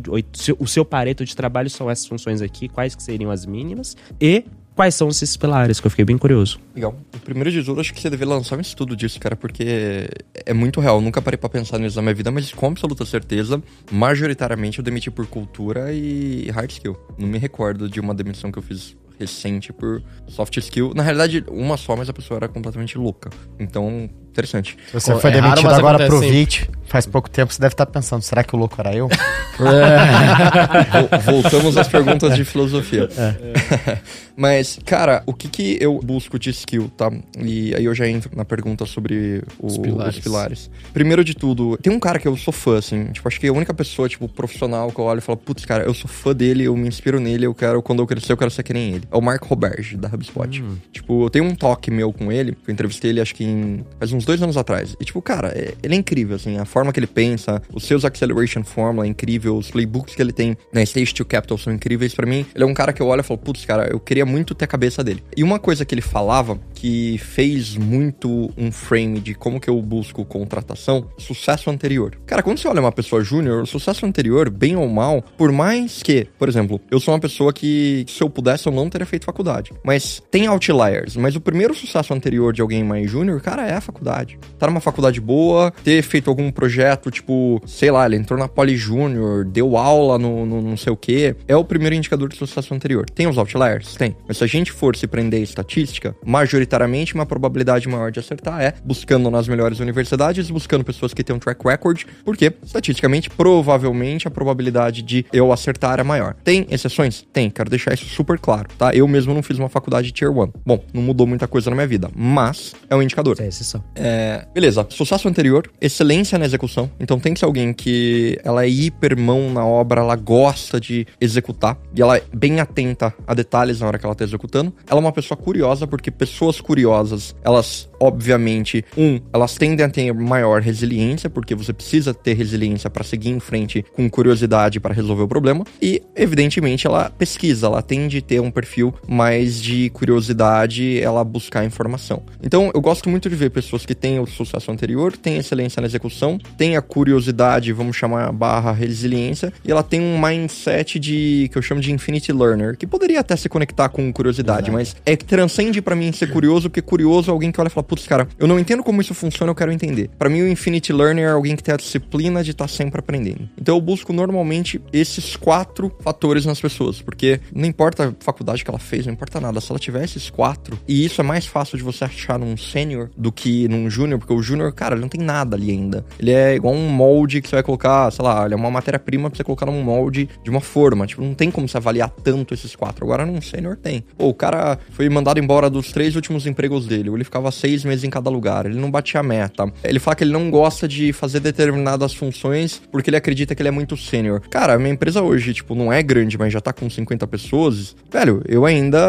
o 0.57 0.67
seu 0.67 0.85
pareto 0.85 1.25
de 1.25 1.35
trabalho 1.35 1.69
são 1.69 1.89
essas 1.89 2.05
funções 2.05 2.41
aqui, 2.41 2.69
quais 2.69 2.95
que 2.95 3.03
seriam 3.03 3.29
as 3.29 3.45
mínimas, 3.45 3.97
e 4.21 4.45
quais 4.77 4.93
são 4.93 5.09
esses 5.09 5.35
pilares, 5.35 5.79
que 5.79 5.87
eu 5.87 5.89
fiquei 5.89 6.05
bem 6.05 6.19
curioso. 6.19 6.59
Legal. 6.75 6.95
O 7.15 7.19
primeiro 7.19 7.51
de 7.51 7.63
tudo, 7.63 7.81
acho 7.81 7.91
que 7.91 7.99
você 7.99 8.11
deveria 8.11 8.35
lançar 8.35 8.55
um 8.55 8.61
estudo 8.61 8.95
disso, 8.95 9.19
cara, 9.19 9.35
porque 9.35 10.07
é 10.45 10.53
muito 10.53 10.79
real. 10.79 10.97
Eu 10.97 11.01
nunca 11.01 11.19
parei 11.19 11.35
pra 11.35 11.49
pensar 11.49 11.79
nisso 11.79 11.95
na 11.95 12.03
minha 12.03 12.13
vida, 12.13 12.29
mas 12.29 12.53
com 12.53 12.67
absoluta 12.67 13.03
certeza, 13.03 13.61
majoritariamente 13.91 14.77
eu 14.77 14.85
demiti 14.85 15.09
por 15.09 15.25
cultura 15.25 15.91
e 15.91 16.47
hard 16.51 16.69
skill. 16.69 16.95
Não 17.17 17.27
me 17.27 17.39
recordo 17.39 17.89
de 17.89 17.99
uma 17.99 18.13
demissão 18.13 18.51
que 18.51 18.59
eu 18.59 18.63
fiz 18.63 18.95
recente 19.19 19.73
por 19.73 20.03
soft 20.27 20.55
skill. 20.57 20.93
Na 20.95 21.01
realidade, 21.01 21.43
uma 21.49 21.75
só, 21.75 21.95
mas 21.95 22.07
a 22.07 22.13
pessoa 22.13 22.37
era 22.37 22.47
completamente 22.47 22.99
louca. 22.99 23.31
Então, 23.59 24.07
interessante. 24.29 24.77
Você 24.93 25.15
foi 25.15 25.31
é 25.31 25.33
demitido 25.33 25.69
agora 25.69 26.05
pro 26.05 26.19
VIT. 26.19 26.69
Faz 26.87 27.05
pouco 27.05 27.29
tempo 27.29 27.53
você 27.53 27.59
deve 27.59 27.73
estar 27.73 27.85
pensando, 27.85 28.21
será 28.21 28.43
que 28.43 28.55
o 28.55 28.59
louco 28.59 28.75
era 28.79 28.95
eu? 28.95 29.09
Voltamos 31.25 31.75
às 31.75 31.87
perguntas 31.87 32.35
de 32.35 32.45
filosofia. 32.45 33.09
É. 33.17 33.97
Mas, 34.37 34.77
cara, 34.85 35.23
o 35.25 35.33
que 35.33 35.49
que 35.49 35.79
eu 35.81 35.99
busco 35.99 36.37
de 36.37 36.51
skill, 36.51 36.91
tá? 36.95 37.11
E 37.39 37.73
aí 37.75 37.83
eu 37.83 37.95
já 37.95 38.07
entro 38.07 38.29
na 38.35 38.45
pergunta 38.45 38.85
sobre 38.85 39.41
o, 39.59 39.65
os, 39.65 39.79
pilares. 39.79 40.15
os, 40.15 40.21
pilares. 40.21 40.71
Primeiro 40.93 41.23
de 41.23 41.33
tudo, 41.33 41.75
tem 41.77 41.91
um 41.91 41.99
cara 41.99 42.19
que 42.19 42.27
eu 42.27 42.37
sou 42.37 42.53
fã, 42.53 42.77
assim. 42.77 43.05
Tipo, 43.05 43.27
acho 43.27 43.39
que 43.39 43.47
é 43.47 43.49
a 43.49 43.53
única 43.53 43.73
pessoa, 43.73 44.07
tipo, 44.07 44.29
profissional 44.29 44.91
que 44.91 44.99
eu 44.99 45.05
olho 45.05 45.17
e 45.17 45.21
falo, 45.21 45.39
putz, 45.39 45.65
cara, 45.65 45.85
eu 45.85 45.93
sou 45.93 46.07
fã 46.07 46.35
dele, 46.35 46.65
eu 46.65 46.77
me 46.77 46.87
inspiro 46.87 47.19
nele, 47.19 47.47
eu 47.47 47.55
quero, 47.55 47.81
quando 47.81 48.03
eu 48.03 48.05
crescer, 48.05 48.31
eu 48.31 48.37
quero 48.37 48.51
ser 48.51 48.61
que 48.61 48.73
nem 48.73 48.93
ele. 48.93 49.05
É 49.11 49.17
o 49.17 49.21
Mark 49.21 49.43
Roberge, 49.43 49.97
da 49.97 50.07
HubSpot. 50.07 50.61
Hum. 50.61 50.77
Tipo, 50.91 51.25
eu 51.25 51.29
tenho 51.31 51.45
um 51.45 51.55
toque 51.55 51.89
meu 51.89 52.13
com 52.13 52.31
ele, 52.31 52.55
eu 52.67 52.71
entrevistei 52.71 53.09
ele 53.09 53.21
acho 53.21 53.33
que 53.33 53.43
em, 53.43 53.83
faz 53.97 54.13
uns 54.13 54.23
dois 54.23 54.39
anos 54.43 54.55
atrás. 54.55 54.95
E, 55.01 55.03
tipo, 55.03 55.19
cara, 55.19 55.47
é, 55.47 55.73
ele 55.81 55.95
é 55.95 55.97
incrível, 55.97 56.35
assim, 56.35 56.59
a 56.59 56.65
forma 56.65 56.76
que 56.93 56.99
ele 56.99 57.07
pensa, 57.07 57.61
os 57.73 57.83
seus 57.83 58.05
Acceleration 58.05 58.63
Formula 58.63 59.05
é 59.05 59.09
incrível, 59.09 59.57
os 59.57 59.69
playbooks 59.71 60.15
que 60.15 60.21
ele 60.21 60.31
tem 60.31 60.57
na 60.71 60.81
Stage 60.83 61.13
to 61.13 61.25
Capital 61.25 61.57
são 61.57 61.73
incríveis. 61.73 62.13
para 62.13 62.25
mim, 62.25 62.45
ele 62.53 62.63
é 62.63 62.67
um 62.67 62.73
cara 62.73 62.93
que 62.93 63.01
eu 63.01 63.07
olho 63.07 63.21
e 63.21 63.23
falo, 63.23 63.39
putz, 63.39 63.65
cara, 63.65 63.87
eu 63.91 63.99
queria 63.99 64.25
muito 64.25 64.55
ter 64.55 64.65
a 64.65 64.67
cabeça 64.67 65.03
dele. 65.03 65.23
E 65.35 65.43
uma 65.43 65.59
coisa 65.59 65.85
que 65.85 65.93
ele 65.93 66.01
falava, 66.01 66.59
que 66.73 67.17
fez 67.17 67.75
muito 67.75 68.51
um 68.57 68.71
frame 68.71 69.19
de 69.19 69.33
como 69.33 69.59
que 69.59 69.69
eu 69.69 69.81
busco 69.81 70.23
contratação, 70.25 71.07
sucesso 71.17 71.69
anterior. 71.69 72.17
Cara, 72.25 72.43
quando 72.43 72.59
você 72.59 72.67
olha 72.67 72.81
uma 72.81 72.91
pessoa 72.91 73.23
júnior, 73.23 73.63
o 73.63 73.65
sucesso 73.65 74.05
anterior, 74.05 74.49
bem 74.49 74.75
ou 74.75 74.87
mal, 74.87 75.23
por 75.37 75.51
mais 75.51 76.03
que, 76.03 76.27
por 76.37 76.47
exemplo, 76.47 76.79
eu 76.91 76.99
sou 76.99 77.13
uma 77.13 77.19
pessoa 77.19 77.51
que, 77.51 78.05
se 78.07 78.21
eu 78.21 78.29
pudesse, 78.29 78.67
eu 78.67 78.71
não 78.71 78.89
teria 78.89 79.05
feito 79.05 79.25
faculdade. 79.25 79.71
Mas 79.83 80.21
tem 80.31 80.47
outliers, 80.47 81.15
mas 81.15 81.35
o 81.35 81.41
primeiro 81.41 81.73
sucesso 81.73 82.13
anterior 82.13 82.53
de 82.53 82.61
alguém 82.61 82.83
mais 82.83 83.09
júnior, 83.09 83.41
cara, 83.41 83.67
é 83.67 83.73
a 83.73 83.81
faculdade. 83.81 84.39
Tá 84.57 84.67
numa 84.67 84.79
faculdade 84.79 85.19
boa, 85.19 85.71
ter 85.83 86.01
feito 86.01 86.29
algum 86.29 86.51
projeto, 86.51 86.66
tipo, 87.11 87.61
sei 87.65 87.91
lá, 87.91 88.05
ele 88.05 88.15
entrou 88.15 88.39
na 88.39 88.47
Poli 88.47 88.75
Júnior, 88.75 89.45
deu 89.45 89.77
aula 89.77 90.17
no, 90.17 90.45
no 90.45 90.61
não 90.61 90.77
sei 90.77 90.91
o 90.91 90.97
que, 90.97 91.35
é 91.47 91.55
o 91.55 91.63
primeiro 91.63 91.95
indicador 91.95 92.29
de 92.29 92.37
sucesso 92.37 92.73
anterior. 92.73 93.09
Tem 93.09 93.27
os 93.27 93.37
outliers? 93.37 93.95
Tem. 93.95 94.15
Mas 94.27 94.37
se 94.37 94.43
a 94.43 94.47
gente 94.47 94.71
for 94.71 94.95
se 94.95 95.07
prender 95.07 95.41
estatística, 95.41 96.15
majoritariamente 96.25 97.15
uma 97.15 97.25
probabilidade 97.25 97.87
maior 97.87 98.11
de 98.11 98.19
acertar 98.19 98.61
é 98.61 98.73
buscando 98.83 99.29
nas 99.29 99.47
melhores 99.47 99.79
universidades, 99.79 100.49
buscando 100.49 100.83
pessoas 100.83 101.13
que 101.13 101.23
têm 101.23 101.35
um 101.35 101.39
track 101.39 101.65
record, 101.65 102.03
porque 102.23 102.53
estatisticamente, 102.63 103.29
provavelmente 103.29 104.27
a 104.27 104.31
probabilidade 104.31 105.01
de 105.01 105.25
eu 105.31 105.51
acertar 105.51 105.99
é 105.99 106.03
maior. 106.03 106.35
Tem 106.43 106.65
exceções? 106.69 107.25
Tem, 107.33 107.49
quero 107.49 107.69
deixar 107.69 107.93
isso 107.93 108.05
super 108.05 108.39
claro, 108.39 108.69
tá? 108.77 108.93
Eu 108.93 109.07
mesmo 109.07 109.33
não 109.33 109.43
fiz 109.43 109.57
uma 109.57 109.69
faculdade 109.69 110.11
Tier 110.11 110.31
1. 110.31 110.51
Bom, 110.65 110.83
não 110.93 111.01
mudou 111.01 111.27
muita 111.27 111.47
coisa 111.47 111.69
na 111.69 111.75
minha 111.75 111.87
vida, 111.87 112.09
mas 112.15 112.73
é 112.89 112.95
um 112.95 113.01
indicador. 113.01 113.37
É 113.39 113.47
exceção. 113.47 113.83
É, 113.95 114.45
beleza, 114.53 114.85
sucesso 114.89 115.27
anterior, 115.27 115.69
excelência 115.79 116.37
na 116.37 116.45
execução. 116.45 116.56
Então 116.99 117.19
tem 117.19 117.33
que 117.33 117.39
ser 117.39 117.45
alguém 117.45 117.73
que 117.73 118.39
ela 118.43 118.63
é 118.63 118.69
hiper 118.69 119.17
mão 119.17 119.51
na 119.51 119.65
obra, 119.65 120.01
ela 120.01 120.15
gosta 120.15 120.79
de 120.79 121.05
executar 121.19 121.77
e 121.95 122.01
ela 122.01 122.17
é 122.17 122.23
bem 122.33 122.59
atenta 122.59 123.13
a 123.25 123.33
detalhes 123.33 123.79
na 123.79 123.87
hora 123.87 123.99
que 123.99 124.05
ela 124.05 124.15
tá 124.15 124.23
executando. 124.23 124.73
Ela 124.87 124.99
é 124.99 125.03
uma 125.03 125.11
pessoa 125.11 125.37
curiosa, 125.37 125.87
porque 125.87 126.11
pessoas 126.11 126.59
curiosas, 126.59 127.35
elas, 127.43 127.89
obviamente, 127.99 128.83
um, 128.97 129.19
elas 129.33 129.55
tendem 129.55 129.85
a 129.85 129.89
ter 129.89 130.13
maior 130.13 130.61
resiliência, 130.61 131.29
porque 131.29 131.55
você 131.55 131.73
precisa 131.73 132.13
ter 132.13 132.33
resiliência 132.33 132.89
para 132.89 133.03
seguir 133.03 133.29
em 133.29 133.39
frente 133.39 133.85
com 133.93 134.09
curiosidade 134.09 134.79
para 134.79 134.93
resolver 134.93 135.23
o 135.23 135.27
problema. 135.27 135.65
E, 135.81 136.01
evidentemente, 136.15 136.87
ela 136.87 137.09
pesquisa, 137.09 137.67
ela 137.67 137.81
tende 137.81 138.17
a 138.17 138.21
ter 138.21 138.39
um 138.39 138.51
perfil 138.51 138.93
mais 139.07 139.61
de 139.61 139.89
curiosidade, 139.91 140.99
ela 141.01 141.23
buscar 141.23 141.65
informação. 141.65 142.23
Então, 142.41 142.71
eu 142.73 142.81
gosto 142.81 143.09
muito 143.09 143.29
de 143.29 143.35
ver 143.35 143.49
pessoas 143.49 143.85
que 143.85 143.95
têm 143.95 144.19
o 144.19 144.25
sucesso 144.25 144.71
anterior, 144.71 145.15
têm 145.15 145.37
excelência 145.37 145.81
na 145.81 145.87
execução, 145.87 146.37
têm 146.57 146.77
a 146.77 146.81
curiosidade, 146.81 147.71
vamos 147.73 147.95
chamar 147.95 148.31
barra 148.31 148.71
resiliência, 148.71 149.51
e 149.63 149.71
ela 149.71 149.83
tem 149.83 150.01
um 150.01 150.19
mindset 150.19 150.99
de 150.99 151.49
que 151.51 151.57
eu 151.57 151.61
chamo 151.61 151.81
de 151.81 151.91
infinity 151.91 152.31
learner, 152.31 152.77
que 152.77 152.85
poderia 152.85 153.19
até 153.19 153.35
se 153.35 153.49
conectar 153.49 153.89
com 153.89 154.11
curiosidade, 154.11 154.69
Exato. 154.69 154.77
mas 154.77 154.95
é 155.05 155.15
que 155.15 155.25
transcende 155.25 155.81
para 155.81 155.95
mim 155.95 156.11
ser 156.11 156.31
curioso, 156.31 156.69
porque 156.69 156.81
curioso 156.81 157.29
é 157.29 157.31
alguém 157.31 157.51
que 157.51 157.59
olha 157.59 157.67
e 157.67 157.71
fala, 157.71 157.86
putz, 157.87 158.07
cara, 158.07 158.27
eu 158.37 158.47
não 158.47 158.59
entendo 158.59 158.83
como 158.83 159.01
isso 159.01 159.13
funciona, 159.13 159.51
eu 159.51 159.55
quero 159.55 159.71
entender. 159.71 160.09
Para 160.17 160.29
mim, 160.29 160.41
o 160.41 160.47
infinity 160.47 160.93
learner 160.93 161.27
é 161.27 161.31
alguém 161.31 161.55
que 161.55 161.63
tem 161.63 161.73
a 161.73 161.77
disciplina 161.77 162.43
de 162.43 162.51
estar 162.51 162.65
tá 162.65 162.67
sempre 162.67 162.99
aprendendo. 162.99 163.49
Então, 163.59 163.75
eu 163.75 163.81
busco 163.81 164.11
normalmente 164.13 164.81
esses 164.91 165.35
quatro 165.35 165.91
fatores 166.01 166.45
nas 166.45 166.59
pessoas, 166.59 167.01
porque 167.01 167.39
não 167.53 167.65
importa 167.65 168.09
a 168.09 168.23
faculdade 168.23 168.63
que 168.63 168.69
ela 168.69 168.79
fez, 168.79 169.05
não 169.05 169.13
importa 169.13 169.39
nada, 169.39 169.61
se 169.61 169.71
ela 169.71 169.79
tiver 169.79 170.03
esses 170.03 170.29
quatro, 170.29 170.79
e 170.87 171.05
isso 171.05 171.21
é 171.21 171.23
mais 171.23 171.45
fácil 171.45 171.77
de 171.77 171.83
você 171.83 172.03
achar 172.03 172.37
num 172.37 172.57
sênior 172.57 173.09
do 173.17 173.31
que 173.31 173.67
num 173.67 173.89
júnior, 173.89 174.19
porque 174.19 174.33
o 174.33 174.41
júnior, 174.41 174.71
cara, 174.73 174.95
ele 174.95 175.01
não 175.01 175.09
tem 175.09 175.21
nada 175.21 175.55
ali 175.55 175.71
ainda. 175.71 176.05
Ele 176.19 176.31
é 176.31 176.55
igual 176.55 176.73
um 176.73 176.89
molde 176.89 177.41
que 177.41 177.49
você 177.49 177.55
vai 177.55 177.63
colocar, 177.63 178.11
sei 178.11 178.23
lá, 178.23 178.45
ele 178.45 178.53
é 178.53 178.57
uma 178.57 178.71
matéria-prima 178.71 179.29
pra 179.29 179.37
você 179.37 179.43
colocar 179.43 179.65
num 179.65 179.81
molde 179.83 180.29
de 180.43 180.49
uma 180.49 180.61
forma. 180.61 181.05
Tipo, 181.07 181.21
não 181.21 181.33
tem 181.33 181.49
como 181.49 181.67
você 181.67 181.77
avaliar 181.77 182.09
tanto 182.09 182.53
esses 182.53 182.75
quatro. 182.75 183.05
Agora, 183.05 183.25
num 183.25 183.41
sênior 183.41 183.77
tem. 183.77 184.03
Ou 184.17 184.29
o 184.29 184.33
cara 184.33 184.77
foi 184.91 185.07
mandado 185.09 185.39
embora 185.39 185.69
dos 185.69 185.91
três 185.91 186.15
últimos 186.15 186.45
empregos 186.45 186.85
dele, 186.85 187.09
ou 187.09 187.15
ele 187.15 187.23
ficava 187.23 187.51
seis 187.51 187.76
meses 187.83 188.03
em 188.03 188.09
cada 188.09 188.29
lugar, 188.29 188.65
ele 188.65 188.79
não 188.79 188.89
batia 188.89 189.19
a 189.19 189.23
meta. 189.23 189.71
Ele 189.83 189.99
fala 189.99 190.15
que 190.15 190.23
ele 190.23 190.31
não 190.31 190.49
gosta 190.49 190.87
de 190.87 191.11
fazer 191.13 191.39
determinadas 191.39 192.13
funções 192.13 192.81
porque 192.91 193.09
ele 193.09 193.17
acredita 193.17 193.55
que 193.55 193.61
ele 193.61 193.69
é 193.69 193.71
muito 193.71 193.95
sênior. 193.97 194.41
Cara, 194.49 194.73
a 194.73 194.77
minha 194.77 194.93
empresa 194.93 195.21
hoje, 195.21 195.53
tipo, 195.53 195.75
não 195.75 195.91
é 195.91 196.01
grande, 196.01 196.37
mas 196.37 196.53
já 196.53 196.61
tá 196.61 196.73
com 196.73 196.89
50 196.89 197.27
pessoas. 197.27 197.95
Velho, 198.11 198.41
eu 198.47 198.65
ainda, 198.65 198.99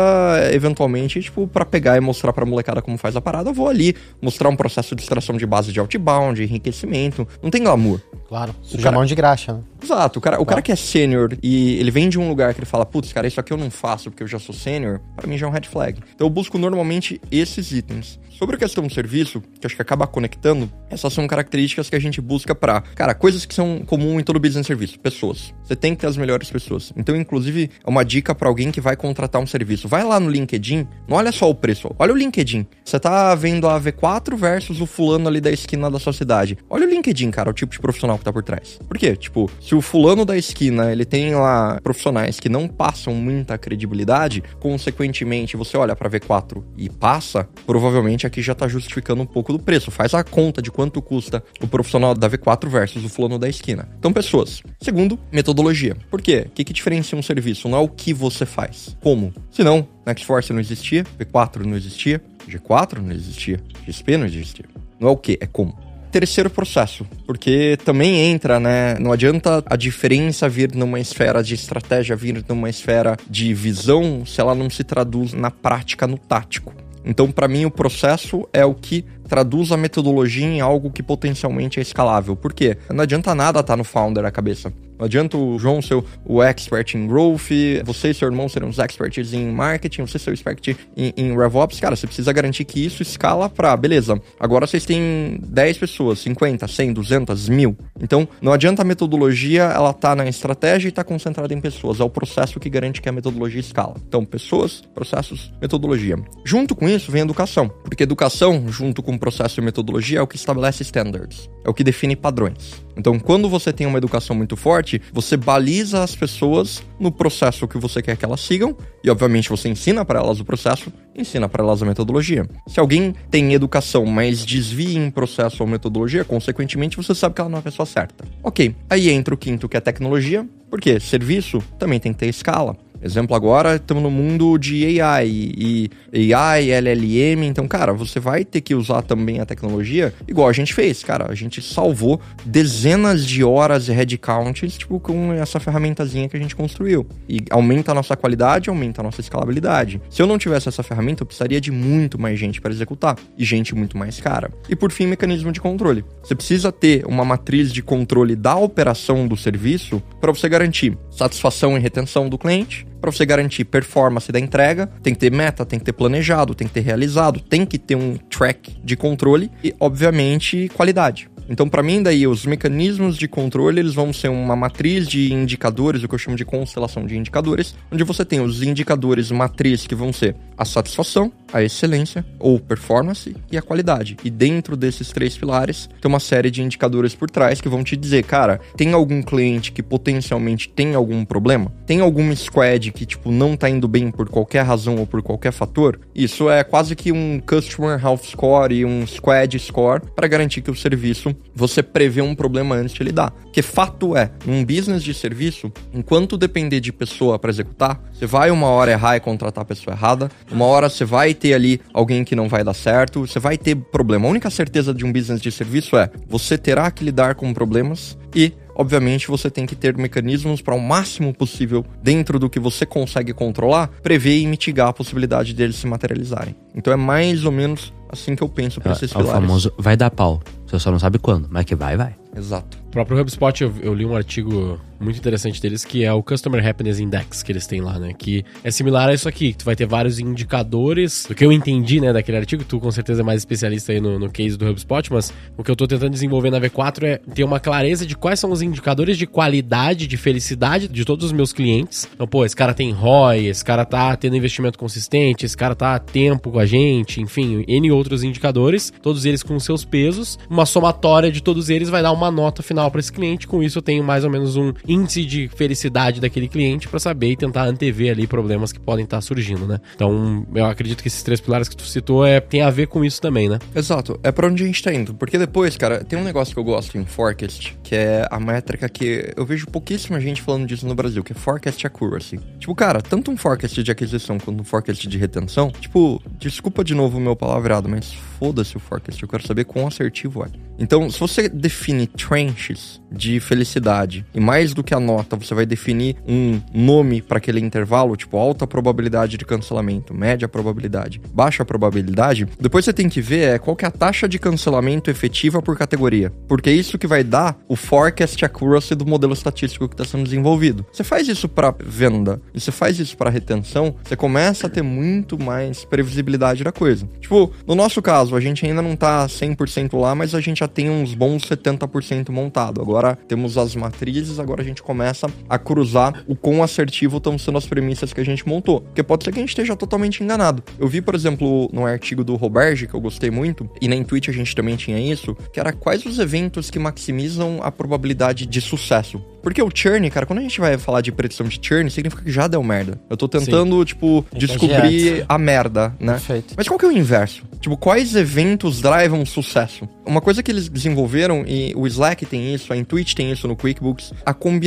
eventualmente, 0.52 1.20
tipo, 1.20 1.46
para 1.46 1.64
pegar 1.64 1.96
e 1.96 2.00
mostrar 2.00 2.32
pra 2.32 2.44
molecada 2.46 2.82
como 2.82 2.98
faz 2.98 3.16
a 3.16 3.20
parada, 3.20 3.50
eu 3.50 3.54
vou 3.54 3.68
ali 3.68 3.94
mostrar 4.20 4.48
um 4.48 4.56
processo 4.56 4.94
de 4.94 5.02
extração 5.02 5.36
de 5.36 5.46
base 5.46 5.72
de 5.72 5.80
outbound, 5.80 6.42
enriquecimento. 6.42 7.26
Não 7.42 7.50
tem 7.50 7.62
glamour. 7.62 8.00
Claro, 8.28 8.54
suja 8.62 8.82
cara... 8.82 8.96
mão 8.96 9.06
de 9.06 9.14
graxa, 9.14 9.54
né? 9.54 9.60
Exato, 9.82 10.18
o 10.18 10.22
cara, 10.22 10.40
o 10.40 10.46
cara 10.46 10.62
que 10.62 10.72
é 10.72 10.76
sênior 10.76 11.36
e 11.42 11.78
ele 11.78 11.90
vem 11.90 12.08
de 12.08 12.18
um 12.18 12.28
lugar 12.28 12.54
que 12.54 12.60
ele 12.60 12.66
fala, 12.66 12.84
putz, 12.86 13.12
cara, 13.12 13.26
isso 13.26 13.40
aqui 13.40 13.52
eu 13.52 13.56
não 13.56 13.70
faço 13.70 14.10
porque 14.10 14.22
eu 14.22 14.26
já 14.26 14.38
sou 14.38 14.54
sênior, 14.54 15.00
para 15.16 15.26
mim 15.26 15.36
já 15.36 15.46
é 15.46 15.48
um 15.48 15.52
red 15.52 15.62
flag. 15.62 16.00
Então 16.14 16.26
eu 16.26 16.30
busco 16.30 16.58
normalmente 16.58 17.20
esses 17.30 17.72
itens. 17.72 18.18
Sobre 18.38 18.54
a 18.54 18.58
questão 18.58 18.86
do 18.86 18.94
serviço, 18.94 19.42
que 19.60 19.66
acho 19.66 19.74
que 19.74 19.82
acaba 19.82 20.06
conectando, 20.06 20.70
essas 20.88 21.12
são 21.12 21.26
características 21.26 21.90
que 21.90 21.96
a 21.96 21.98
gente 21.98 22.20
busca 22.20 22.54
para, 22.54 22.80
cara, 22.80 23.12
coisas 23.12 23.44
que 23.44 23.52
são 23.52 23.80
comum 23.84 24.20
em 24.20 24.22
todo 24.22 24.38
business 24.38 24.64
serviço, 24.64 25.00
pessoas. 25.00 25.52
Você 25.64 25.74
tem 25.74 25.94
que 25.94 26.02
ter 26.02 26.06
as 26.06 26.16
melhores 26.16 26.48
pessoas. 26.50 26.92
Então, 26.96 27.16
inclusive, 27.16 27.70
é 27.84 27.90
uma 27.90 28.04
dica 28.04 28.34
para 28.34 28.48
alguém 28.48 28.70
que 28.70 28.80
vai 28.80 28.94
contratar 28.94 29.42
um 29.42 29.46
serviço. 29.46 29.88
Vai 29.88 30.04
lá 30.04 30.20
no 30.20 30.30
LinkedIn, 30.30 30.86
não 31.08 31.16
olha 31.16 31.32
só 31.32 31.50
o 31.50 31.54
preço, 31.54 31.90
olha 31.98 32.12
o 32.12 32.16
LinkedIn. 32.16 32.66
Você 32.84 33.00
tá 33.00 33.34
vendo 33.34 33.68
a 33.68 33.80
V4 33.80 34.36
versus 34.36 34.80
o 34.80 34.86
fulano 34.86 35.26
ali 35.26 35.40
da 35.40 35.50
esquina 35.50 35.90
da 35.90 35.98
sua 35.98 36.12
cidade. 36.12 36.56
Olha 36.70 36.86
o 36.86 36.90
LinkedIn, 36.90 37.30
cara, 37.30 37.50
o 37.50 37.52
tipo 37.52 37.72
de 37.72 37.80
profissional 37.80 38.18
que 38.18 38.24
tá 38.24 38.32
por 38.32 38.42
trás. 38.42 38.78
Por 38.86 38.96
quê? 38.96 39.16
Tipo, 39.16 39.50
se 39.68 39.74
o 39.74 39.82
fulano 39.82 40.24
da 40.24 40.34
esquina, 40.34 40.90
ele 40.90 41.04
tem 41.04 41.34
lá 41.34 41.78
profissionais 41.82 42.40
que 42.40 42.48
não 42.48 42.66
passam 42.66 43.12
muita 43.12 43.58
credibilidade, 43.58 44.42
consequentemente, 44.58 45.58
você 45.58 45.76
olha 45.76 45.94
para 45.94 46.08
V4 46.08 46.64
e 46.74 46.88
passa, 46.88 47.46
provavelmente 47.66 48.26
aqui 48.26 48.40
já 48.40 48.54
tá 48.54 48.66
justificando 48.66 49.20
um 49.20 49.26
pouco 49.26 49.52
do 49.52 49.58
preço. 49.58 49.90
Faz 49.90 50.14
a 50.14 50.24
conta 50.24 50.62
de 50.62 50.70
quanto 50.70 51.02
custa 51.02 51.44
o 51.60 51.68
profissional 51.68 52.14
da 52.14 52.30
V4 52.30 52.66
versus 52.66 53.04
o 53.04 53.10
fulano 53.10 53.38
da 53.38 53.46
esquina. 53.46 53.86
Então, 53.98 54.10
pessoas. 54.10 54.62
Segundo, 54.80 55.18
metodologia. 55.30 55.98
Por 56.10 56.22
quê? 56.22 56.46
O 56.46 56.50
que, 56.50 56.64
que 56.64 56.72
diferencia 56.72 57.18
um 57.18 57.22
serviço? 57.22 57.68
Não 57.68 57.76
é 57.76 57.80
o 57.82 57.88
que 57.90 58.14
você 58.14 58.46
faz. 58.46 58.96
Como? 59.02 59.34
Se 59.50 59.62
não, 59.62 59.86
Nextforce 60.06 60.50
não 60.50 60.60
existia, 60.60 61.04
V4 61.20 61.66
não 61.66 61.76
existia, 61.76 62.22
G4 62.48 63.02
não 63.02 63.12
existia, 63.12 63.60
XP 63.86 64.16
não 64.16 64.24
existia. 64.24 64.64
Não 64.98 65.08
é 65.08 65.10
o 65.10 65.16
que, 65.18 65.36
é 65.42 65.46
como 65.46 65.76
terceiro 66.10 66.50
processo, 66.50 67.06
porque 67.26 67.78
também 67.84 68.30
entra, 68.30 68.58
né? 68.58 68.96
Não 68.98 69.12
adianta 69.12 69.62
a 69.66 69.76
diferença 69.76 70.48
vir 70.48 70.74
numa 70.74 70.98
esfera 70.98 71.42
de 71.42 71.54
estratégia, 71.54 72.16
vir 72.16 72.44
numa 72.48 72.68
esfera 72.68 73.16
de 73.28 73.52
visão, 73.54 74.24
se 74.26 74.40
ela 74.40 74.54
não 74.54 74.68
se 74.68 74.84
traduz 74.84 75.32
na 75.32 75.50
prática, 75.50 76.06
no 76.06 76.18
tático. 76.18 76.74
Então, 77.04 77.30
para 77.30 77.48
mim, 77.48 77.64
o 77.64 77.70
processo 77.70 78.46
é 78.52 78.64
o 78.64 78.74
que 78.74 79.04
traduz 79.28 79.70
a 79.70 79.76
metodologia 79.76 80.46
em 80.46 80.60
algo 80.60 80.90
que 80.90 81.02
potencialmente 81.02 81.78
é 81.78 81.82
escalável. 81.82 82.34
Por 82.34 82.52
quê? 82.52 82.76
Não 82.90 83.02
adianta 83.02 83.34
nada 83.34 83.60
estar 83.60 83.74
tá 83.74 83.76
no 83.76 83.84
founder 83.84 84.24
a 84.24 84.30
cabeça. 84.30 84.72
Não 84.98 85.06
adianta 85.06 85.38
o 85.38 85.58
João 85.58 85.80
ser 85.80 86.02
o 86.24 86.42
expert 86.42 86.94
em 86.94 87.06
growth, 87.06 87.50
você 87.84 88.10
e 88.10 88.14
seu 88.14 88.28
irmão 88.28 88.48
serem 88.48 88.68
os 88.68 88.78
experts 88.78 89.32
em 89.32 89.46
marketing, 89.50 90.02
você 90.02 90.18
ser 90.18 90.30
o 90.30 90.32
expert 90.32 90.76
em, 90.96 91.12
em 91.16 91.36
RevOps. 91.36 91.78
Cara, 91.78 91.94
você 91.94 92.06
precisa 92.06 92.32
garantir 92.32 92.64
que 92.64 92.84
isso 92.84 93.00
escala 93.00 93.48
para, 93.48 93.76
beleza, 93.76 94.20
agora 94.40 94.66
vocês 94.66 94.84
têm 94.84 95.38
10 95.46 95.78
pessoas, 95.78 96.18
50, 96.18 96.66
100, 96.66 96.92
200, 96.92 97.48
mil. 97.48 97.76
Então, 98.00 98.26
não 98.42 98.52
adianta 98.52 98.82
a 98.82 98.84
metodologia, 98.84 99.64
ela 99.64 99.92
tá 99.92 100.16
na 100.16 100.28
estratégia 100.28 100.88
e 100.88 100.92
tá 100.92 101.04
concentrada 101.04 101.54
em 101.54 101.60
pessoas. 101.60 102.00
É 102.00 102.04
o 102.04 102.10
processo 102.10 102.58
que 102.58 102.68
garante 102.68 103.00
que 103.00 103.08
a 103.08 103.12
metodologia 103.12 103.60
escala. 103.60 103.94
Então, 104.08 104.24
pessoas, 104.24 104.82
processos, 104.94 105.52
metodologia. 105.60 106.16
Junto 106.44 106.74
com 106.74 106.88
isso 106.88 107.12
vem 107.12 107.22
educação, 107.22 107.68
porque 107.68 108.02
educação, 108.02 108.64
junto 108.68 109.00
com 109.02 109.16
processo 109.18 109.60
e 109.60 109.62
metodologia 109.62 110.20
é 110.20 110.22
o 110.22 110.26
que 110.26 110.36
estabelece 110.36 110.82
standards, 110.82 111.50
é 111.64 111.68
o 111.68 111.74
que 111.74 111.84
define 111.84 112.16
padrões. 112.16 112.82
Então, 112.96 113.18
quando 113.18 113.48
você 113.48 113.72
tem 113.72 113.86
uma 113.86 113.98
educação 113.98 114.34
muito 114.34 114.56
forte, 114.56 115.00
você 115.12 115.36
baliza 115.36 116.02
as 116.02 116.16
pessoas 116.16 116.82
no 116.98 117.12
processo 117.12 117.68
que 117.68 117.78
você 117.78 118.02
quer 118.02 118.16
que 118.16 118.24
elas 118.24 118.40
sigam 118.40 118.76
e, 119.04 119.10
obviamente, 119.10 119.48
você 119.48 119.68
ensina 119.68 120.04
para 120.04 120.18
elas 120.18 120.40
o 120.40 120.44
processo, 120.44 120.92
ensina 121.14 121.48
para 121.48 121.62
elas 121.62 121.82
a 121.82 121.86
metodologia. 121.86 122.48
Se 122.66 122.80
alguém 122.80 123.14
tem 123.30 123.54
educação, 123.54 124.04
mas 124.04 124.44
desvia 124.44 124.98
em 124.98 125.10
processo 125.10 125.62
ou 125.62 125.68
metodologia, 125.68 126.24
consequentemente, 126.24 126.96
você 126.96 127.14
sabe 127.14 127.34
que 127.34 127.40
ela 127.40 127.50
não 127.50 127.58
é 127.58 127.60
a 127.60 127.62
pessoa 127.62 127.86
certa. 127.86 128.24
Ok, 128.42 128.74
aí 128.90 129.10
entra 129.10 129.32
o 129.34 129.38
quinto, 129.38 129.68
que 129.68 129.76
é 129.76 129.80
tecnologia, 129.80 130.48
porque 130.68 130.98
serviço 130.98 131.62
também 131.78 132.00
tem 132.00 132.12
que 132.12 132.18
ter 132.18 132.26
escala. 132.26 132.76
Exemplo 133.02 133.36
agora, 133.36 133.76
estamos 133.76 134.02
no 134.02 134.10
mundo 134.10 134.58
de 134.58 135.00
AI 135.00 135.28
e 135.28 136.34
AI, 136.34 136.70
LLM, 136.70 137.44
então, 137.44 137.68
cara, 137.68 137.92
você 137.92 138.18
vai 138.18 138.44
ter 138.44 138.60
que 138.60 138.74
usar 138.74 139.02
também 139.02 139.40
a 139.40 139.46
tecnologia 139.46 140.12
igual 140.26 140.48
a 140.48 140.52
gente 140.52 140.74
fez, 140.74 141.02
cara. 141.02 141.30
A 141.30 141.34
gente 141.34 141.62
salvou 141.62 142.20
dezenas 142.44 143.24
de 143.24 143.44
horas 143.44 143.84
de 143.84 143.92
headcounts, 143.92 144.76
tipo, 144.76 144.98
com 144.98 145.32
essa 145.32 145.60
ferramentazinha 145.60 146.28
que 146.28 146.36
a 146.36 146.40
gente 146.40 146.56
construiu. 146.56 147.06
E 147.28 147.40
aumenta 147.50 147.92
a 147.92 147.94
nossa 147.94 148.16
qualidade, 148.16 148.68
aumenta 148.68 149.00
a 149.00 149.04
nossa 149.04 149.20
escalabilidade. 149.20 150.00
Se 150.10 150.20
eu 150.20 150.26
não 150.26 150.38
tivesse 150.38 150.68
essa 150.68 150.82
ferramenta, 150.82 151.22
eu 151.22 151.26
precisaria 151.26 151.60
de 151.60 151.70
muito 151.70 152.20
mais 152.20 152.38
gente 152.38 152.60
para 152.60 152.72
executar 152.72 153.16
e 153.36 153.44
gente 153.44 153.74
muito 153.74 153.96
mais 153.96 154.20
cara. 154.20 154.50
E 154.68 154.74
por 154.74 154.90
fim, 154.90 155.06
mecanismo 155.06 155.52
de 155.52 155.60
controle. 155.60 156.04
Você 156.22 156.34
precisa 156.34 156.72
ter 156.72 157.06
uma 157.06 157.24
matriz 157.24 157.72
de 157.72 157.82
controle 157.82 158.34
da 158.34 158.56
operação 158.56 159.26
do 159.26 159.36
serviço 159.36 160.02
para 160.20 160.32
você 160.32 160.48
garantir 160.48 160.96
satisfação 161.10 161.76
e 161.76 161.80
retenção 161.80 162.28
do 162.28 162.38
cliente, 162.38 162.86
para 163.00 163.10
você 163.10 163.24
garantir 163.24 163.64
performance 163.64 164.30
da 164.30 164.38
entrega, 164.38 164.86
tem 165.02 165.14
que 165.14 165.20
ter 165.20 165.30
meta, 165.30 165.64
tem 165.64 165.78
que 165.78 165.84
ter 165.84 165.92
planejado, 165.92 166.54
tem 166.54 166.66
que 166.66 166.74
ter 166.74 166.80
realizado, 166.80 167.40
tem 167.40 167.64
que 167.64 167.78
ter 167.78 167.94
um 167.94 168.16
track 168.16 168.76
de 168.82 168.96
controle 168.96 169.50
e, 169.62 169.74
obviamente, 169.78 170.68
qualidade. 170.74 171.28
Então, 171.48 171.68
para 171.68 171.82
mim, 171.82 172.02
daí, 172.02 172.26
os 172.26 172.44
mecanismos 172.44 173.16
de 173.16 173.26
controle, 173.26 173.80
eles 173.80 173.94
vão 173.94 174.12
ser 174.12 174.28
uma 174.28 174.54
matriz 174.54 175.08
de 175.08 175.32
indicadores, 175.32 176.02
o 176.02 176.08
que 176.08 176.14
eu 176.14 176.18
chamo 176.18 176.36
de 176.36 176.44
constelação 176.44 177.06
de 177.06 177.16
indicadores, 177.16 177.74
onde 177.90 178.04
você 178.04 178.24
tem 178.24 178.40
os 178.40 178.62
indicadores 178.62 179.30
matriz 179.30 179.86
que 179.86 179.94
vão 179.94 180.12
ser 180.12 180.36
a 180.56 180.64
satisfação, 180.64 181.32
a 181.52 181.62
excelência 181.62 182.26
ou 182.38 182.58
performance 182.58 183.34
e 183.50 183.56
a 183.56 183.62
qualidade. 183.62 184.16
E 184.22 184.30
dentro 184.30 184.76
desses 184.76 185.10
três 185.10 185.38
pilares, 185.38 185.88
tem 186.00 186.08
uma 186.08 186.20
série 186.20 186.50
de 186.50 186.62
indicadores 186.62 187.14
por 187.14 187.30
trás 187.30 187.60
que 187.60 187.68
vão 187.68 187.82
te 187.82 187.96
dizer, 187.96 188.24
cara, 188.24 188.60
tem 188.76 188.92
algum 188.92 189.22
cliente 189.22 189.72
que 189.72 189.82
potencialmente 189.82 190.68
tem 190.68 190.94
algum 190.94 191.24
problema? 191.24 191.72
Tem 191.86 192.00
algum 192.00 192.34
squad 192.34 192.92
que, 192.92 193.06
tipo, 193.06 193.30
não 193.30 193.56
tá 193.56 193.70
indo 193.70 193.88
bem 193.88 194.10
por 194.10 194.28
qualquer 194.28 194.62
razão 194.62 194.96
ou 194.96 195.06
por 195.06 195.22
qualquer 195.22 195.52
fator? 195.52 196.00
Isso 196.14 196.50
é 196.50 196.62
quase 196.64 196.94
que 196.94 197.12
um 197.12 197.40
Customer 197.40 197.98
Health 198.02 198.24
Score 198.24 198.74
e 198.74 198.84
um 198.84 199.06
Squad 199.06 199.58
Score 199.58 200.02
para 200.14 200.28
garantir 200.28 200.60
que 200.60 200.70
o 200.70 200.74
serviço 200.74 201.34
você 201.54 201.82
prevê 201.82 202.22
um 202.22 202.34
problema 202.34 202.76
antes 202.76 202.94
de 202.94 203.02
lidar. 203.02 203.32
Que 203.52 203.62
fato 203.62 204.16
é, 204.16 204.30
num 204.46 204.64
business 204.64 205.02
de 205.02 205.12
serviço, 205.12 205.72
enquanto 205.92 206.36
depender 206.38 206.78
de 206.80 206.92
pessoa 206.92 207.38
para 207.38 207.50
executar, 207.50 208.00
você 208.12 208.26
vai 208.26 208.50
uma 208.50 208.68
hora 208.68 208.92
errar 208.92 209.16
e 209.16 209.20
contratar 209.20 209.62
a 209.62 209.64
pessoa 209.64 209.94
errada, 209.94 210.30
uma 210.52 210.64
hora 210.66 210.88
você 210.88 211.04
vai 211.04 211.34
ter 211.34 211.54
ali 211.54 211.80
alguém 211.92 212.22
que 212.24 212.36
não 212.36 212.48
vai 212.48 212.62
dar 212.62 212.74
certo, 212.74 213.26
você 213.26 213.40
vai 213.40 213.58
ter 213.58 213.74
problema. 213.74 214.26
A 214.26 214.30
única 214.30 214.50
certeza 214.50 214.94
de 214.94 215.04
um 215.04 215.12
business 215.12 215.40
de 215.40 215.50
serviço 215.50 215.96
é 215.96 216.10
você 216.28 216.56
terá 216.56 216.90
que 216.90 217.02
lidar 217.04 217.34
com 217.34 217.52
problemas 217.52 218.16
e 218.34 218.52
obviamente 218.76 219.26
você 219.26 219.50
tem 219.50 219.66
que 219.66 219.74
ter 219.74 219.96
mecanismos 219.96 220.62
para 220.62 220.74
o 220.74 220.80
máximo 220.80 221.34
possível, 221.34 221.84
dentro 222.00 222.38
do 222.38 222.48
que 222.48 222.60
você 222.60 222.86
consegue 222.86 223.32
controlar, 223.32 223.88
prever 224.00 224.38
e 224.38 224.46
mitigar 224.46 224.88
a 224.88 224.92
possibilidade 224.92 225.52
deles 225.52 225.74
se 225.74 225.86
materializarem. 225.88 226.54
Então 226.72 226.92
é 226.92 226.96
mais 226.96 227.44
ou 227.44 227.50
menos 227.50 227.92
assim 228.08 228.36
que 228.36 228.42
eu 228.42 228.48
penso 228.48 228.80
para 228.80 228.92
É, 228.92 228.94
esses 228.94 229.10
é 229.10 229.14
o 229.16 229.22
pilares. 229.22 229.40
famoso 229.40 229.72
vai 229.76 229.96
dar 229.96 230.10
pau. 230.10 230.40
Você 230.68 230.78
só 230.78 230.90
não 230.90 230.98
sabe 230.98 231.18
quando, 231.18 231.48
mas 231.50 231.64
que 231.64 231.74
vai, 231.74 231.96
vai. 231.96 232.14
Exato. 232.36 232.78
O 232.88 232.90
próprio 232.90 233.18
HubSpot, 233.18 233.62
eu, 233.62 233.72
eu 233.80 233.94
li 233.94 234.04
um 234.04 234.14
artigo 234.14 234.78
muito 235.00 235.18
interessante 235.18 235.60
deles, 235.60 235.84
que 235.84 236.04
é 236.04 236.12
o 236.12 236.22
Customer 236.22 236.66
Happiness 236.66 236.98
Index 236.98 237.42
que 237.42 237.52
eles 237.52 237.66
têm 237.66 237.80
lá, 237.80 237.98
né? 237.98 238.12
Que 238.16 238.44
é 238.64 238.70
similar 238.70 239.08
a 239.08 239.14
isso 239.14 239.28
aqui, 239.28 239.52
que 239.52 239.58
tu 239.58 239.64
vai 239.64 239.76
ter 239.76 239.86
vários 239.86 240.18
indicadores. 240.18 241.26
Do 241.28 241.34
que 241.34 241.44
eu 241.44 241.52
entendi, 241.52 242.00
né, 242.00 242.12
daquele 242.12 242.38
artigo, 242.38 242.64
tu 242.64 242.80
com 242.80 242.90
certeza 242.90 243.22
é 243.22 243.24
mais 243.24 243.40
especialista 243.40 243.92
aí 243.92 244.00
no, 244.00 244.18
no 244.18 244.30
case 244.30 244.56
do 244.56 244.68
HubSpot, 244.68 245.12
mas 245.12 245.32
o 245.56 245.62
que 245.62 245.70
eu 245.70 245.76
tô 245.76 245.86
tentando 245.86 246.10
desenvolver 246.10 246.50
na 246.50 246.60
V4 246.60 247.02
é 247.04 247.18
ter 247.34 247.44
uma 247.44 247.60
clareza 247.60 248.06
de 248.06 248.16
quais 248.16 248.40
são 248.40 248.50
os 248.50 248.62
indicadores 248.62 249.16
de 249.16 249.26
qualidade, 249.26 250.06
de 250.06 250.16
felicidade 250.16 250.88
de 250.88 251.04
todos 251.04 251.26
os 251.26 251.32
meus 251.32 251.52
clientes. 251.52 252.08
Então, 252.14 252.26
pô, 252.26 252.44
esse 252.44 252.56
cara 252.56 252.74
tem 252.74 252.92
ROI, 252.92 253.46
esse 253.46 253.64
cara 253.64 253.84
tá 253.84 254.16
tendo 254.16 254.36
investimento 254.36 254.78
consistente, 254.78 255.46
esse 255.46 255.56
cara 255.56 255.74
tá 255.74 255.94
a 255.94 255.98
tempo 255.98 256.50
com 256.50 256.58
a 256.58 256.66
gente, 256.66 257.20
enfim, 257.20 257.64
N 257.66 257.90
outros 257.90 258.22
indicadores, 258.22 258.92
todos 259.02 259.24
eles 259.24 259.42
com 259.42 259.58
seus 259.58 259.84
pesos. 259.84 260.38
Uma 260.50 260.66
somatória 260.66 261.30
de 261.30 261.42
todos 261.42 261.70
eles 261.70 261.88
vai 261.88 262.02
dar 262.02 262.12
uma 262.12 262.30
nota 262.30 262.62
final 262.62 262.90
para 262.90 263.00
esse 263.00 263.12
cliente. 263.12 263.46
Com 263.46 263.62
isso, 263.62 263.78
eu 263.78 263.82
tenho 263.82 264.02
mais 264.02 264.24
ou 264.24 264.30
menos 264.30 264.56
um 264.56 264.72
índice 264.88 265.24
de 265.24 265.48
felicidade 265.48 266.20
daquele 266.20 266.48
cliente 266.48 266.88
para 266.88 266.98
saber 266.98 267.32
e 267.32 267.36
tentar 267.36 267.64
antever 267.64 268.10
ali 268.10 268.26
problemas 268.26 268.72
que 268.72 268.80
podem 268.80 269.04
estar 269.04 269.20
surgindo, 269.20 269.66
né? 269.66 269.78
Então, 269.94 270.46
eu 270.54 270.64
acredito 270.64 271.02
que 271.02 271.08
esses 271.08 271.22
três 271.22 271.40
pilares 271.40 271.68
que 271.68 271.76
tu 271.76 271.84
citou 271.84 272.24
é, 272.24 272.40
tem 272.40 272.62
a 272.62 272.70
ver 272.70 272.86
com 272.86 273.04
isso 273.04 273.20
também, 273.20 273.48
né? 273.48 273.58
Exato, 273.74 274.18
é 274.22 274.32
pra 274.32 274.48
onde 274.48 274.62
a 274.62 274.66
gente 274.66 274.82
tá 274.82 274.92
indo. 274.92 275.14
Porque 275.14 275.38
depois, 275.38 275.76
cara, 275.76 276.02
tem 276.02 276.18
um 276.18 276.24
negócio 276.24 276.54
que 276.54 276.60
eu 276.60 276.64
gosto 276.64 276.96
em 276.96 277.04
Forecast, 277.04 277.76
que 277.82 277.94
é 277.94 278.26
a 278.30 278.40
métrica 278.40 278.88
que 278.88 279.32
eu 279.36 279.44
vejo 279.44 279.66
pouquíssima 279.66 280.20
gente 280.20 280.40
falando 280.42 280.66
disso 280.66 280.86
no 280.86 280.94
Brasil, 280.94 281.22
que 281.22 281.32
é 281.32 281.34
Forecast 281.34 281.86
Accuracy. 281.86 282.40
Tipo, 282.58 282.74
cara, 282.74 283.00
tanto 283.02 283.30
um 283.30 283.36
Forecast 283.36 283.82
de 283.82 283.90
aquisição 283.90 284.38
quanto 284.38 284.60
um 284.60 284.64
Forecast 284.64 285.06
de 285.06 285.18
retenção, 285.18 285.70
tipo, 285.70 286.22
desculpa 286.38 286.82
de 286.82 286.94
novo 286.94 287.18
o 287.18 287.20
meu 287.20 287.36
palavreado, 287.36 287.88
mas 287.88 288.12
foda-se 288.38 288.76
o 288.76 288.80
Forecast, 288.80 289.22
eu 289.22 289.28
quero 289.28 289.46
saber 289.46 289.64
quão 289.64 289.86
assertivo 289.86 290.44
é. 290.44 290.48
Então, 290.78 291.10
se 291.10 291.18
você 291.18 291.48
define 291.48 292.06
tranches 292.06 293.00
de 293.10 293.40
felicidade 293.40 294.24
e 294.32 294.38
mais 294.38 294.72
do 294.78 294.84
que 294.84 294.94
a 294.94 295.00
nota, 295.00 295.36
você 295.36 295.54
vai 295.54 295.66
definir 295.66 296.16
um 296.26 296.60
nome 296.72 297.20
para 297.20 297.38
aquele 297.38 297.60
intervalo, 297.60 298.16
tipo 298.16 298.36
alta 298.36 298.66
probabilidade 298.66 299.36
de 299.36 299.44
cancelamento, 299.44 300.14
média 300.14 300.48
probabilidade, 300.48 301.20
baixa 301.32 301.64
probabilidade, 301.64 302.46
depois 302.60 302.84
você 302.84 302.92
tem 302.92 303.08
que 303.08 303.20
ver 303.20 303.54
é, 303.54 303.58
qual 303.58 303.76
que 303.76 303.84
é 303.84 303.88
a 303.88 303.90
taxa 303.90 304.28
de 304.28 304.38
cancelamento 304.38 305.10
efetiva 305.10 305.60
por 305.60 305.76
categoria, 305.76 306.32
porque 306.46 306.70
é 306.70 306.72
isso 306.72 306.98
que 306.98 307.06
vai 307.06 307.24
dar 307.24 307.56
o 307.68 307.74
forecast 307.74 308.44
accuracy 308.44 308.94
do 308.94 309.04
modelo 309.04 309.32
estatístico 309.32 309.88
que 309.88 309.94
está 309.94 310.04
sendo 310.04 310.24
desenvolvido. 310.24 310.86
Você 310.92 311.02
faz 311.02 311.26
isso 311.28 311.48
para 311.48 311.74
venda 311.84 312.40
e 312.54 312.60
você 312.60 312.70
faz 312.70 312.98
isso 313.00 313.16
para 313.16 313.30
retenção, 313.30 313.94
você 314.04 314.14
começa 314.14 314.68
a 314.68 314.70
ter 314.70 314.82
muito 314.82 315.42
mais 315.42 315.84
previsibilidade 315.84 316.62
da 316.62 316.70
coisa. 316.70 317.08
Tipo, 317.20 317.52
no 317.66 317.74
nosso 317.74 318.00
caso, 318.00 318.36
a 318.36 318.40
gente 318.40 318.64
ainda 318.64 318.80
não 318.80 318.94
tá 318.94 319.26
100% 319.26 319.98
lá, 319.98 320.14
mas 320.14 320.34
a 320.34 320.40
gente 320.40 320.60
já 320.60 320.68
tem 320.68 320.88
uns 320.88 321.14
bons 321.14 321.42
70% 321.42 322.30
montado. 322.30 322.80
Agora 322.80 323.16
temos 323.26 323.58
as 323.58 323.74
matrizes, 323.74 324.38
agora 324.38 324.62
a 324.62 324.64
gente 324.68 324.82
começa 324.82 325.28
a 325.48 325.58
cruzar 325.58 326.24
o 326.26 326.36
quão 326.36 326.62
assertivo 326.62 327.18
estão 327.18 327.38
sendo 327.38 327.58
as 327.58 327.66
premissas 327.66 328.12
que 328.12 328.20
a 328.20 328.24
gente 328.24 328.46
montou. 328.46 328.80
Porque 328.80 329.02
pode 329.02 329.24
ser 329.24 329.32
que 329.32 329.38
a 329.38 329.42
gente 329.42 329.50
esteja 329.50 329.76
totalmente 329.76 330.22
enganado. 330.22 330.62
Eu 330.78 330.88
vi, 330.88 331.00
por 331.00 331.14
exemplo, 331.14 331.68
no 331.72 331.84
artigo 331.84 332.22
do 332.22 332.36
Roberge, 332.36 332.86
que 332.86 332.94
eu 332.94 333.00
gostei 333.00 333.30
muito, 333.30 333.68
e 333.80 333.88
na 333.88 333.96
Intuit 333.96 334.30
a 334.30 334.32
gente 334.32 334.54
também 334.54 334.76
tinha 334.76 334.98
isso, 334.98 335.36
que 335.52 335.60
era 335.60 335.72
quais 335.72 336.04
os 336.06 336.18
eventos 336.18 336.70
que 336.70 336.78
maximizam 336.78 337.60
a 337.62 337.70
probabilidade 337.70 338.46
de 338.46 338.60
sucesso. 338.60 339.22
Porque 339.42 339.62
o 339.62 339.70
churn, 339.72 340.10
cara, 340.10 340.26
quando 340.26 340.40
a 340.40 340.42
gente 340.42 340.60
vai 340.60 340.76
falar 340.76 341.00
de 341.00 341.12
predição 341.12 341.46
de 341.46 341.58
churn, 341.62 341.90
significa 341.90 342.22
que 342.22 342.30
já 342.30 342.46
deu 342.46 342.62
merda. 342.62 343.00
Eu 343.08 343.16
tô 343.16 343.28
tentando, 343.28 343.82
tipo, 343.84 344.26
Tem 344.30 344.40
que 344.40 344.46
descobrir 344.46 345.24
a 345.28 345.38
merda, 345.38 345.94
né? 345.98 346.14
Perfeito. 346.14 346.54
Mas 346.56 346.68
qual 346.68 346.78
que 346.78 346.84
é 346.84 346.88
o 346.88 346.92
inverso? 346.92 347.44
Tipo, 347.60 347.76
quais 347.76 348.14
eventos 348.14 348.80
drivam 348.80 349.24
sucesso? 349.24 349.88
Uma 350.04 350.20
coisa 350.20 350.42
que 350.42 350.50
eles 350.50 350.68
desenvolveram, 350.68 351.44
e 351.46 351.72
o 351.76 351.86
Slack 351.86 352.26
tem 352.26 352.54
isso, 352.54 352.72
a 352.72 352.76
Intuit 352.76 353.14
tem 353.14 353.30
isso 353.30 353.46
no 353.48 353.56
QuickBooks, 353.56 354.12
a 354.24 354.34
combinação 354.34 354.57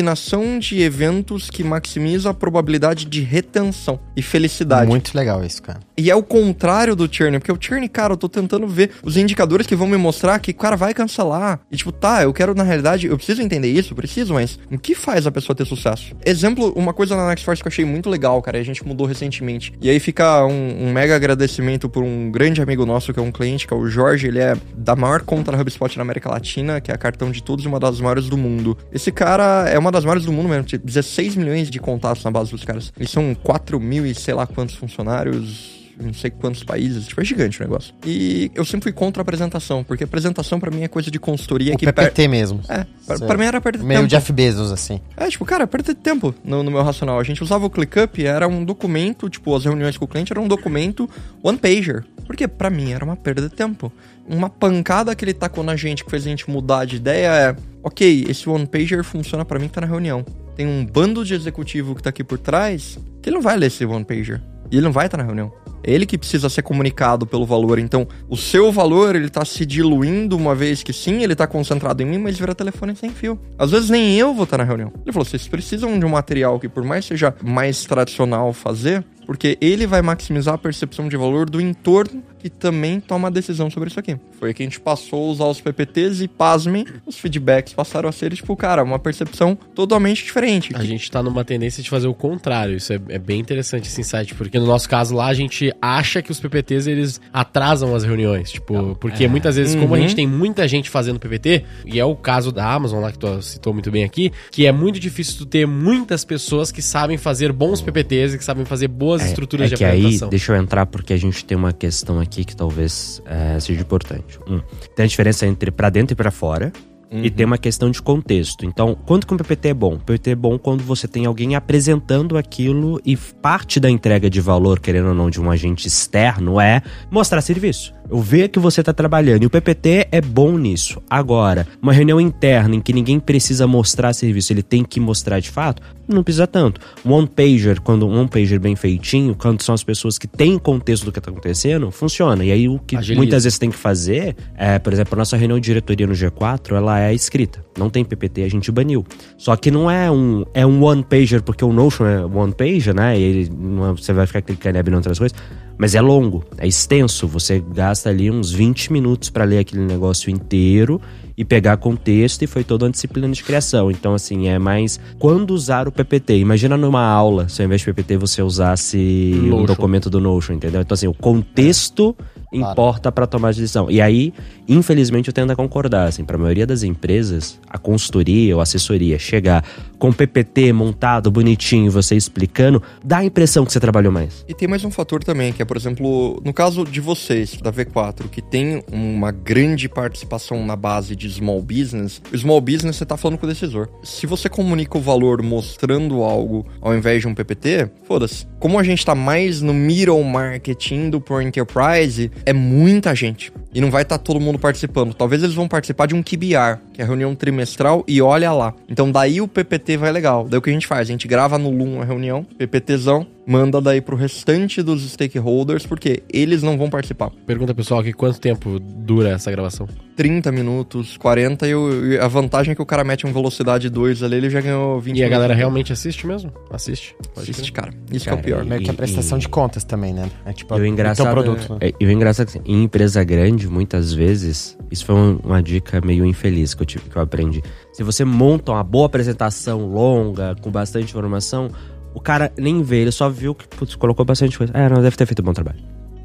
de 0.60 0.82
eventos 0.82 1.49
que 1.49 1.63
maximiza 1.63 2.30
a 2.30 2.34
probabilidade 2.34 3.06
de 3.06 3.21
retenção 3.21 3.99
e 4.15 4.21
felicidade. 4.21 4.88
Muito 4.88 5.15
legal 5.15 5.43
isso, 5.43 5.62
cara. 5.62 5.80
E 5.97 6.10
é 6.10 6.15
o 6.15 6.23
contrário 6.23 6.95
do 6.95 7.08
churn, 7.12 7.39
porque 7.39 7.51
o 7.51 7.58
churn, 7.60 7.88
cara, 7.88 8.13
eu 8.13 8.17
tô 8.17 8.27
tentando 8.27 8.67
ver 8.67 8.91
os 9.04 9.17
indicadores 9.17 9.67
que 9.67 9.75
vão 9.75 9.88
me 9.88 9.97
mostrar 9.97 10.39
que 10.39 10.51
o 10.51 10.56
cara 10.56 10.75
vai 10.75 10.93
cancelar. 10.93 11.60
E 11.71 11.77
tipo, 11.77 11.91
tá, 11.91 12.23
eu 12.23 12.34
quero, 12.34 12.56
na 12.56 12.63
realidade, 12.63 13.08
eu 13.08 13.17
preciso 13.17 13.41
entender 13.41 13.69
isso, 13.69 13.95
preciso, 13.95 14.34
mas 14.34 14.58
o 14.71 14.77
que 14.77 14.95
faz 14.95 15.27
a 15.27 15.32
pessoa 15.32 15.56
ter 15.56 15.65
sucesso? 15.65 16.15
Exemplo, 16.25 16.73
uma 16.75 16.93
coisa 16.93 17.15
na 17.15 17.27
Nextforce 17.27 17.62
que 17.62 17.67
eu 17.67 17.71
achei 17.71 17.86
muito 17.86 18.10
legal, 18.10 18.41
cara, 18.41 18.58
e 18.58 18.62
a 18.62 18.63
gente 18.63 18.86
mudou 18.86 19.06
recentemente. 19.06 19.73
E 19.82 19.89
aí 19.89 19.99
fica 19.99 20.45
um, 20.45 20.88
um 20.88 20.91
mega 20.91 21.15
agradecimento 21.15 21.89
por 21.89 22.04
um 22.04 22.32
grande 22.32 22.62
amigo 22.62 22.86
nosso, 22.86 23.13
que 23.13 23.19
é 23.19 23.23
um 23.23 23.32
cliente, 23.32 23.67
que 23.67 23.73
é 23.73 23.77
o 23.77 23.88
Jorge, 23.88 24.27
ele 24.27 24.39
é 24.39 24.56
da 24.75 24.95
maior 24.95 25.21
conta 25.21 25.51
da 25.51 25.60
HubSpot 25.60 25.95
na 25.97 26.01
América 26.01 26.30
Latina, 26.30 26.82
que 26.82 26.91
é 26.91 26.93
a 26.93 26.97
cartão 26.97 27.32
de 27.32 27.43
todos 27.43 27.65
e 27.65 27.67
uma 27.67 27.80
das 27.80 27.99
maiores 27.99 28.27
do 28.27 28.38
mundo. 28.38 28.77
Esse 28.91 29.12
cara 29.12 29.69
é 29.69 29.77
uma 29.82 29.91
das 29.91 30.06
maiores 30.06 30.26
do 30.26 30.32
mundo 30.32 30.48
mesmo, 30.48 30.63
tem 30.63 30.80
16 30.80 31.36
milhões 31.36 31.70
de 31.70 31.80
contatos 31.80 32.24
na 32.24 32.32
base 32.32 32.52
dos 32.52 32.63
caras. 32.63 32.94
Eles 32.98 33.12
são 33.12 33.36
4 33.36 33.80
mil 33.80 34.06
e 34.06 34.15
sei 34.15 34.34
lá 34.34 34.46
quantos 34.48 34.76
funcionários 34.76 35.81
não 36.02 36.14
sei 36.14 36.30
quantos 36.32 36.64
países, 36.64 37.08
tipo, 37.08 37.22
é 37.22 37.24
gigante 37.26 37.60
o 37.60 37.64
negócio. 37.64 37.94
E 38.06 38.52
eu 38.56 38.66
sempre 38.66 38.84
fui 38.84 38.92
contra 38.92 39.22
a 39.22 39.24
apresentação, 39.24 39.84
porque 39.84 40.04
apresentação 40.04 40.60
para 40.60 40.72
mim 40.72 40.84
é 40.84 40.88
coisa 40.88 41.10
de 41.12 41.20
consultoria 41.20 41.74
O 41.74 41.78
que 41.78 41.86
PPT 41.86 42.12
per- 42.24 42.30
mesmo. 42.30 42.62
É, 42.70 42.86
pra, 43.06 43.20
pra 43.20 43.38
mim 43.38 43.46
era 43.46 43.62
perda 43.62 43.80
de 43.80 43.86
Meio 43.86 44.02
tempo. 44.02 44.10
Jeff 44.10 44.32
Bezos, 44.34 44.72
assim. 44.72 45.00
É, 45.16 45.28
tipo, 45.30 45.46
cara, 45.46 45.66
perda 45.68 45.94
de 45.94 46.00
tempo 46.00 46.34
no, 46.44 46.64
no 46.64 46.72
meu 46.72 46.82
racional. 46.84 47.20
A 47.20 47.24
gente 47.24 47.44
usava 47.44 47.66
o 47.66 47.70
ClickUp, 47.70 48.24
era 48.26 48.48
um 48.48 48.64
documento, 48.66 49.30
tipo, 49.30 49.56
as 49.56 49.66
reuniões 49.66 49.98
com 49.98 50.06
o 50.06 50.08
cliente 50.08 50.32
era 50.34 50.40
um 50.42 50.48
documento 50.48 51.10
one-pager. 51.42 52.04
Porque 52.26 52.48
pra 52.48 52.70
mim 52.70 52.92
era 52.94 53.04
uma 53.04 53.16
perda 53.16 53.42
de 53.42 53.50
tempo. 53.50 53.92
Uma 54.28 54.50
pancada 54.50 55.14
que 55.16 55.26
ele 55.26 55.34
tacou 55.34 55.64
na 55.64 55.76
gente, 55.76 56.06
que 56.06 56.10
fez 56.12 56.26
a 56.26 56.30
gente 56.30 56.50
mudar 56.50 56.86
de 56.86 56.96
ideia 56.98 57.28
é... 57.28 57.56
Ok, 57.84 58.26
esse 58.30 58.48
one-pager 58.48 59.04
funciona 59.04 59.44
pra 59.44 59.58
mim 59.60 59.68
que 59.68 59.74
tá 59.74 59.82
na 59.82 59.88
reunião. 59.88 60.24
Tem 60.56 60.66
um 60.68 60.86
bando 60.86 61.26
de 61.26 61.34
executivo 61.34 61.96
que 61.96 62.04
tá 62.04 62.10
aqui 62.12 62.24
por 62.24 62.38
trás, 62.38 62.98
que 63.22 63.30
ele 63.30 63.36
não 63.36 63.42
vai 63.42 63.58
ler 63.58 63.66
esse 63.68 63.84
one-pager. 63.84 64.40
E 64.71 64.77
ele 64.77 64.86
não 64.86 64.91
vai 64.91 65.05
estar 65.05 65.17
na 65.17 65.23
reunião. 65.23 65.51
É 65.84 65.91
ele 65.91 66.05
que 66.05 66.17
precisa 66.17 66.47
ser 66.47 66.62
comunicado 66.62 67.25
pelo 67.25 67.45
valor. 67.45 67.79
Então, 67.79 68.07
o 68.29 68.38
seu 68.38 68.71
valor, 68.71 69.15
ele 69.15 69.29
tá 69.29 69.43
se 69.43 69.65
diluindo 69.65 70.38
uma 70.38 70.53
vez 70.53 70.84
que 70.84 70.93
sim, 70.93 71.23
ele 71.23 71.36
tá 71.36 71.47
concentrado 71.47 72.01
em 72.01 72.05
mim, 72.05 72.19
mas 72.19 72.38
vira 72.38 72.53
telefone 72.53 72.95
sem 72.95 73.10
fio. 73.10 73.39
Às 73.57 73.71
vezes 73.71 73.89
nem 73.89 74.17
eu 74.17 74.34
vou 74.34 74.43
estar 74.43 74.57
na 74.57 74.63
reunião. 74.63 74.91
Ele 75.03 75.12
falou: 75.12 75.25
vocês 75.25 75.47
precisam 75.47 75.97
de 75.99 76.05
um 76.05 76.10
material 76.10 76.60
que, 76.60 76.69
por 76.69 76.84
mais 76.84 77.05
seja 77.05 77.34
mais 77.43 77.84
tradicional 77.86 78.53
fazer, 78.53 79.03
porque 79.25 79.57
ele 79.60 79.88
vai 79.88 80.01
maximizar 80.01 80.53
a 80.53 80.57
percepção 80.57 81.10
de 81.10 81.17
valor 81.17 81.49
do 81.49 81.60
entorno 81.60 82.23
que 82.41 82.49
também 82.49 82.99
toma 82.99 83.27
a 83.27 83.32
decisão 83.32 83.69
sobre 83.69 83.89
isso 83.89 83.99
aqui. 83.99 84.17
Foi 84.39 84.54
que 84.54 84.63
a 84.63 84.65
gente 84.65 84.80
passou 84.80 85.27
a 85.27 85.32
usar 85.32 85.45
os 85.45 85.62
PPTs 85.62 86.23
e, 86.23 86.27
pasmem, 86.27 86.86
os 87.06 87.17
feedbacks 87.17 87.73
passaram 87.73 88.10
a 88.10 88.12
ser, 88.12 88.34
tipo, 88.34 88.56
cara, 88.56 88.84
uma 88.84 88.97
percepção 88.99 89.55
totalmente 89.76 90.24
diferente. 90.24 90.72
A 90.76 90.84
gente 90.84 91.09
tá 91.11 91.22
numa 91.22 91.45
tendência 91.45 91.84
de 91.84 91.89
fazer 91.89 92.07
o 92.07 92.13
contrário. 92.13 92.76
Isso 92.76 92.91
é, 92.93 92.99
é 93.09 93.20
bem 93.20 93.39
interessante 93.39 93.88
esse 93.88 94.01
insight, 94.01 94.34
porque 94.36 94.57
no 94.59 94.66
nosso 94.66 94.89
caso 94.89 95.16
lá 95.16 95.28
a 95.28 95.34
gente 95.34 95.72
acha 95.82 96.22
que 96.22 96.32
os 96.32 96.39
PPTs 96.39 96.89
eles 96.89 97.22
atrasam 97.32 97.93
as 97.95 98.03
reuniões. 98.03 98.51
Tipo, 98.51 98.95
porque 98.99 99.28
muitas 99.28 99.55
vezes, 99.55 99.76
como 99.76 99.93
a 99.93 99.97
Uhum. 99.97 100.03
gente 100.03 100.16
tem 100.16 100.26
muita 100.28 100.68
gente 100.68 100.89
fazendo 100.89 101.20
PPT, 101.20 101.63
e 101.86 101.99
é 101.99 102.05
o 102.05 102.16
caso 102.16 102.51
da 102.51 102.72
Amazon 102.74 103.01
lá 103.01 103.11
que 103.11 103.20
tu 103.20 103.41
citou 103.41 103.74
muito 103.74 103.91
bem 103.91 104.03
aqui, 104.03 104.32
que 104.51 104.66
é 104.66 104.72
muito 104.72 104.99
difícil 104.99 105.38
tu 105.38 105.45
ter 105.45 105.68
muitas 105.68 106.24
pessoas 106.26 106.72
que 106.72 106.82
sabem 106.82 107.18
fazer 107.18 107.51
bons 107.51 107.82
PPTs 107.82 108.34
e 108.36 108.38
que 108.38 108.43
sabem 108.43 108.66
fazer 108.66 108.88
boas 108.88 109.24
estruturas 109.26 109.68
é 109.68 109.70
de 109.70 109.76
que 109.78 109.84
aí, 109.84 109.99
apresentação. 109.99 110.30
deixa 110.30 110.51
eu 110.53 110.55
entrar 110.61 110.86
porque 110.86 111.13
a 111.13 111.18
gente 111.18 111.43
tem 111.45 111.57
uma 111.57 111.74
questão 111.74 112.20
aqui 112.20 112.30
que 112.32 112.55
talvez 112.55 113.21
é, 113.25 113.59
seja 113.59 113.82
importante. 113.82 114.39
Um, 114.47 114.59
tem 114.95 115.05
a 115.05 115.07
diferença 115.07 115.45
entre 115.45 115.71
pra 115.71 115.89
dentro 115.89 116.13
e 116.13 116.15
pra 116.15 116.32
fora. 116.32 116.71
E 117.13 117.29
tem 117.29 117.45
uma 117.45 117.57
questão 117.57 117.91
de 117.91 118.01
contexto. 118.01 118.65
Então, 118.65 118.95
quanto 119.05 119.27
que 119.27 119.34
um 119.34 119.38
PPT 119.38 119.67
é 119.67 119.73
bom? 119.73 119.97
PPT 119.97 120.32
é 120.32 120.36
bom 120.36 120.57
quando 120.57 120.82
você 120.82 121.09
tem 121.09 121.25
alguém 121.25 121.55
apresentando 121.55 122.38
aquilo 122.38 123.01
e 123.03 123.17
parte 123.17 123.82
da 123.82 123.89
entrega 123.89 124.29
de 124.29 124.39
valor, 124.39 124.79
querendo 124.79 125.09
ou 125.09 125.13
não, 125.13 125.29
de 125.29 125.41
um 125.41 125.51
agente 125.51 125.86
externo 125.89 126.57
é 126.57 126.82
mostrar 127.11 127.41
serviço. 127.41 127.93
Eu 128.12 128.20
ver 128.20 128.49
que 128.49 128.59
você 128.59 128.82
está 128.82 128.91
trabalhando. 128.91 129.43
E 129.43 129.45
o 129.45 129.49
PPT 129.49 130.07
é 130.12 130.20
bom 130.20 130.57
nisso. 130.57 131.01
Agora, 131.09 131.66
uma 131.82 131.93
reunião 131.93 132.20
interna 132.20 132.76
em 132.76 132.82
que 132.82 132.91
ninguém 132.91 133.20
precisa 133.20 133.66
mostrar 133.66 134.12
serviço, 134.14 134.51
ele 134.51 134.62
tem 134.62 134.84
que 134.84 134.99
mostrar 134.99 135.39
de 135.39 135.49
fato, 135.49 135.82
não 136.07 136.22
precisa 136.22 136.45
tanto. 136.45 136.82
Um 137.05 137.14
one-pager, 137.14 137.80
quando 137.82 138.05
um 138.05 138.20
one-pager 138.20 138.59
bem 138.59 138.76
feitinho, 138.76 139.34
quando 139.34 139.62
são 139.64 139.74
as 139.74 139.82
pessoas 139.84 140.18
que 140.18 140.28
têm 140.28 140.57
contexto 140.59 141.05
do 141.05 141.12
que 141.12 141.20
está 141.20 141.32
acontecendo, 141.32 141.89
funciona. 141.89 142.43
E 142.43 142.51
aí 142.51 142.68
o 142.68 142.78
que 142.80 142.97
Agiliza. 142.97 143.18
muitas 143.18 143.43
vezes 143.45 143.57
tem 143.57 143.72
que 143.72 143.78
fazer 143.78 144.36
é, 144.57 144.78
por 144.78 144.91
exemplo, 144.91 145.16
a 145.16 145.18
nossa 145.18 145.38
reunião 145.38 145.57
de 145.57 145.66
diretoria 145.66 146.05
no 146.05 146.14
G4, 146.14 146.76
ela 146.76 146.99
é 146.99 147.14
escrita. 147.14 147.64
Não 147.78 147.89
tem 147.89 148.03
PPT, 148.03 148.43
a 148.43 148.49
gente 148.49 148.70
baniu. 148.74 149.05
Só 149.38 149.55
que 149.55 149.72
não 149.72 149.89
é 149.89 150.12
um 150.12 150.43
é 150.53 150.66
um 150.66 150.84
one 150.84 151.01
pager 151.03 151.41
porque 151.41 151.64
o 151.64 151.72
Notion 151.72 152.05
é 152.05 152.26
one 152.26 152.51
pager, 152.53 152.93
né? 152.93 153.18
E 153.18 153.24
ele 153.24 153.49
não 153.57 153.91
é- 153.91 153.93
você 153.93 154.12
vai 154.12 154.28
ficar 154.28 154.41
clicando 154.41 154.76
e 154.78 154.80
abrindo 154.80 154.97
outras 154.97 155.18
coisas. 155.18 155.38
Mas 155.82 155.95
é 155.95 155.99
longo, 155.99 156.43
é 156.59 156.67
extenso. 156.67 157.27
Você 157.27 157.59
gasta 157.59 158.07
ali 158.07 158.29
uns 158.29 158.51
20 158.51 158.93
minutos 158.93 159.32
para 159.32 159.43
ler 159.43 159.57
aquele 159.57 159.82
negócio 159.82 160.29
inteiro 160.29 161.01
e 161.36 161.43
pegar 161.43 161.75
contexto 161.77 162.43
e 162.43 162.47
foi 162.47 162.63
toda 162.63 162.86
uma 162.86 162.91
disciplina 162.91 163.27
de 163.27 163.43
criação. 163.43 163.89
Então, 163.89 164.13
assim, 164.13 164.47
é 164.47 164.59
mais 164.59 164.99
quando 165.17 165.49
usar 165.55 165.88
o 165.88 165.91
PPT. 165.91 166.38
Imagina 166.38 166.77
numa 166.77 167.03
aula, 167.03 167.49
se 167.49 167.63
ao 167.63 167.65
invés 167.65 167.82
de 167.82 167.86
PPT 167.86 168.15
você 168.15 168.43
usasse 168.43 169.32
um 169.34 169.47
Notion. 169.47 169.65
documento 169.65 170.07
do 170.07 170.19
Notion, 170.19 170.53
entendeu? 170.53 170.82
Então, 170.82 170.93
assim, 170.93 171.07
o 171.07 171.15
contexto 171.15 172.15
importa 172.52 173.12
para 173.12 173.26
tomar 173.26 173.49
decisão. 173.49 173.89
E 173.89 174.02
aí, 174.02 174.34
infelizmente, 174.68 175.28
eu 175.28 175.34
tendo 175.34 175.52
a 175.52 175.56
concordar, 175.56 176.08
assim, 176.08 176.24
para 176.24 176.36
a 176.36 176.39
maioria 176.39 176.68
das 176.68 176.84
empresas, 176.84 177.60
a 177.70 177.78
consultoria 177.78 178.56
ou 178.56 178.62
assessoria 178.62 179.18
chegar 179.18 179.64
com 179.97 180.12
PPT 180.12 180.74
montado, 180.74 181.30
bonitinho, 181.30 181.91
você 181.91 182.16
explicando, 182.16 182.82
dá 183.04 183.20
a 183.20 183.26
impressão 183.26 183.66
que 183.66 183.72
você 183.72 183.80
trabalhou 183.80 184.12
mais. 184.12 184.43
E 184.47 184.54
tem 184.54 184.68
mais 184.68 184.84
um 184.84 184.91
fator 184.91 185.24
também, 185.24 185.54
que 185.54 185.62
é, 185.62 185.66
por 185.66 185.78
exemplo, 185.78 186.41
no 186.43 186.52
caso 186.52 186.84
de 186.84 186.99
vocês, 186.99 187.58
da 187.58 187.72
V4, 187.72 188.28
que 188.30 188.41
tem 188.41 188.84
uma 188.91 189.32
grande 189.32 189.88
participação 189.88 190.66
na 190.66 190.76
base 190.76 191.16
de 191.16 191.30
small 191.30 191.62
business, 191.62 192.22
o 192.34 192.38
small 192.38 192.60
business 192.60 192.95
você 192.95 193.06
tá 193.06 193.16
falando 193.16 193.38
com 193.38 193.45
o 193.45 193.49
decisor. 193.49 193.88
Se 194.04 194.26
você 194.26 194.49
comunica 194.49 194.97
o 194.97 195.02
valor 195.02 195.41
mostrando 195.41 196.24
algo 196.24 196.66
ao 196.82 196.95
invés 196.95 197.22
de 197.22 197.28
um 197.28 197.36
PPT, 197.36 197.89
foda-se. 198.04 198.47
Como 198.60 198.80
a 198.80 198.84
gente 198.84 199.06
tá 199.06 199.14
mais 199.14 199.62
no 199.62 199.74
middle 199.74 200.24
market 200.24 200.91
indo 200.91 201.22
pro 201.22 201.41
enterprise, 201.41 202.32
é 202.46 202.54
muita 202.54 203.14
gente. 203.16 203.52
E 203.74 203.80
não 203.80 203.89
vai 203.89 204.02
estar 204.02 204.18
todo 204.18 204.39
mundo 204.39 204.60
participando. 204.60 205.14
Talvez 205.14 205.44
eles 205.44 205.56
vão 205.56 205.68
participar 205.68 206.08
de 206.08 206.16
um 206.16 206.22
QBR, 206.22 206.80
que 206.94 207.02
é 207.02 207.04
a 207.04 207.08
reunião 207.08 207.34
trimestral, 207.34 208.04
e 208.08 208.22
olha 208.22 208.52
lá. 208.52 208.74
Então 208.89 209.12
daí 209.12 209.42
o 209.42 209.48
PPT 209.48 209.98
vai 209.98 210.12
legal. 210.12 210.48
Daí 210.48 210.58
o 210.58 210.62
que 210.62 210.70
a 210.70 210.74
gente 210.74 210.88
faz? 210.88 211.02
A 211.02 211.12
gente 211.12 211.28
grava 211.28 211.58
no 211.58 211.70
Loom 211.70 212.02
a 212.02 212.06
reunião, 212.06 212.46
PPTzão, 212.58 213.26
manda 213.46 213.82
daí 213.82 214.02
pro 214.02 214.16
restante 214.16 214.82
dos 214.84 215.02
stakeholders, 215.12 215.86
porque 215.86 216.24
eles 216.32 216.62
não 216.64 216.78
vão 216.78 216.89
participar. 216.89 217.32
Pergunta 217.46 217.74
pessoal 217.74 218.00
aqui 218.02 218.14
quanto 218.14 218.39
tempo 218.39 218.80
dura 218.80 219.30
essa 219.30 219.50
gravação. 219.52 219.88
30 220.16 220.52
minutos, 220.52 221.18
40, 221.18 221.68
e, 221.68 221.74
o- 221.74 222.06
e 222.14 222.20
a 222.20 222.28
vantagem 222.28 222.74
é 222.74 222.76
que 222.76 222.82
o 222.82 222.86
cara 222.86 223.04
mete 223.04 223.26
um 223.26 223.34
velocidade 223.34 223.89
2 223.89 224.22
ali, 224.22 224.36
ele 224.36 224.50
já 224.50 224.62
ganhou 224.62 225.00
20 225.00 225.16
E 225.18 225.22
a 225.22 225.26
minutos. 225.26 225.32
galera 225.32 225.54
realmente 225.56 225.92
assiste 225.92 226.28
mesmo? 226.28 226.52
Assiste? 226.70 227.16
Pode 227.34 227.50
Assiste, 227.50 227.72
cara. 227.72 227.92
Isso 228.12 228.26
Cara, 228.26 228.38
que 228.42 228.50
é 228.52 228.54
o 228.54 228.58
pior. 228.58 228.66
Meio 228.66 228.82
que 228.84 228.89
a 228.89 228.94
E- 228.94 228.96
prestação 228.96 229.38
e- 229.38 229.42
de 229.42 229.50
contas 229.50 229.84
também, 229.84 230.14
né? 230.14 230.30
É 230.46 230.54
tipo 230.54 230.78
E 230.78 230.82
o 230.82 230.86
engraçado, 230.86 231.26
teu 231.26 231.34
produto, 231.34 231.74
né? 231.74 231.78
é, 231.82 231.94
e 232.00 232.06
o 232.06 232.12
engraçado 232.12 232.48
é 232.50 232.52
que 232.52 232.60
assim, 232.60 232.72
em 232.72 232.84
empresa 232.84 233.24
grande, 233.24 233.68
muitas 233.68 234.14
vezes, 234.14 234.78
isso 234.92 235.06
foi 235.06 235.16
um- 235.16 235.39
uma 235.44 235.64
dica 235.64 236.00
meio 236.02 236.24
infeliz 236.26 236.76
que 236.76 236.84
eu, 236.84 236.86
tive, 236.86 237.10
que 237.10 237.16
eu 237.16 237.22
aprendi. 237.22 237.64
Se 237.94 238.04
você 238.04 238.24
monta 238.24 238.72
uma 238.74 238.84
boa 238.84 239.08
apresentação 239.08 239.88
longa, 239.88 240.56
com 240.62 240.70
bastante 240.70 241.06
informação, 241.10 241.70
o 242.14 242.20
cara 242.20 242.51
nem 242.57 242.82
vê, 242.82 242.97
ele 242.97 243.12
só 243.12 243.30
viu 243.30 243.53
que 243.55 243.68
putz, 243.68 243.95
colocou 243.95 244.26
bastante 244.26 244.57
coisa. 244.57 244.74
É, 244.76 244.89
não, 244.89 245.01
deve 245.01 245.16
ter 245.16 245.26
feito 245.26 245.41
um 245.41 245.45
bom 245.45 245.53
trabalho. 245.53 245.80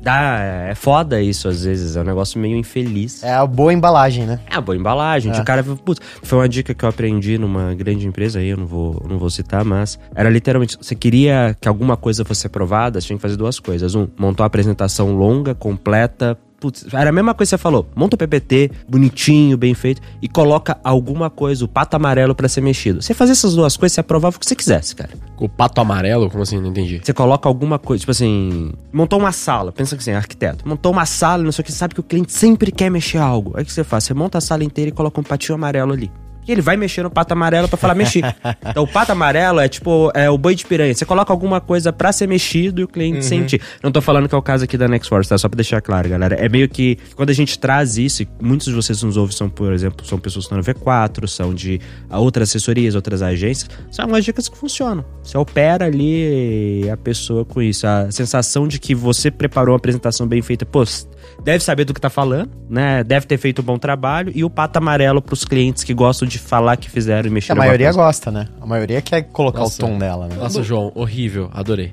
Dá, 0.06 0.38
é 0.38 0.74
foda 0.76 1.20
isso 1.20 1.48
às 1.48 1.64
vezes, 1.64 1.96
é 1.96 2.00
um 2.00 2.04
negócio 2.04 2.38
meio 2.38 2.56
infeliz. 2.56 3.24
É 3.24 3.34
a 3.34 3.44
boa 3.44 3.74
embalagem, 3.74 4.24
né? 4.24 4.38
É 4.48 4.54
uma 4.54 4.60
boa 4.60 4.76
embalagem. 4.76 5.32
É. 5.32 5.40
O 5.40 5.44
cara, 5.44 5.64
putz, 5.64 6.00
foi 6.22 6.38
uma 6.38 6.48
dica 6.48 6.72
que 6.72 6.84
eu 6.84 6.88
aprendi 6.88 7.36
numa 7.36 7.74
grande 7.74 8.06
empresa 8.06 8.38
aí, 8.38 8.50
eu 8.50 8.56
não 8.56 8.66
vou, 8.66 9.04
não 9.08 9.18
vou 9.18 9.28
citar, 9.28 9.64
mas 9.64 9.98
era 10.14 10.30
literalmente, 10.30 10.78
você 10.80 10.94
queria 10.94 11.56
que 11.60 11.66
alguma 11.66 11.96
coisa 11.96 12.24
fosse 12.24 12.46
aprovada, 12.46 13.00
você 13.00 13.08
tinha 13.08 13.16
que 13.16 13.22
fazer 13.22 13.36
duas 13.36 13.58
coisas. 13.58 13.96
Um, 13.96 14.06
montar 14.16 14.44
uma 14.44 14.46
apresentação 14.46 15.16
longa, 15.16 15.56
completa. 15.56 16.38
Putz, 16.58 16.86
era 16.92 17.10
a 17.10 17.12
mesma 17.12 17.34
coisa 17.34 17.50
que 17.50 17.56
você 17.56 17.62
falou. 17.62 17.86
Monta 17.94 18.14
o 18.14 18.18
PPT, 18.18 18.70
bonitinho, 18.88 19.56
bem 19.56 19.74
feito, 19.74 20.00
e 20.22 20.28
coloca 20.28 20.78
alguma 20.82 21.28
coisa, 21.28 21.64
o 21.64 21.68
pato 21.68 21.96
amarelo 21.96 22.34
pra 22.34 22.48
ser 22.48 22.62
mexido. 22.62 23.02
Você 23.02 23.12
fazer 23.12 23.32
essas 23.32 23.54
duas 23.54 23.76
coisas, 23.76 23.94
você 23.94 24.00
aprovava 24.00 24.36
o 24.36 24.40
que 24.40 24.46
você 24.46 24.56
quisesse, 24.56 24.94
cara. 24.96 25.10
O 25.38 25.48
pato 25.48 25.80
amarelo? 25.80 26.30
Como 26.30 26.42
assim? 26.42 26.58
Não 26.58 26.70
entendi. 26.70 27.00
Você 27.02 27.12
coloca 27.12 27.48
alguma 27.48 27.78
coisa, 27.78 28.00
tipo 28.00 28.10
assim, 28.10 28.72
montou 28.92 29.18
uma 29.18 29.32
sala, 29.32 29.70
pensa 29.70 29.94
que 29.96 30.00
assim, 30.00 30.12
arquiteto, 30.12 30.66
montou 30.66 30.92
uma 30.92 31.04
sala, 31.04 31.42
não 31.42 31.52
sei 31.52 31.62
o 31.62 31.64
que, 31.64 31.72
sabe 31.72 31.94
que 31.94 32.00
o 32.00 32.04
cliente 32.04 32.32
sempre 32.32 32.72
quer 32.72 32.90
mexer 32.90 33.18
algo. 33.18 33.52
Aí 33.54 33.62
o 33.62 33.66
que 33.66 33.72
você 33.72 33.84
faz? 33.84 34.04
Você 34.04 34.14
monta 34.14 34.38
a 34.38 34.40
sala 34.40 34.64
inteira 34.64 34.88
e 34.88 34.92
coloca 34.92 35.20
um 35.20 35.24
patinho 35.24 35.54
amarelo 35.56 35.92
ali. 35.92 36.10
E 36.46 36.52
ele 36.52 36.62
vai 36.62 36.76
mexer 36.76 37.02
no 37.02 37.10
pato 37.10 37.32
amarelo 37.32 37.68
pra 37.68 37.76
falar 37.76 37.94
mexer. 37.94 38.22
então 38.64 38.84
o 38.84 38.86
pato 38.86 39.12
amarelo 39.12 39.60
é 39.60 39.68
tipo 39.68 40.10
é 40.14 40.30
o 40.30 40.38
boi 40.38 40.54
de 40.54 40.64
piranha. 40.64 40.94
Você 40.94 41.04
coloca 41.04 41.32
alguma 41.32 41.60
coisa 41.60 41.92
pra 41.92 42.12
ser 42.12 42.26
mexido 42.26 42.80
e 42.80 42.84
o 42.84 42.88
cliente 42.88 43.24
sentir. 43.24 43.60
Não 43.82 43.90
tô 43.90 44.00
falando 44.00 44.28
que 44.28 44.34
é 44.34 44.38
o 44.38 44.42
caso 44.42 44.64
aqui 44.64 44.76
da 44.76 44.86
Next 44.88 45.08
Force, 45.08 45.28
tá? 45.28 45.36
Só 45.36 45.48
pra 45.48 45.56
deixar 45.56 45.80
claro, 45.80 46.08
galera. 46.08 46.36
É 46.36 46.48
meio 46.48 46.68
que 46.68 46.98
quando 47.14 47.30
a 47.30 47.32
gente 47.32 47.58
traz 47.58 47.98
isso, 47.98 48.22
e 48.22 48.28
muitos 48.40 48.66
de 48.66 48.74
vocês 48.74 49.02
nos 49.02 49.16
ouvem 49.16 49.36
são, 49.36 49.48
por 49.48 49.72
exemplo, 49.72 50.06
são 50.06 50.18
pessoas 50.18 50.46
que 50.46 50.54
estão 50.54 50.74
no 50.74 50.80
V4, 50.80 51.26
são 51.26 51.54
de 51.54 51.80
outras 52.10 52.50
assessorias, 52.50 52.94
outras 52.94 53.22
agências. 53.22 53.68
São 53.90 54.06
umas 54.06 54.24
dicas 54.24 54.48
que 54.48 54.56
funcionam. 54.56 55.04
Você 55.22 55.36
opera 55.36 55.86
ali 55.86 56.88
a 56.90 56.96
pessoa 56.96 57.44
com 57.44 57.60
isso. 57.60 57.86
A 57.86 58.10
sensação 58.10 58.68
de 58.68 58.78
que 58.78 58.94
você 58.94 59.30
preparou 59.30 59.72
uma 59.72 59.78
apresentação 59.78 60.26
bem 60.26 60.42
feita, 60.42 60.64
pô, 60.64 60.84
deve 61.42 61.62
saber 61.62 61.84
do 61.84 61.92
que 61.94 62.00
tá 62.00 62.10
falando, 62.10 62.50
né? 62.68 63.02
Deve 63.04 63.26
ter 63.26 63.38
feito 63.38 63.62
um 63.62 63.64
bom 63.64 63.78
trabalho. 63.78 64.32
E 64.34 64.44
o 64.44 64.50
pato 64.50 64.78
amarelo 64.78 65.20
pros 65.22 65.44
clientes 65.44 65.84
que 65.84 65.94
gostam 65.94 66.26
de 66.26 66.38
falar 66.38 66.76
que 66.76 66.90
fizeram 66.90 67.26
e 67.28 67.30
A 67.30 67.32
mexeram 67.32 67.58
maioria 67.58 67.88
alguma 67.88 68.06
gosta, 68.06 68.30
né? 68.30 68.48
A 68.60 68.66
maioria 68.66 69.00
quer 69.02 69.22
colocar 69.22 69.60
Nossa. 69.60 69.82
o 69.84 69.86
tom 69.88 69.98
dela, 69.98 70.26
né? 70.28 70.36
Nossa, 70.36 70.62
João, 70.62 70.90
horrível. 70.94 71.50
Adorei. 71.52 71.90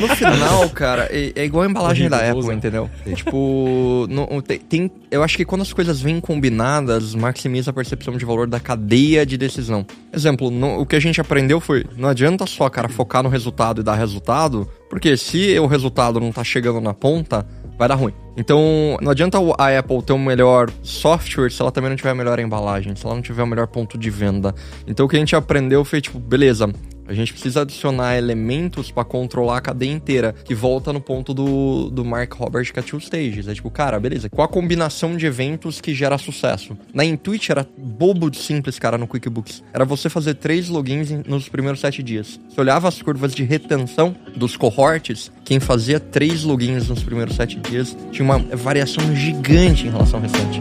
No 0.00 0.08
final, 0.08 0.68
cara, 0.70 1.08
é, 1.10 1.32
é 1.34 1.44
igual 1.44 1.64
a 1.64 1.66
embalagem 1.70 2.08
da 2.08 2.16
Horrível, 2.16 2.30
Apple, 2.32 2.44
usa. 2.44 2.54
entendeu? 2.54 2.90
tipo, 3.14 4.06
no- 4.08 4.42
tem, 4.42 4.58
tem- 4.58 4.90
eu 5.10 5.22
acho 5.22 5.36
que 5.36 5.44
quando 5.44 5.62
as 5.62 5.72
coisas 5.72 6.00
vêm 6.00 6.20
combinadas, 6.20 7.14
maximiza 7.14 7.70
a 7.70 7.74
percepção 7.74 8.16
de 8.16 8.24
valor 8.24 8.46
da 8.46 8.60
cadeia 8.60 9.24
de 9.24 9.36
decisão. 9.36 9.86
Exemplo, 10.12 10.50
no- 10.50 10.80
o 10.80 10.86
que 10.86 10.96
a 10.96 11.00
gente 11.00 11.20
aprendeu 11.20 11.60
foi, 11.60 11.86
não 11.96 12.08
adianta 12.08 12.46
só, 12.46 12.68
cara, 12.68 12.88
focar 12.88 13.22
no 13.22 13.28
resultado 13.28 13.80
e 13.80 13.84
dar 13.84 13.94
resultado, 13.94 14.68
Porque 14.88 15.16
se 15.16 15.58
o 15.58 15.66
resultado 15.66 16.20
não 16.20 16.32
tá 16.32 16.44
chegando 16.44 16.80
na 16.80 16.94
ponta, 16.94 17.46
vai 17.78 17.88
dar 17.88 17.96
ruim. 17.96 18.14
Então, 18.36 18.98
não 19.00 19.10
adianta 19.10 19.38
a 19.58 19.78
Apple 19.78 20.02
ter 20.02 20.12
o 20.12 20.16
um 20.16 20.24
melhor 20.24 20.70
software 20.82 21.50
se 21.50 21.62
ela 21.62 21.72
também 21.72 21.90
não 21.90 21.96
tiver 21.96 22.10
a 22.10 22.14
melhor 22.14 22.38
embalagem, 22.38 22.94
se 22.94 23.04
ela 23.04 23.14
não 23.14 23.22
tiver 23.22 23.42
o 23.42 23.46
melhor 23.46 23.66
ponto 23.66 23.96
de 23.96 24.10
venda. 24.10 24.54
Então, 24.86 25.06
o 25.06 25.08
que 25.08 25.16
a 25.16 25.18
gente 25.18 25.34
aprendeu 25.34 25.84
foi, 25.84 26.00
tipo, 26.00 26.18
beleza, 26.18 26.70
a 27.08 27.14
gente 27.14 27.32
precisa 27.32 27.62
adicionar 27.62 28.16
elementos 28.16 28.90
para 28.90 29.04
controlar 29.04 29.58
a 29.58 29.60
cadeia 29.60 29.92
inteira, 29.92 30.34
que 30.44 30.54
volta 30.54 30.92
no 30.92 31.00
ponto 31.00 31.32
do, 31.32 31.88
do 31.88 32.04
Mark 32.04 32.32
Robert 32.34 32.72
que 32.72 32.78
é 32.80 32.82
Two 32.82 33.00
Stages. 33.00 33.46
É 33.46 33.54
tipo, 33.54 33.70
cara, 33.70 33.98
beleza, 34.00 34.28
qual 34.28 34.44
a 34.44 34.48
combinação 34.48 35.16
de 35.16 35.24
eventos 35.24 35.80
que 35.80 35.94
gera 35.94 36.18
sucesso? 36.18 36.76
Na 36.92 37.04
Intuit 37.04 37.50
era 37.50 37.66
bobo 37.78 38.30
de 38.30 38.38
simples, 38.38 38.78
cara, 38.78 38.98
no 38.98 39.06
QuickBooks. 39.06 39.62
Era 39.72 39.84
você 39.84 40.08
fazer 40.08 40.34
três 40.34 40.68
logins 40.68 41.10
nos 41.26 41.48
primeiros 41.48 41.80
sete 41.80 42.02
dias. 42.02 42.40
Você 42.48 42.60
olhava 42.60 42.88
as 42.88 43.00
curvas 43.00 43.34
de 43.34 43.44
retenção 43.44 44.16
dos 44.36 44.56
cohorts, 44.56 45.30
quem 45.44 45.60
fazia 45.60 46.00
três 46.00 46.42
logins 46.42 46.88
nos 46.88 47.04
primeiros 47.04 47.36
sete 47.36 47.60
dias 47.60 47.96
tinha 48.10 48.25
uma 48.26 48.38
variação 48.38 49.14
gigante 49.14 49.86
em 49.86 49.90
relação 49.90 50.18
ao 50.18 50.22
restante. 50.22 50.60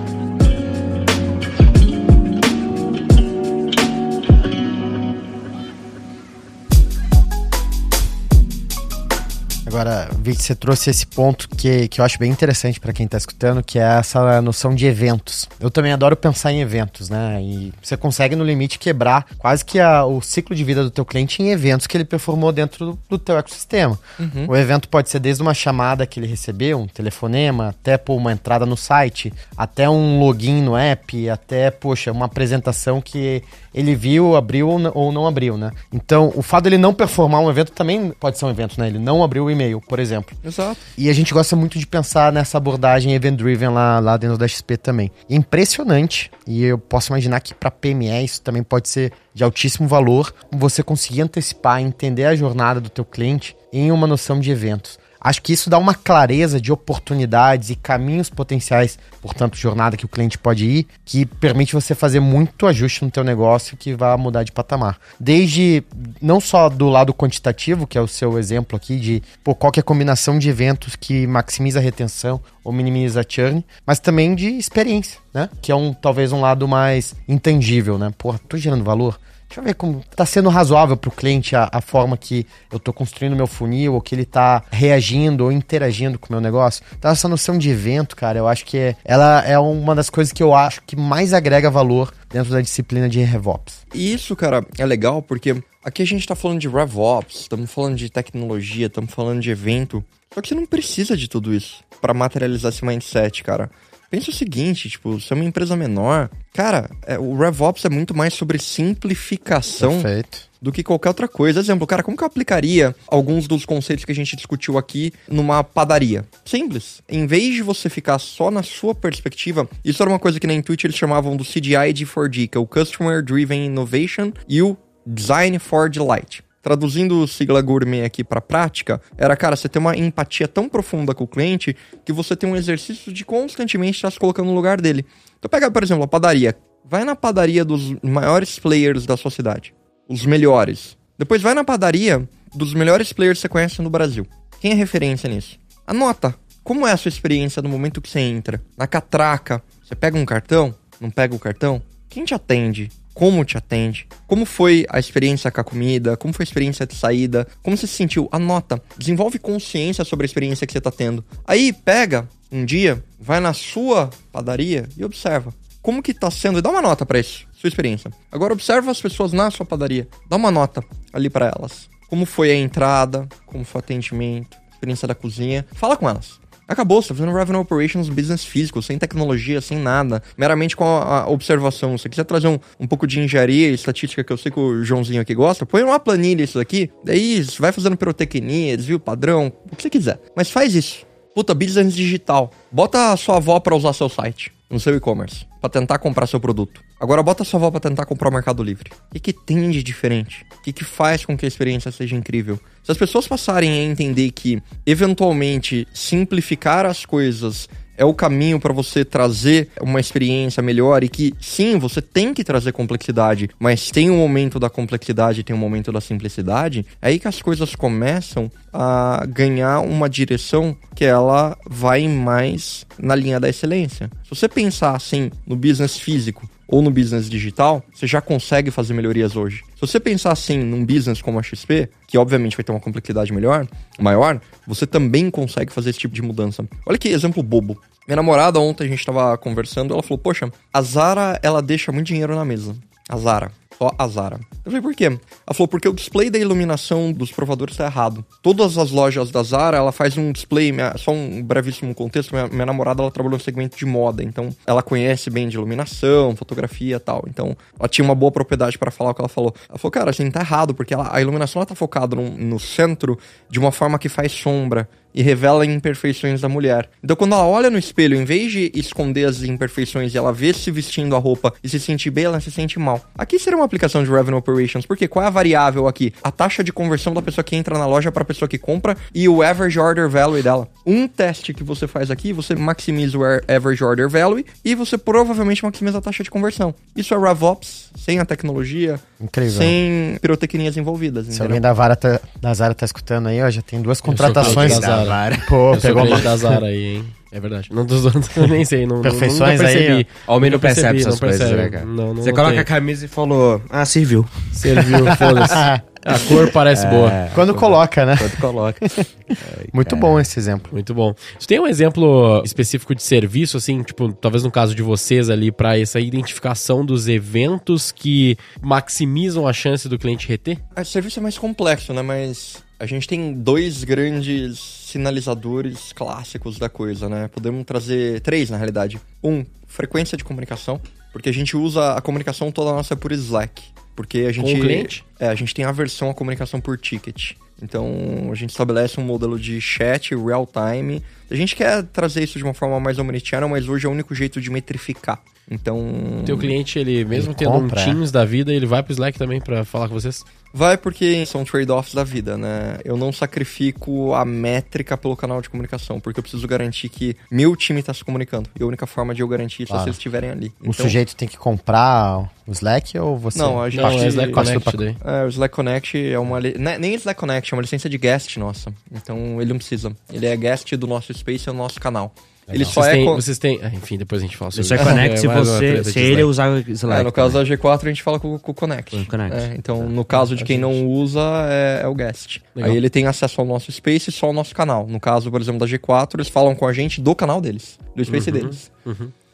Agora, 9.76 10.08
Vic, 10.20 10.42
você 10.42 10.56
trouxe 10.56 10.90
esse 10.90 11.06
ponto 11.06 11.50
que, 11.50 11.90
que 11.90 12.00
eu 12.00 12.06
acho 12.06 12.18
bem 12.18 12.32
interessante 12.32 12.80
para 12.80 12.94
quem 12.94 13.06
está 13.06 13.18
escutando, 13.18 13.62
que 13.62 13.78
é 13.78 13.82
essa 13.82 14.42
noção 14.42 14.74
de 14.74 14.86
eventos. 14.86 15.50
Eu 15.60 15.70
também 15.70 15.92
adoro 15.92 16.16
pensar 16.16 16.54
em 16.54 16.62
eventos, 16.62 17.10
né? 17.10 17.42
E 17.42 17.74
você 17.84 17.98
consegue, 17.98 18.38
no 18.38 18.46
limite, 18.46 18.80
quebrar 18.80 19.26
quase 19.38 19.66
que 19.66 19.78
a, 19.78 20.06
o 20.06 20.22
ciclo 20.22 20.56
de 20.56 20.64
vida 20.64 20.82
do 20.82 20.90
teu 20.90 21.04
cliente 21.04 21.44
em 21.44 21.50
eventos 21.50 21.88
que 21.88 21.98
ele 21.98 22.06
performou 22.06 22.54
dentro 22.54 22.86
do, 22.86 23.00
do 23.10 23.20
teu 23.20 23.38
ecossistema. 23.38 24.00
Uhum. 24.18 24.46
O 24.48 24.56
evento 24.56 24.88
pode 24.88 25.10
ser 25.10 25.20
desde 25.20 25.44
uma 25.44 25.54
chamada 25.54 26.06
que 26.06 26.22
ele 26.22 26.28
recebeu, 26.28 26.80
um 26.80 26.88
telefonema, 26.88 27.68
até 27.68 27.98
pô, 27.98 28.16
uma 28.16 28.32
entrada 28.32 28.66
no 28.66 28.78
site, 28.78 29.34
até 29.58 29.90
um 29.90 30.22
login 30.22 30.62
no 30.62 30.78
app, 30.78 31.30
até, 31.30 31.70
poxa, 31.70 32.14
uma 32.14 32.28
apresentação 32.28 33.02
que 33.02 33.44
ele 33.74 33.94
viu, 33.94 34.38
abriu 34.38 34.70
ou 34.70 35.12
não 35.12 35.28
abriu, 35.28 35.58
né? 35.58 35.70
Então, 35.92 36.32
o 36.34 36.42
fato 36.42 36.64
dele 36.64 36.78
não 36.78 36.94
performar 36.94 37.42
um 37.42 37.50
evento 37.50 37.74
também 37.74 38.10
pode 38.18 38.38
ser 38.38 38.46
um 38.46 38.50
evento, 38.50 38.80
né? 38.80 38.88
Ele 38.88 39.00
não 39.00 39.22
abriu 39.22 39.44
o 39.44 39.52
e-mail, 39.52 39.65
por 39.88 40.00
exemplo. 40.00 40.36
Exato. 40.44 40.80
E 40.98 41.10
a 41.10 41.14
gente 41.14 41.34
gosta 41.34 41.56
muito 41.56 41.80
de 41.80 41.88
pensar 41.88 42.32
nessa 42.32 42.58
abordagem 42.58 43.14
event-driven 43.14 43.70
lá, 43.70 44.00
lá 44.00 44.18
dentro 44.18 44.38
da 44.38 44.48
XP 44.48 44.78
também. 44.78 45.12
Impressionante, 45.30 46.32
e 46.46 46.64
eu 46.64 46.78
posso 46.78 47.12
imaginar 47.12 47.40
que 47.40 47.54
para 47.54 47.72
PME 47.72 48.24
isso 48.24 48.42
também 48.42 48.64
pode 48.64 48.90
ser 48.90 49.12
de 49.34 49.44
altíssimo 49.44 49.88
valor, 49.88 50.34
você 50.52 50.84
conseguir 50.84 51.22
antecipar, 51.22 51.82
entender 51.82 52.26
a 52.26 52.36
jornada 52.36 52.80
do 52.80 52.90
teu 52.90 53.04
cliente 53.04 53.56
em 53.72 53.92
uma 53.92 54.08
noção 54.08 54.40
de 54.40 54.52
eventos. 54.52 54.98
Acho 55.26 55.42
que 55.42 55.54
isso 55.54 55.72
dá 55.72 55.80
uma 55.80 55.96
clareza 55.96 56.62
de 56.62 56.72
oportunidades 56.72 57.72
e 57.72 57.76
caminhos 57.76 58.30
potenciais, 58.30 59.00
portanto, 59.20 59.58
jornada 59.58 59.98
que 59.98 60.06
o 60.06 60.08
cliente 60.08 60.38
pode 60.38 60.64
ir, 60.68 60.88
que 61.04 61.26
permite 61.26 61.74
você 61.74 61.96
fazer 61.96 62.20
muito 62.20 62.68
ajuste 62.68 63.04
no 63.04 63.10
teu 63.10 63.24
negócio 63.24 63.76
que 63.76 63.96
vai 63.96 64.16
mudar 64.18 64.44
de 64.44 64.52
patamar. 64.52 65.00
Desde 65.20 65.84
não 66.22 66.40
só 66.40 66.70
do 66.70 66.90
lado 66.90 67.12
quantitativo, 67.12 67.88
que 67.88 67.98
é 67.98 68.02
o 68.02 68.08
seu 68.08 68.38
exemplo 68.38 68.78
aqui 68.78 69.00
de 69.00 69.24
pô, 69.44 69.56
qual 69.56 69.72
é 69.76 69.80
a 69.80 69.84
combinação 69.84 70.38
de 70.38 70.48
eventos 70.48 70.96
que 70.96 71.26
maximiza 71.26 71.80
a 71.80 71.82
retenção 71.82 72.40
ou 72.64 72.72
minimiza 72.72 73.22
a 73.22 73.26
churn, 73.28 73.66
mas 73.84 73.98
também 73.98 74.36
de 74.36 74.50
experiência, 74.50 75.20
né? 75.34 75.50
Que 75.60 75.72
é 75.72 75.76
um 75.76 75.92
talvez 75.92 76.32
um 76.34 76.42
lado 76.42 76.68
mais 76.68 77.16
intangível, 77.28 77.98
né? 77.98 78.14
Pô, 78.16 78.32
tô 78.48 78.58
gerando 78.58 78.84
valor 78.84 79.20
Deixa 79.48 79.62
eu 79.62 79.64
ver 79.64 79.76
como 79.76 80.00
está 80.00 80.26
sendo 80.26 80.50
razoável 80.50 80.98
para 80.98 81.08
o 81.08 81.12
cliente 81.12 81.56
a, 81.56 81.70
a, 81.72 81.80
forma 81.80 82.18
que 82.18 82.46
eu 82.72 82.78
estou 82.78 82.94
construindo 82.94 83.36
meu 83.36 83.48
funil, 83.48 83.94
ou 83.94 84.02
que 84.02 84.14
ele 84.14 84.24
está 84.24 84.64
reagindo 84.72 85.46
ou 85.46 85.52
interagindo 85.52 86.20
com 86.20 86.28
o 86.28 86.32
meu 86.34 86.42
negócio. 86.42 86.84
Então, 86.98 87.12
essa 87.12 87.28
noção 87.28 87.58
de 87.58 87.70
evento, 87.70 88.16
cara, 88.16 88.38
eu 88.38 88.48
acho 88.48 88.66
que 88.66 88.78
é, 88.78 88.96
ela 89.06 89.42
é 89.46 89.58
uma 89.58 89.96
das 89.96 90.10
coisas 90.10 90.34
que 90.34 90.44
eu 90.44 90.54
acho 90.54 90.82
que 90.82 90.96
mais 90.96 91.34
agrega 91.34 91.70
valor 91.70 92.14
dentro 92.30 92.52
da 92.52 92.60
disciplina 92.60 93.08
de 93.08 93.22
RevOps. 93.22 93.86
E 93.94 94.14
isso, 94.14 94.36
cara, 94.36 94.66
é 94.78 94.86
legal 94.86 95.22
porque 95.22 95.56
aqui 95.84 96.02
a 96.02 96.06
gente 96.06 96.22
está 96.22 96.36
falando 96.36 96.60
de 96.60 96.68
RevOps, 96.68 97.42
estamos 97.42 97.72
falando 97.72 97.96
de 97.96 98.10
tecnologia, 98.10 98.88
estamos 98.88 99.14
falando 99.14 99.40
de 99.40 99.52
evento. 99.52 100.04
Só 100.34 100.42
que 100.42 100.50
você 100.50 100.56
não 100.56 100.66
precisa 100.66 101.16
de 101.16 101.30
tudo 101.30 101.54
isso 101.54 101.84
para 102.02 102.14
materializar 102.14 102.74
esse 102.74 102.84
mindset, 102.84 103.44
cara. 103.44 103.70
Pensa 104.10 104.30
o 104.30 104.34
seguinte, 104.34 104.90
tipo, 104.90 105.20
se 105.20 105.34
é 105.34 105.36
uma 105.36 105.44
empresa 105.44 105.76
menor, 105.76 106.30
cara, 106.54 106.90
é, 107.06 107.18
o 107.18 107.36
RevOps 107.38 107.84
é 107.86 107.90
muito 107.90 108.16
mais 108.16 108.34
sobre 108.34 108.60
simplificação 108.60 110.02
Perfeito. 110.02 110.50
do 110.62 110.72
que 110.72 110.84
qualquer 110.84 111.10
outra 111.10 111.28
coisa. 111.28 111.60
Exemplo, 111.60 111.88
cara, 111.88 112.04
como 112.04 112.16
que 112.16 112.24
eu 112.24 112.28
aplicaria 112.28 112.96
alguns 113.08 113.48
dos 113.48 113.66
conceitos 113.66 114.06
que 114.06 114.12
a 114.12 114.16
gente 114.16 114.36
discutiu 114.36 114.78
aqui 114.78 115.12
numa 115.28 115.64
padaria? 115.64 116.26
Simples. 116.46 117.02
Em 117.10 117.26
vez 117.26 117.56
de 117.56 117.64
você 117.64 117.90
ficar 117.90 118.20
só 118.20 118.52
na 118.52 118.64
sua 118.64 118.94
perspectiva, 118.94 119.68
isso 119.84 120.02
era 120.02 120.10
uma 120.10 120.20
coisa 120.20 120.40
que 120.40 120.48
na 120.48 120.54
Intuit 120.54 120.86
eles 120.86 120.96
chamavam 120.96 121.36
do 121.36 121.44
CDI 121.44 121.92
de 121.94 122.06
4D, 122.06 122.50
que 122.50 122.58
é 122.58 122.62
o 122.62 122.68
Customer 122.68 123.24
Driven 123.24 123.66
Innovation 123.66 124.32
e 124.48 124.62
o 124.62 124.78
Design 125.06 125.60
for 125.60 125.90
Delight 125.90 126.45
traduzindo 126.66 127.22
o 127.22 127.28
sigla 127.28 127.62
gourmet 127.62 128.04
aqui 128.04 128.24
para 128.24 128.42
prática, 128.42 129.00
era, 129.16 129.38
cara, 129.38 129.56
você 129.56 129.70
ter 129.70 129.78
uma 129.78 129.96
empatia 129.96 130.48
tão 130.48 130.68
profunda 130.68 131.14
com 131.14 131.24
o 131.24 131.28
cliente 131.28 131.78
que 132.04 132.12
você 132.12 132.36
tem 132.36 132.50
um 132.50 132.56
exercício 132.56 133.14
de 133.14 133.24
constantemente 133.24 133.98
estar 133.98 134.10
se 134.10 134.18
colocando 134.18 134.48
no 134.48 134.56
lugar 134.56 134.82
dele. 134.82 135.06
Então 135.38 135.48
pega, 135.48 135.70
por 135.70 135.84
exemplo, 135.84 136.04
a 136.04 136.08
padaria. 136.08 136.56
Vai 136.84 137.06
na 137.06 137.16
padaria 137.16 137.64
dos 137.64 137.94
maiores 138.02 138.58
players 138.58 139.06
da 139.06 139.16
sociedade. 139.16 139.76
Os 140.10 140.26
melhores. 140.26 140.98
Depois 141.20 141.40
vai 141.40 141.54
na 141.54 141.64
padaria 141.64 142.28
dos 142.56 142.74
melhores 142.74 143.14
players 143.14 143.38
que 143.38 143.42
você 143.44 143.50
conhece 143.50 143.80
no 143.84 143.90
Brasil. 143.92 144.26
Quem 144.60 144.72
é 144.72 144.74
referência 144.74 145.30
nisso? 145.30 145.60
Anota. 145.86 146.34
Como 146.64 146.88
é 146.88 146.92
a 146.92 146.98
sua 146.98 147.10
experiência 147.10 147.62
no 147.62 147.70
momento 147.70 148.02
que 148.02 148.10
você 148.10 148.22
entra? 148.22 148.60
Na 148.76 148.88
catraca, 148.88 149.62
você 149.84 149.94
pega 149.94 150.18
um 150.18 150.26
cartão? 150.26 150.74
Não 151.00 151.12
pega 151.12 151.36
o 151.36 151.40
cartão? 151.40 151.80
Quem 152.10 152.26
te 152.26 152.34
atende? 152.34 152.90
Como 153.16 153.46
te 153.46 153.58
atende, 153.58 154.06
como 154.28 154.46
foi 154.46 154.86
a 154.90 155.00
experiência 155.00 155.50
com 155.50 155.62
a 155.62 155.64
comida, 155.64 156.18
como 156.18 156.34
foi 156.34 156.44
a 156.44 156.48
experiência 156.48 156.86
de 156.86 156.94
saída, 156.94 157.48
como 157.64 157.76
você 157.76 157.88
se 157.88 157.94
sentiu. 157.94 158.28
Anota, 158.30 158.80
desenvolve 158.98 159.40
consciência 159.40 160.04
sobre 160.04 160.26
a 160.26 160.28
experiência 160.28 160.68
que 160.68 160.74
você 160.74 160.80
está 160.80 160.92
tendo. 160.92 161.24
Aí 161.48 161.72
pega 161.72 162.28
um 162.52 162.66
dia, 162.66 163.02
vai 163.18 163.40
na 163.40 163.54
sua 163.54 164.10
padaria 164.32 164.88
e 164.98 165.04
observa 165.04 165.54
como 165.82 166.04
que 166.04 166.12
está 166.12 166.30
sendo 166.30 166.60
e 166.60 166.62
dá 166.62 166.70
uma 166.70 166.82
nota 166.82 167.06
para 167.06 167.20
isso, 167.20 167.48
sua 167.54 167.68
experiência. 167.70 168.12
Agora 168.32 168.52
observa 168.52 168.92
as 168.92 169.00
pessoas 169.00 169.32
na 169.32 169.50
sua 169.50 169.66
padaria, 169.66 170.08
dá 170.30 170.36
uma 170.36 170.52
nota 170.52 170.84
ali 171.14 171.30
para 171.30 171.54
elas. 171.56 171.90
Como 172.10 172.26
foi 172.26 172.52
a 172.52 172.56
entrada, 172.56 173.28
como 173.46 173.64
foi 173.64 173.80
o 173.80 173.84
atendimento, 173.84 174.58
experiência 174.74 175.08
da 175.08 175.16
cozinha. 175.16 175.66
Fala 175.74 175.96
com 175.96 176.10
elas. 176.10 176.40
Acabou, 176.68 177.02
você 177.02 177.10
tá 177.10 177.16
fazendo 177.16 177.36
Revenue 177.36 177.62
Operations 177.62 178.10
Business 178.10 178.44
físico, 178.44 178.82
sem 178.82 178.98
tecnologia, 178.98 179.62
sem 179.62 179.78
nada, 179.78 180.22
meramente 180.36 180.76
com 180.76 180.84
a, 180.84 181.22
a 181.22 181.30
observação. 181.30 181.98
Se 181.98 182.04
você 182.04 182.10
quiser 182.10 182.24
trazer 182.24 182.48
um, 182.48 182.60
um 182.80 182.88
pouco 182.88 183.06
de 183.06 183.20
engenharia 183.20 183.70
e 183.70 183.74
estatística, 183.74 184.24
que 184.24 184.34
eu 184.34 184.38
sei 184.38 184.52
que 184.52 184.60
o 184.60 184.84
Joãozinho 184.84 185.22
aqui 185.22 185.36
gosta, 185.36 185.66
põe 185.66 185.84
uma 185.84 186.00
planilha 186.00 186.44
isso 186.44 186.58
daqui, 186.58 186.90
daí 187.04 187.42
vai 187.60 187.72
fazendo 187.72 187.96
pirotecnia, 187.96 188.76
desvio 188.76 189.00
padrão, 189.00 189.54
o 189.72 189.76
que 189.76 189.84
você 189.84 189.90
quiser. 189.90 190.20
Mas 190.36 190.50
faz 190.50 190.74
isso. 190.74 191.06
Puta, 191.36 191.54
business 191.54 191.94
digital. 191.94 192.52
Bota 192.72 193.12
a 193.12 193.18
sua 193.18 193.38
avó 193.38 193.60
para 193.60 193.76
usar 193.76 193.94
seu 193.94 194.10
site 194.10 194.55
no 194.70 194.80
seu 194.80 194.96
e-commerce 194.96 195.46
para 195.62 195.70
tentar 195.70 196.00
comprar 196.00 196.28
seu 196.28 196.40
produto. 196.40 196.82
Agora 197.00 197.22
bota 197.22 197.44
sua 197.44 197.60
avó 197.60 197.72
para 197.72 197.80
tentar 197.80 198.06
comprar 198.06 198.30
o 198.30 198.34
Mercado 198.34 198.64
Livre. 198.64 198.92
O 199.10 199.14
que, 199.14 199.20
que 199.20 199.34
tem 199.34 199.70
de 199.70 199.84
diferente? 199.84 200.46
O 200.58 200.62
que, 200.62 200.74
que 200.74 200.84
faz 200.84 201.26
com 201.26 201.38
que 201.38 201.46
a 201.46 201.48
experiência 201.48 201.92
seja 201.92 202.16
incrível? 202.16 202.60
Se 202.84 202.92
as 202.92 202.98
pessoas 202.98 203.28
passarem 203.28 203.72
a 203.72 203.84
entender 203.84 204.32
que, 204.32 204.62
eventualmente, 204.86 205.88
simplificar 205.94 206.86
as 206.86 207.06
coisas 207.06 207.68
é 207.98 208.06
o 208.06 208.14
caminho 208.14 208.60
para 208.60 208.74
você 208.74 209.04
trazer 209.04 209.70
uma 209.82 210.00
experiência 210.00 210.62
melhor 210.62 211.04
e 211.04 211.10
que 211.10 211.34
sim, 211.40 211.78
você 211.78 212.02
tem 212.02 212.34
que 212.34 212.44
trazer 212.44 212.72
complexidade, 212.72 213.50
mas 213.60 213.90
tem 213.92 214.10
um 214.10 214.18
momento 214.18 214.60
da 214.60 214.70
complexidade, 214.70 215.44
tem 215.44 215.56
um 215.56 215.60
momento 215.60 215.92
da 215.92 216.02
simplicidade, 216.02 216.86
é 217.02 217.08
aí 217.08 217.20
que 217.20 217.28
as 217.28 217.42
coisas 217.42 217.76
começam 217.76 218.52
a 218.74 219.26
ganhar 219.28 219.80
uma 219.80 220.10
direção 220.10 220.76
que 220.94 221.06
ela 221.06 221.58
vai 221.70 222.08
mais 222.08 222.86
na 223.00 223.16
linha 223.16 223.40
da 223.40 223.50
excelência. 223.50 224.10
Se 224.24 224.30
você 224.30 224.48
pensar 224.48 224.96
assim 224.96 225.32
no 225.46 225.56
business 225.56 225.98
físico, 225.98 226.50
ou 226.68 226.82
no 226.82 226.90
business 226.90 227.30
digital, 227.30 227.84
você 227.94 228.08
já 228.08 228.22
consegue 228.22 228.72
fazer 228.72 228.94
melhorias 228.94 229.36
hoje. 229.36 229.64
Se 229.76 229.82
você 229.82 230.00
pensar 230.00 230.32
assim 230.32 230.58
num 230.58 230.86
business 230.86 231.22
como 231.22 231.40
a 231.40 231.44
XP, 231.44 231.90
que 232.08 232.18
obviamente 232.18 232.58
vai 232.58 232.64
ter 232.64 232.72
uma 232.72 232.80
complexidade 232.80 233.32
melhor, 233.32 233.68
maior, 234.00 234.42
você 234.68 234.88
também 234.88 235.30
consegue 235.30 235.72
fazer 235.72 235.92
esse 235.92 236.00
tipo 236.00 236.14
de 236.14 236.22
mudança. 236.22 236.66
Olha 236.86 236.98
que 236.98 237.10
exemplo 237.10 237.44
bobo. 237.44 237.80
Minha 238.08 238.18
namorada 238.18 238.60
ontem 238.60 238.86
a 238.86 238.88
gente 238.88 239.00
estava 239.00 239.38
conversando, 239.38 239.94
ela 239.94 240.04
falou: 240.04 240.18
"Poxa, 240.18 240.52
a 240.74 240.82
Zara, 240.82 241.40
ela 241.42 241.62
deixa 241.62 241.92
muito 241.92 242.08
dinheiro 242.08 242.36
na 242.36 242.46
mesa". 242.46 242.76
A 243.08 243.18
Zara. 243.18 243.52
Só 243.78 243.92
a 243.98 244.08
Zara. 244.08 244.40
Eu 244.64 244.72
falei, 244.72 244.82
por 244.82 244.96
quê? 244.96 245.06
Ela 245.06 245.54
falou, 245.54 245.68
porque 245.68 245.88
o 245.88 245.94
display 245.94 246.30
da 246.30 246.40
iluminação 246.40 247.12
dos 247.12 247.32
provadores 247.32 247.76
tá 247.76 247.86
errado. 247.86 248.24
Todas 248.42 248.78
as 248.78 248.90
lojas 248.92 249.32
da 249.32 249.44
Zara, 249.44 249.78
ela 249.78 249.92
faz 249.92 250.18
um 250.18 250.32
display, 250.32 250.72
minha- 250.72 250.98
só 250.98 251.12
um 251.12 251.44
brevíssimo 251.44 251.94
contexto, 251.94 252.32
minha, 252.34 252.48
minha 252.48 252.66
namorada, 252.66 253.02
ela 253.04 253.12
trabalhou 253.12 253.38
no 253.38 253.44
segmento 253.44 253.78
de 253.78 253.86
moda, 253.86 254.24
então 254.24 254.50
ela 254.66 254.82
conhece 254.82 255.30
bem 255.30 255.48
de 255.50 255.58
iluminação, 255.58 256.36
fotografia 256.36 257.00
tal. 257.00 257.24
Então, 257.28 257.56
ela 257.80 257.90
tinha 257.90 258.06
uma 258.06 258.16
boa 258.16 258.32
propriedade 258.32 258.78
para 258.78 258.90
falar 258.92 259.12
o 259.12 259.14
que 259.14 259.22
ela 259.22 259.30
falou. 259.30 259.54
Ela 259.70 259.78
falou, 259.78 259.92
cara, 259.92 260.10
assim, 260.10 260.30
tá 260.32 260.40
errado, 260.40 260.74
porque 260.74 260.94
ela- 260.94 261.10
a 261.14 261.22
iluminação, 261.22 261.60
ela 261.60 261.66
tá 261.66 261.76
focada 261.76 262.16
no, 262.16 262.30
no 262.32 262.60
centro 262.60 263.20
de 263.50 263.60
uma 263.60 263.72
forma 263.72 264.00
que 264.00 264.08
faz 264.10 264.32
sombra 264.32 264.88
e 265.16 265.24
revela 265.24 265.66
imperfeições 265.66 266.42
da 266.42 266.50
mulher. 266.50 266.90
Então, 267.04 267.16
quando 267.16 267.34
ela 267.34 267.48
olha 267.48 267.70
no 267.70 267.78
espelho, 267.78 268.16
em 268.18 268.26
vez 268.26 268.52
de 268.52 268.72
esconder 268.76 269.26
as 269.26 269.42
imperfeições 269.44 270.14
e 270.14 270.18
ela 270.18 270.34
vê 270.34 270.54
se 270.54 270.70
vestindo 270.70 271.16
a 271.16 271.20
roupa 271.20 271.54
e 271.64 271.70
se 271.70 271.80
sentir 271.80 272.10
bem, 272.12 272.26
ela 272.26 272.40
se 272.42 272.52
sente 272.52 272.78
mal. 272.78 273.00
Aqui 273.18 273.40
seria 273.40 273.56
uma 273.58 273.66
aplicação 273.66 274.04
de 274.04 274.10
Revenue 274.12 274.38
Operations, 274.38 274.86
porque 274.86 275.08
qual 275.08 275.24
é 275.24 275.28
a 275.28 275.32
variável 275.32 275.88
aqui? 275.88 276.14
A 276.22 276.32
taxa 276.32 276.64
de 276.64 276.74
conversão 276.74 277.14
da 277.14 277.22
pessoa 277.22 277.44
que 277.44 277.56
entra 277.56 277.78
na 277.78 277.86
loja 277.86 278.12
para 278.12 278.24
a 278.24 278.26
pessoa 278.26 278.50
que 278.50 278.58
compra 278.58 278.98
e 279.14 279.30
o 279.30 279.42
average 279.42 279.80
order 279.80 280.10
value 280.10 280.44
dela. 280.44 280.68
Um 280.86 281.08
teste 281.08 281.54
que 281.54 281.64
você 281.64 281.88
faz 281.88 282.12
aqui, 282.12 282.34
você 282.34 282.54
maximiza 282.56 283.18
o 283.18 283.24
a- 283.24 283.42
average 283.48 283.84
order 283.84 284.10
value 284.10 284.46
e 284.66 284.76
você 284.76 284.98
provavelmente 284.98 285.64
maximiza 285.64 286.00
a 286.00 286.02
taxa 286.02 286.24
de 286.24 286.30
conversão. 286.30 286.76
Isso 286.96 287.14
é 287.14 287.18
RevOps, 287.18 287.90
sem 287.96 288.20
a 288.20 288.26
tecnologia, 288.26 289.00
Incrível. 289.22 289.58
sem 289.58 290.18
pirotecnias 290.22 290.76
envolvidas. 290.76 291.26
Se 291.26 291.30
entendeu? 291.32 291.46
alguém 291.46 291.62
da, 291.62 291.72
Vara 291.74 291.96
tá, 291.96 292.20
da 292.42 292.54
Zara 292.54 292.74
tá 292.74 292.86
escutando 292.86 293.28
aí, 293.28 293.42
ó, 293.42 293.50
já 293.50 293.62
tem 293.62 293.82
duas 293.82 294.02
contratações. 294.02 294.78
da 294.80 294.88
Zara. 294.88 295.05
Pô, 295.48 295.74
Eu 295.74 295.80
sou 295.80 295.82
pegou 295.82 296.04
cliente 296.04 296.22
uma... 296.22 296.30
da 296.30 296.38
Zara 296.38 296.66
aí, 296.68 296.96
hein? 296.96 297.06
É 297.32 297.40
verdade. 297.40 297.70
Não 297.70 297.86
tô 297.86 297.98
zoando, 297.98 298.26
eu 298.38 298.48
nem 298.48 298.64
sei. 298.64 298.86
Não, 298.86 299.02
Perfeições 299.02 299.40
não, 299.60 299.68
nunca 299.68 299.68
aí, 299.68 299.76
percebi. 299.76 300.08
O 300.26 300.34
homem 300.34 300.50
não 300.50 300.58
percebe 300.60 300.88
percebi, 300.94 301.02
essas 301.02 301.20
não 301.20 301.28
coisas, 301.28 301.50
percebe. 301.50 301.62
né, 301.64 301.70
cara? 301.70 301.86
Não, 301.86 302.14
não 302.14 302.24
Você 302.24 302.32
coloca 302.32 302.44
notei. 302.56 302.60
a 302.60 302.64
camisa 302.64 303.06
e 303.06 303.08
falou, 303.10 303.62
ah, 303.70 303.84
serviu. 303.86 304.26
Serviu, 304.54 305.06
foda-se. 305.18 305.54
A 305.54 306.20
cor 306.30 306.50
parece 306.52 306.88
boa. 306.88 307.12
Quando 307.34 307.54
coloca, 307.56 308.06
né? 308.06 308.16
Quando 308.16 308.38
coloca. 308.38 308.86
Muito 309.74 309.96
bom 309.98 310.18
esse 310.18 310.40
exemplo. 310.40 310.72
Muito 310.72 310.94
bom. 310.94 311.14
Você 311.38 311.48
tem 311.48 311.60
um 311.60 311.68
exemplo 311.68 312.42
específico 312.46 312.96
de 312.96 313.04
serviço, 313.04 313.58
assim, 313.58 313.82
tipo, 313.84 314.14
talvez 314.14 314.44
no 314.44 314.52
caso 314.52 314.74
de 314.74 314.84
vocês 314.84 315.30
ali, 315.30 315.52
para 315.52 315.78
essa 315.78 316.00
identificação 316.00 316.86
dos 316.86 317.08
eventos 317.10 317.92
que 317.92 318.38
maximizam 318.62 319.46
a 319.48 319.52
chance 319.52 319.90
do 319.90 319.98
cliente 319.98 320.28
reter? 320.28 320.60
O 320.78 320.86
serviço 320.86 321.20
é 321.20 321.24
mais 321.24 321.38
complexo, 321.38 321.92
né? 321.92 322.02
Mas 322.04 322.64
a 322.80 322.86
gente 322.86 323.08
tem 323.08 323.34
dois 323.34 323.84
grandes 323.84 324.60
sinalizadores 324.60 325.94
clássicos 325.94 326.58
da 326.58 326.70
coisa, 326.70 327.08
né? 327.08 327.28
Podemos 327.28 327.64
trazer 327.66 328.22
três, 328.22 328.50
na 328.50 328.58
realidade. 328.58 329.00
Um, 329.24 329.46
frequência 329.68 330.18
de 330.18 330.24
comunicação, 330.24 330.80
porque 331.14 331.30
a 331.30 331.34
gente 331.34 331.56
usa 331.56 331.94
a 331.94 332.02
comunicação 332.02 332.52
toda 332.52 332.72
nossa 332.72 332.96
por 332.96 333.12
Slack. 333.12 333.64
Porque 333.96 334.20
a 334.20 334.32
gente. 334.32 334.54
o 334.54 334.60
cliente? 334.60 335.06
É, 335.20 335.28
a 335.28 335.36
gente 335.36 335.54
tem 335.54 335.64
aversão 335.64 336.10
à 336.10 336.14
comunicação 336.14 336.60
por 336.60 336.78
ticket. 336.78 337.34
Então, 337.62 338.30
a 338.30 338.36
gente 338.36 338.50
estabelece 338.50 339.00
um 339.00 339.04
modelo 339.04 339.40
de 339.40 339.62
chat 339.62 340.14
real 340.14 340.46
time. 340.46 341.02
A 341.32 341.36
gente 341.36 341.56
quer 341.56 341.84
trazer 341.84 342.24
isso 342.24 342.38
de 342.38 342.44
uma 342.44 342.54
forma 342.54 342.78
mais 342.80 343.00
omnichannel, 343.00 343.48
mas 343.48 343.70
hoje 343.70 343.86
é 343.86 343.90
o 343.90 343.94
único 343.94 344.14
jeito 344.14 344.42
de 344.42 344.50
metrificar. 344.50 345.22
Então. 345.50 345.78
O 346.22 346.24
teu 346.26 346.38
cliente, 346.38 346.80
ele, 346.80 347.06
mesmo 347.06 347.30
Ele 347.32 347.38
tendo 347.38 347.52
compra, 347.52 347.80
um 347.80 347.84
é. 347.84 347.86
Teams 347.86 348.12
da 348.12 348.26
vida, 348.26 348.52
ele 348.54 348.66
vai 348.66 348.82
pro 348.82 348.92
Slack 348.94 349.18
também 349.18 349.40
pra 349.40 349.64
falar 349.64 349.88
com 349.88 349.94
vocês? 349.94 350.24
Vai 350.54 350.78
porque 350.78 351.26
são 351.26 351.44
trade-offs 351.44 351.94
da 351.94 352.04
vida, 352.04 352.38
né? 352.38 352.80
Eu 352.86 352.96
não 352.96 353.12
sacrifico 353.12 354.14
a 354.14 354.24
métrica 354.24 354.98
pelo 354.98 355.16
canal 355.16 355.42
de 355.42 355.50
comunicação, 355.50 356.00
porque 356.00 356.18
eu 356.20 356.24
preciso 356.24 356.48
garantir 356.48 356.88
que 356.90 357.16
meu 357.30 357.56
time 357.58 357.84
tá 357.84 357.94
se 357.94 358.04
comunicando. 358.06 358.50
E 358.58 358.64
a 358.64 358.66
única 358.66 358.88
forma 358.88 359.14
de 359.14 359.22
eu 359.22 359.28
garantir 359.28 359.64
isso 359.64 359.64
é 359.64 359.66
se 359.66 359.72
Claro. 359.74 359.88
eles 359.90 359.98
estiverem 359.98 360.30
ali. 360.32 360.52
O 360.66 360.72
sujeito 360.74 361.14
tem 361.16 361.28
que 361.28 361.38
comprar 361.38 362.20
o 362.48 362.52
Slack 362.52 362.98
ou 362.98 363.18
você? 363.18 363.38
Não, 363.38 363.62
a 363.62 363.70
gente- 363.70 363.82
Não, 363.82 363.90
Parte 363.90 364.04
é 364.06 364.08
Slack 364.08 364.32
Connect 364.32 364.78
daí. 364.78 364.96
É, 365.04 365.26
o 365.26 365.28
Slack 365.28 365.54
Connect 365.56 365.98
é 366.12 366.18
uma. 366.20 366.40
li- 366.40 366.58
né, 366.58 366.78
Nem 366.80 366.94
Slack 366.96 367.20
Connect, 367.20 367.54
é 367.54 367.58
uma 367.58 367.62
licença 367.62 367.90
de 367.90 367.98
guest 367.98 368.38
nossa. 368.38 368.74
Então 368.92 369.42
ele 369.42 369.50
não 369.52 369.58
precisa. 369.58 369.96
Ele 370.12 370.26
é 370.26 370.36
guest 370.38 370.72
do 370.76 370.88
nosso 370.88 371.14
space 371.14 371.44
e 371.44 371.52
do 371.52 371.58
nosso 371.58 371.80
canal. 371.82 372.14
Ele 372.48 372.64
só 372.64 372.82
Vocês 372.82 372.86
é. 372.88 372.92
têm, 372.98 373.06
co- 373.06 373.16
vocês 373.16 373.38
têm... 373.40 373.60
ah, 373.64 373.72
enfim, 373.74 373.98
depois 373.98 374.22
a 374.22 374.26
gente 374.26 374.38
fala 374.38 374.52
sobre 374.52 374.68
Você 374.68 374.76
isso. 374.76 374.84
se 374.84 374.90
É 374.90 374.94
mais 374.94 375.24
uma 375.24 375.46
você. 375.46 375.58
treta 375.74 375.84
Se 375.92 376.00
ele 376.00 376.24
usar 376.24 376.50
o 376.52 376.60
Slack. 376.60 377.02
É, 377.02 377.04
no 377.04 377.12
caso 377.12 377.34
também. 377.34 377.50
da 377.50 377.58
G4 377.58 377.84
a 377.84 377.88
gente 377.88 378.04
fala 378.04 378.20
com, 378.20 378.38
com 378.38 378.52
o 378.52 378.54
Connect. 378.54 378.96
Com 378.96 379.02
o 379.02 379.06
Connect. 379.08 379.36
É, 379.36 379.56
então, 379.58 379.90
no 379.90 380.06
caso 380.06 380.36
de 380.36 380.44
quem 380.44 380.60
não 380.60 380.86
usa, 380.88 381.22
é, 381.50 381.80
é 381.84 381.88
o 381.88 381.96
guest. 381.96 382.38
Legal. 382.56 382.70
Aí 382.72 382.78
ele 382.78 382.90
tem 382.90 383.08
acesso 383.08 383.42
ao 383.42 383.48
nosso 383.48 383.72
space 383.72 384.10
e 384.10 384.14
só 384.14 384.28
ao 384.28 384.34
nosso 384.34 384.54
canal. 384.54 384.86
No 384.88 385.00
caso, 385.00 385.32
por 385.32 385.42
exemplo, 385.42 385.60
da 385.60 385.66
G4, 385.66 386.12
eles 386.16 386.28
falam 386.30 386.54
com 386.54 386.68
a 386.68 386.74
gente 386.74 387.02
do 387.02 387.16
canal 387.16 387.42
deles, 387.42 387.80
do 387.96 388.06
space 388.06 388.30
deles. 388.32 388.72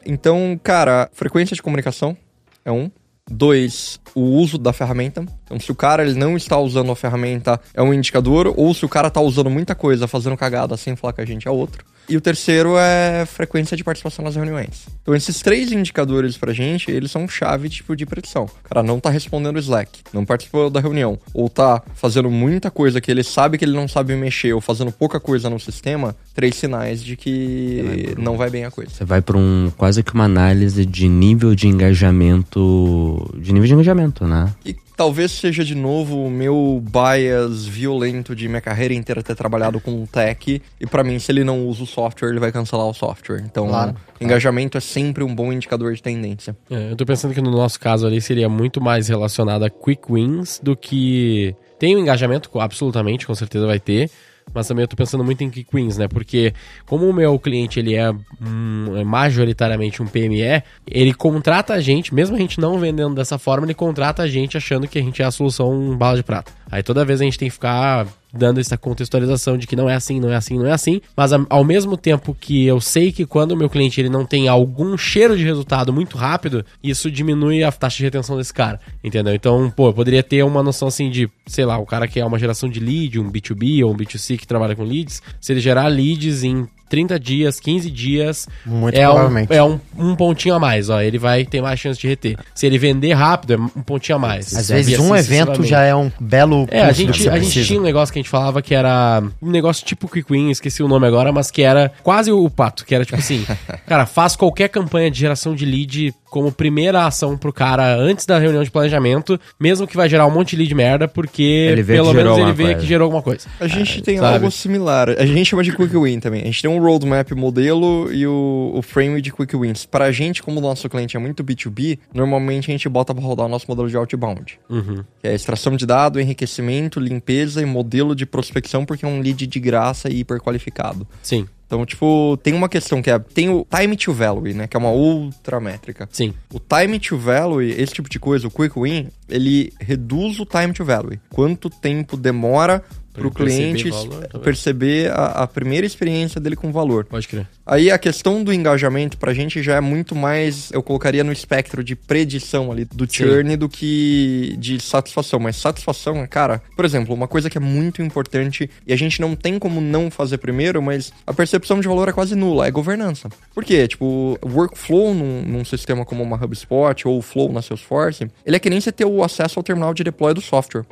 Então, 0.06 0.58
cara, 0.62 1.08
frequência 1.12 1.54
de 1.54 1.62
comunicação 1.62 2.16
é 2.64 2.72
um. 2.72 2.90
Dois, 3.30 4.00
o 4.16 4.20
uso 4.20 4.58
da 4.58 4.72
ferramenta. 4.72 5.24
Então, 5.52 5.60
se 5.60 5.70
o 5.70 5.74
cara 5.74 6.02
ele 6.02 6.18
não 6.18 6.34
está 6.34 6.58
usando 6.58 6.90
a 6.90 6.96
ferramenta, 6.96 7.60
é 7.74 7.82
um 7.82 7.92
indicador. 7.92 8.52
Ou 8.56 8.72
se 8.72 8.86
o 8.86 8.88
cara 8.88 9.08
está 9.08 9.20
usando 9.20 9.50
muita 9.50 9.74
coisa, 9.74 10.08
fazendo 10.08 10.36
cagada 10.36 10.76
sem 10.78 10.96
falar 10.96 11.12
com 11.12 11.20
a 11.20 11.26
gente, 11.26 11.46
é 11.46 11.50
outro. 11.50 11.84
E 12.08 12.16
o 12.16 12.20
terceiro 12.20 12.76
é 12.76 13.24
frequência 13.26 13.76
de 13.76 13.84
participação 13.84 14.24
nas 14.24 14.34
reuniões. 14.34 14.86
Então, 15.02 15.14
esses 15.14 15.40
três 15.40 15.70
indicadores 15.70 16.36
pra 16.36 16.52
gente, 16.52 16.90
eles 16.90 17.10
são 17.10 17.28
chave 17.28 17.68
tipo 17.68 17.94
de 17.94 18.04
predição. 18.04 18.44
O 18.44 18.68
cara 18.68 18.82
não 18.82 18.98
tá 18.98 19.08
respondendo 19.08 19.56
o 19.56 19.58
Slack, 19.58 20.00
não 20.12 20.24
participou 20.24 20.68
da 20.68 20.80
reunião, 20.80 21.18
ou 21.32 21.48
tá 21.48 21.80
fazendo 21.94 22.28
muita 22.28 22.70
coisa 22.70 23.00
que 23.00 23.10
ele 23.10 23.22
sabe 23.22 23.56
que 23.56 23.64
ele 23.64 23.76
não 23.76 23.86
sabe 23.86 24.16
mexer, 24.16 24.52
ou 24.52 24.60
fazendo 24.60 24.90
pouca 24.90 25.20
coisa 25.20 25.48
no 25.48 25.60
sistema, 25.60 26.16
três 26.34 26.56
sinais 26.56 27.04
de 27.04 27.16
que 27.16 28.14
não 28.18 28.36
vai 28.36 28.50
bem 28.50 28.64
a 28.64 28.70
coisa. 28.70 28.90
Você 28.90 29.04
vai 29.04 29.22
para 29.22 29.36
um 29.36 29.70
quase 29.76 30.02
que 30.02 30.12
uma 30.12 30.24
análise 30.24 30.84
de 30.84 31.08
nível 31.08 31.54
de 31.54 31.68
engajamento, 31.68 33.30
de 33.38 33.52
nível 33.52 33.68
de 33.68 33.74
engajamento, 33.74 34.26
né? 34.26 34.52
E 34.66 34.74
talvez 34.96 35.32
seja 35.32 35.64
de 35.64 35.74
novo 35.74 36.24
o 36.24 36.30
meu 36.30 36.82
bias 36.82 37.64
violento 37.64 38.34
de 38.34 38.48
minha 38.48 38.60
carreira 38.60 38.94
inteira 38.94 39.22
ter 39.22 39.34
trabalhado 39.34 39.80
com 39.80 40.04
tech. 40.06 40.62
E 40.80 40.86
pra 40.86 41.02
mim, 41.02 41.18
se 41.18 41.32
ele 41.32 41.44
não 41.44 41.66
usa 41.66 41.82
o 41.82 41.86
software, 41.86 42.30
ele 42.30 42.40
vai 42.40 42.52
cancelar 42.52 42.86
o 42.86 42.94
software. 42.94 43.42
Então, 43.44 43.68
Claro, 43.68 43.94
engajamento 44.20 44.78
é 44.78 44.80
sempre 44.80 45.24
um 45.24 45.34
bom 45.34 45.52
indicador 45.52 45.94
de 45.94 46.02
tendência. 46.02 46.56
É, 46.70 46.92
eu 46.92 46.96
tô 46.96 47.04
pensando 47.04 47.34
que 47.34 47.40
no 47.40 47.50
nosso 47.50 47.78
caso 47.78 48.06
ali 48.06 48.20
seria 48.20 48.48
muito 48.48 48.80
mais 48.80 49.08
relacionado 49.08 49.64
a 49.64 49.70
quick 49.70 50.02
wins 50.10 50.60
do 50.62 50.76
que. 50.76 51.54
Tem 51.78 51.96
um 51.96 51.98
engajamento, 51.98 52.48
absolutamente, 52.60 53.26
com 53.26 53.34
certeza 53.34 53.66
vai 53.66 53.80
ter. 53.80 54.10
Mas 54.54 54.68
também 54.68 54.82
eu 54.82 54.88
tô 54.88 54.96
pensando 54.96 55.24
muito 55.24 55.42
em 55.42 55.50
quick 55.50 55.68
wins, 55.74 55.96
né? 55.96 56.08
Porque 56.08 56.52
como 56.86 57.08
o 57.08 57.12
meu 57.12 57.38
cliente 57.38 57.78
ele 57.78 57.94
é, 57.94 58.10
hum, 58.10 58.96
é 58.96 59.04
majoritariamente 59.04 60.02
um 60.02 60.06
PME, 60.06 60.62
ele 60.86 61.14
contrata 61.14 61.74
a 61.74 61.80
gente, 61.80 62.14
mesmo 62.14 62.36
a 62.36 62.38
gente 62.38 62.60
não 62.60 62.78
vendendo 62.78 63.14
dessa 63.14 63.38
forma, 63.38 63.66
ele 63.66 63.74
contrata 63.74 64.22
a 64.22 64.28
gente 64.28 64.56
achando 64.56 64.86
que 64.86 64.98
a 64.98 65.02
gente 65.02 65.22
é 65.22 65.24
a 65.24 65.30
solução 65.30 65.96
bala 65.96 66.16
de 66.16 66.22
prata. 66.22 66.52
Aí 66.70 66.82
toda 66.82 67.04
vez 67.04 67.20
a 67.20 67.24
gente 67.24 67.38
tem 67.38 67.48
que 67.48 67.54
ficar 67.54 68.06
dando 68.32 68.60
essa 68.60 68.78
contextualização 68.78 69.58
de 69.58 69.66
que 69.66 69.76
não 69.76 69.88
é 69.88 69.94
assim, 69.94 70.18
não 70.18 70.30
é 70.30 70.36
assim, 70.36 70.58
não 70.58 70.66
é 70.66 70.72
assim, 70.72 71.00
mas 71.16 71.32
ao 71.32 71.64
mesmo 71.64 71.96
tempo 71.96 72.34
que 72.38 72.64
eu 72.64 72.80
sei 72.80 73.12
que 73.12 73.26
quando 73.26 73.52
o 73.52 73.56
meu 73.56 73.68
cliente 73.68 74.00
ele 74.00 74.08
não 74.08 74.24
tem 74.24 74.48
algum 74.48 74.96
cheiro 74.96 75.36
de 75.36 75.44
resultado 75.44 75.92
muito 75.92 76.16
rápido, 76.16 76.64
isso 76.82 77.10
diminui 77.10 77.62
a 77.62 77.70
taxa 77.70 77.98
de 77.98 78.04
retenção 78.04 78.36
desse 78.36 78.52
cara, 78.52 78.80
entendeu? 79.02 79.34
Então, 79.34 79.70
pô, 79.70 79.88
eu 79.88 79.94
poderia 79.94 80.22
ter 80.22 80.42
uma 80.42 80.62
noção 80.62 80.88
assim 80.88 81.10
de, 81.10 81.28
sei 81.46 81.64
lá, 81.64 81.78
o 81.78 81.86
cara 81.86 82.08
que 82.08 82.20
é 82.20 82.24
uma 82.24 82.38
geração 82.38 82.68
de 82.68 82.80
lead, 82.80 83.20
um 83.20 83.30
B2B 83.30 83.84
ou 83.84 83.92
um 83.92 83.96
B2C 83.96 84.38
que 84.38 84.46
trabalha 84.46 84.74
com 84.74 84.82
leads, 84.82 85.22
se 85.40 85.52
ele 85.52 85.60
gerar 85.60 85.88
leads 85.88 86.42
em 86.42 86.66
30 86.92 87.18
dias, 87.18 87.58
15 87.58 87.90
dias, 87.90 88.46
Muito 88.66 88.98
é, 88.98 89.08
um, 89.08 89.46
é 89.48 89.62
um, 89.62 89.80
um 89.96 90.14
pontinho 90.14 90.54
a 90.54 90.60
mais, 90.60 90.90
ó, 90.90 91.00
ele 91.00 91.16
vai 91.16 91.42
ter 91.42 91.62
mais 91.62 91.80
chance 91.80 91.98
de 91.98 92.06
reter. 92.06 92.36
Se 92.54 92.66
ele 92.66 92.76
vender 92.76 93.14
rápido, 93.14 93.54
é 93.54 93.56
um 93.56 93.82
pontinho 93.82 94.16
a 94.16 94.18
mais. 94.18 94.54
Às 94.54 94.68
vezes 94.68 94.98
um 94.98 95.16
evento 95.16 95.64
já 95.64 95.80
é 95.80 95.94
um 95.94 96.12
belo 96.20 96.68
É, 96.70 96.82
a 96.82 96.92
gente, 96.92 97.22
você 97.22 97.30
a 97.30 97.38
gente 97.38 97.64
tinha 97.64 97.80
um 97.80 97.82
negócio 97.82 98.12
que 98.12 98.18
a 98.18 98.22
gente 98.22 98.28
falava 98.28 98.60
que 98.60 98.74
era 98.74 99.22
um 99.40 99.50
negócio 99.50 99.86
tipo 99.86 100.06
Quick 100.06 100.30
Win, 100.30 100.50
esqueci 100.50 100.82
o 100.82 100.88
nome 100.88 101.06
agora, 101.06 101.32
mas 101.32 101.50
que 101.50 101.62
era 101.62 101.90
quase 102.02 102.30
o 102.30 102.50
pato, 102.50 102.84
que 102.84 102.94
era 102.94 103.06
tipo 103.06 103.18
assim, 103.18 103.46
cara, 103.88 104.04
faz 104.04 104.36
qualquer 104.36 104.68
campanha 104.68 105.10
de 105.10 105.18
geração 105.18 105.54
de 105.54 105.64
lead 105.64 106.14
como 106.32 106.50
primeira 106.50 107.04
ação 107.04 107.36
pro 107.36 107.52
cara 107.52 107.94
antes 107.94 108.24
da 108.24 108.38
reunião 108.38 108.64
de 108.64 108.70
planejamento, 108.70 109.38
mesmo 109.60 109.86
que 109.86 109.94
vai 109.94 110.08
gerar 110.08 110.26
um 110.26 110.30
monte 110.30 110.52
de 110.52 110.56
lead 110.56 110.74
merda, 110.74 111.06
porque 111.06 111.42
Ele 111.42 111.82
vê 111.82 111.96
pelo 111.96 112.14
menos 112.14 112.38
ele 112.38 112.52
vê 112.54 112.64
coisa. 112.64 112.80
que 112.80 112.86
gerou 112.86 113.04
alguma 113.04 113.20
coisa. 113.22 113.46
A 113.60 113.66
gente 113.68 114.00
tem 114.00 114.16
sabe? 114.16 114.36
algo 114.36 114.50
similar. 114.50 115.10
A 115.10 115.26
gente 115.26 115.44
chama 115.44 115.62
de 115.62 115.76
Quick 115.76 115.94
Win 115.94 116.20
também. 116.20 116.40
A 116.40 116.46
gente 116.46 116.62
tem 116.62 116.70
um 116.70 116.80
roadmap 116.80 117.30
modelo 117.32 118.10
e 118.10 118.26
o, 118.26 118.72
o 118.74 118.80
frame 118.80 119.20
de 119.20 119.30
Quick 119.30 119.54
Wins. 119.54 119.84
Pra 119.84 120.10
gente, 120.10 120.42
como 120.42 120.58
o 120.58 120.62
nosso 120.62 120.88
cliente 120.88 121.18
é 121.18 121.20
muito 121.20 121.44
B2B, 121.44 121.98
normalmente 122.14 122.70
a 122.70 122.72
gente 122.72 122.88
bota 122.88 123.14
pra 123.14 123.22
rodar 123.22 123.44
o 123.44 123.48
nosso 123.50 123.66
modelo 123.68 123.90
de 123.90 123.96
outbound. 123.98 124.58
Uhum. 124.70 125.04
Que 125.20 125.28
é 125.28 125.34
extração 125.34 125.76
de 125.76 125.84
dado, 125.84 126.18
enriquecimento, 126.18 126.98
limpeza 126.98 127.60
e 127.60 127.66
modelo 127.66 128.16
de 128.16 128.24
prospecção, 128.24 128.86
porque 128.86 129.04
é 129.04 129.08
um 129.08 129.20
lead 129.20 129.46
de 129.46 129.60
graça 129.60 130.08
e 130.10 130.20
hiper 130.20 130.40
qualificado. 130.40 131.06
Sim, 131.22 131.46
Então, 131.72 131.86
tipo, 131.86 132.38
tem 132.42 132.52
uma 132.52 132.68
questão 132.68 133.00
que 133.00 133.10
é... 133.10 133.18
Tem 133.18 133.48
o 133.48 133.66
time 133.74 133.96
to 133.96 134.12
value, 134.12 134.52
né? 134.52 134.66
Que 134.66 134.76
é 134.76 134.78
uma 134.78 134.90
outra 134.90 135.58
métrica. 135.58 136.06
sim. 136.12 136.34
O 136.52 136.60
time 136.60 137.00
to 137.00 137.16
value, 137.16 137.62
esse 137.62 137.94
tipo 137.94 138.10
de 138.10 138.20
coisa, 138.20 138.46
o 138.46 138.50
quick 138.50 138.78
win, 138.78 139.08
ele 139.26 139.72
reduz 139.80 140.38
o 140.38 140.44
time 140.44 140.74
to 140.74 140.84
value. 140.84 141.18
Quanto 141.30 141.70
tempo 141.70 142.14
demora 142.14 142.84
para 143.12 143.26
o 143.26 143.30
cliente 143.30 143.84
perceber 143.84 144.08
valor, 144.08 144.40
perceber 144.40 145.10
a, 145.10 145.26
a 145.42 145.46
primeira 145.46 145.86
experiência 145.86 146.40
dele 146.40 146.56
com 146.56 146.72
valor. 146.72 147.04
Pode 147.04 147.28
crer. 147.28 147.46
Aí 147.64 147.90
a 147.90 147.98
questão 147.98 148.42
do 148.42 148.52
engajamento 148.52 149.16
pra 149.18 149.34
gente 149.34 149.62
já 149.62 149.76
é 149.76 149.80
muito 149.80 150.14
mais, 150.14 150.70
eu 150.72 150.82
colocaria 150.82 151.22
no 151.22 151.32
espectro 151.32 151.84
de 151.84 151.94
predição 151.94 152.72
ali 152.72 152.84
do 152.84 153.04
Sim. 153.04 153.24
churn 153.24 153.56
do 153.56 153.68
que 153.68 154.56
de 154.58 154.80
satisfação. 154.80 155.38
Mas 155.38 155.56
satisfação, 155.56 156.26
cara, 156.26 156.62
por 156.74 156.84
exemplo, 156.84 157.14
uma 157.14 157.28
coisa 157.28 157.50
que 157.50 157.58
é 157.58 157.60
muito 157.60 158.02
importante 158.02 158.70
e 158.86 158.92
a 158.92 158.96
gente 158.96 159.20
não 159.20 159.36
tem 159.36 159.58
como 159.58 159.80
não 159.80 160.10
fazer 160.10 160.38
primeiro, 160.38 160.82
mas 160.82 161.12
a 161.26 161.32
percepção 161.32 161.80
de 161.80 161.88
valor 161.88 162.08
é 162.08 162.12
quase 162.12 162.34
nula, 162.34 162.66
é 162.66 162.70
governança. 162.70 163.28
Por 163.54 163.64
quê? 163.64 163.86
Tipo, 163.86 164.38
workflow 164.42 165.14
num, 165.14 165.42
num 165.42 165.64
sistema 165.64 166.04
como 166.04 166.22
uma 166.22 166.36
HubSpot 166.36 167.06
ou 167.06 167.18
o 167.18 167.22
Flow 167.22 167.52
na 167.52 167.62
Salesforce, 167.62 168.28
ele 168.44 168.56
é 168.56 168.58
que 168.58 168.70
nem 168.70 168.80
você 168.80 168.90
ter 168.90 169.04
o 169.04 169.22
acesso 169.22 169.58
ao 169.58 169.62
terminal 169.62 169.92
de 169.92 170.02
deploy 170.02 170.34
do 170.34 170.40
software. 170.40 170.84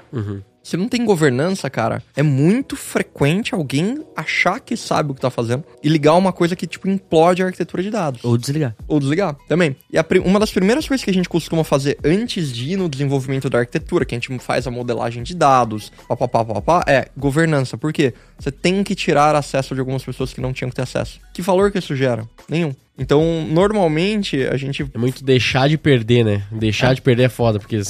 Se 0.63 0.77
não 0.77 0.89
tem 0.89 1.05
governança, 1.05 1.71
cara, 1.71 2.03
é 2.15 2.23
muito 2.23 2.77
frequente 2.77 3.55
alguém 3.55 4.05
achar 4.15 4.61
que 4.61 4.77
sabe 4.77 5.11
o 5.11 5.15
que 5.15 5.21
tá 5.21 5.31
fazendo 5.31 5.65
e 5.83 5.89
ligar 5.89 6.15
uma 6.15 6.33
coisa 6.33 6.55
que, 6.55 6.67
tipo, 6.67 6.89
implode 6.89 7.43
a 7.43 7.47
arquitetura 7.47 7.83
de 7.83 7.91
dados. 7.91 8.23
Ou 8.25 8.37
desligar. 8.37 8.77
Ou 8.87 9.01
desligar 9.01 9.37
também. 9.49 9.75
E 9.91 9.99
a 9.99 10.05
uma 10.25 10.39
das 10.39 10.51
primeiras 10.51 10.87
coisas 10.87 11.03
que 11.03 11.11
a 11.11 11.15
gente 11.15 11.29
costuma 11.29 11.65
fazer 11.65 11.99
antes 12.05 12.53
de 12.53 12.73
ir 12.73 12.77
no 12.77 12.89
desenvolvimento 12.89 13.49
da 13.49 13.59
arquitetura, 13.59 14.05
que 14.05 14.15
a 14.15 14.19
gente 14.19 14.39
faz 14.39 14.67
a 14.67 14.71
modelagem 14.71 15.23
de 15.23 15.35
dados, 15.35 15.91
papapá, 16.07 16.45
papapá, 16.45 16.85
é 16.87 17.09
governança. 17.17 17.79
Por 17.79 17.93
quê? 17.93 18.13
Você 18.39 18.51
tem 18.51 18.85
que 18.85 18.95
tirar 18.95 19.35
acesso 19.35 19.75
de 19.75 19.81
algumas 19.81 20.05
pessoas 20.05 20.33
que 20.33 20.41
não 20.41 20.53
tinham 20.53 20.69
que 20.69 20.77
ter 20.77 20.83
acesso. 20.83 21.21
Que 21.33 21.43
valor 21.43 21.71
que 21.71 21.79
isso 21.79 21.95
gera? 21.97 22.25
Nenhum. 22.49 22.75
Então, 22.99 23.47
normalmente, 23.49 24.43
a 24.47 24.59
gente 24.59 24.83
É 24.83 24.99
muito 24.99 25.25
deixar 25.25 25.69
de 25.71 25.79
perder, 25.79 26.23
né? 26.23 26.43
Deixar 26.53 26.95
de 26.95 27.01
perder 27.01 27.23
é 27.25 27.29
foda, 27.31 27.59
porque 27.59 27.81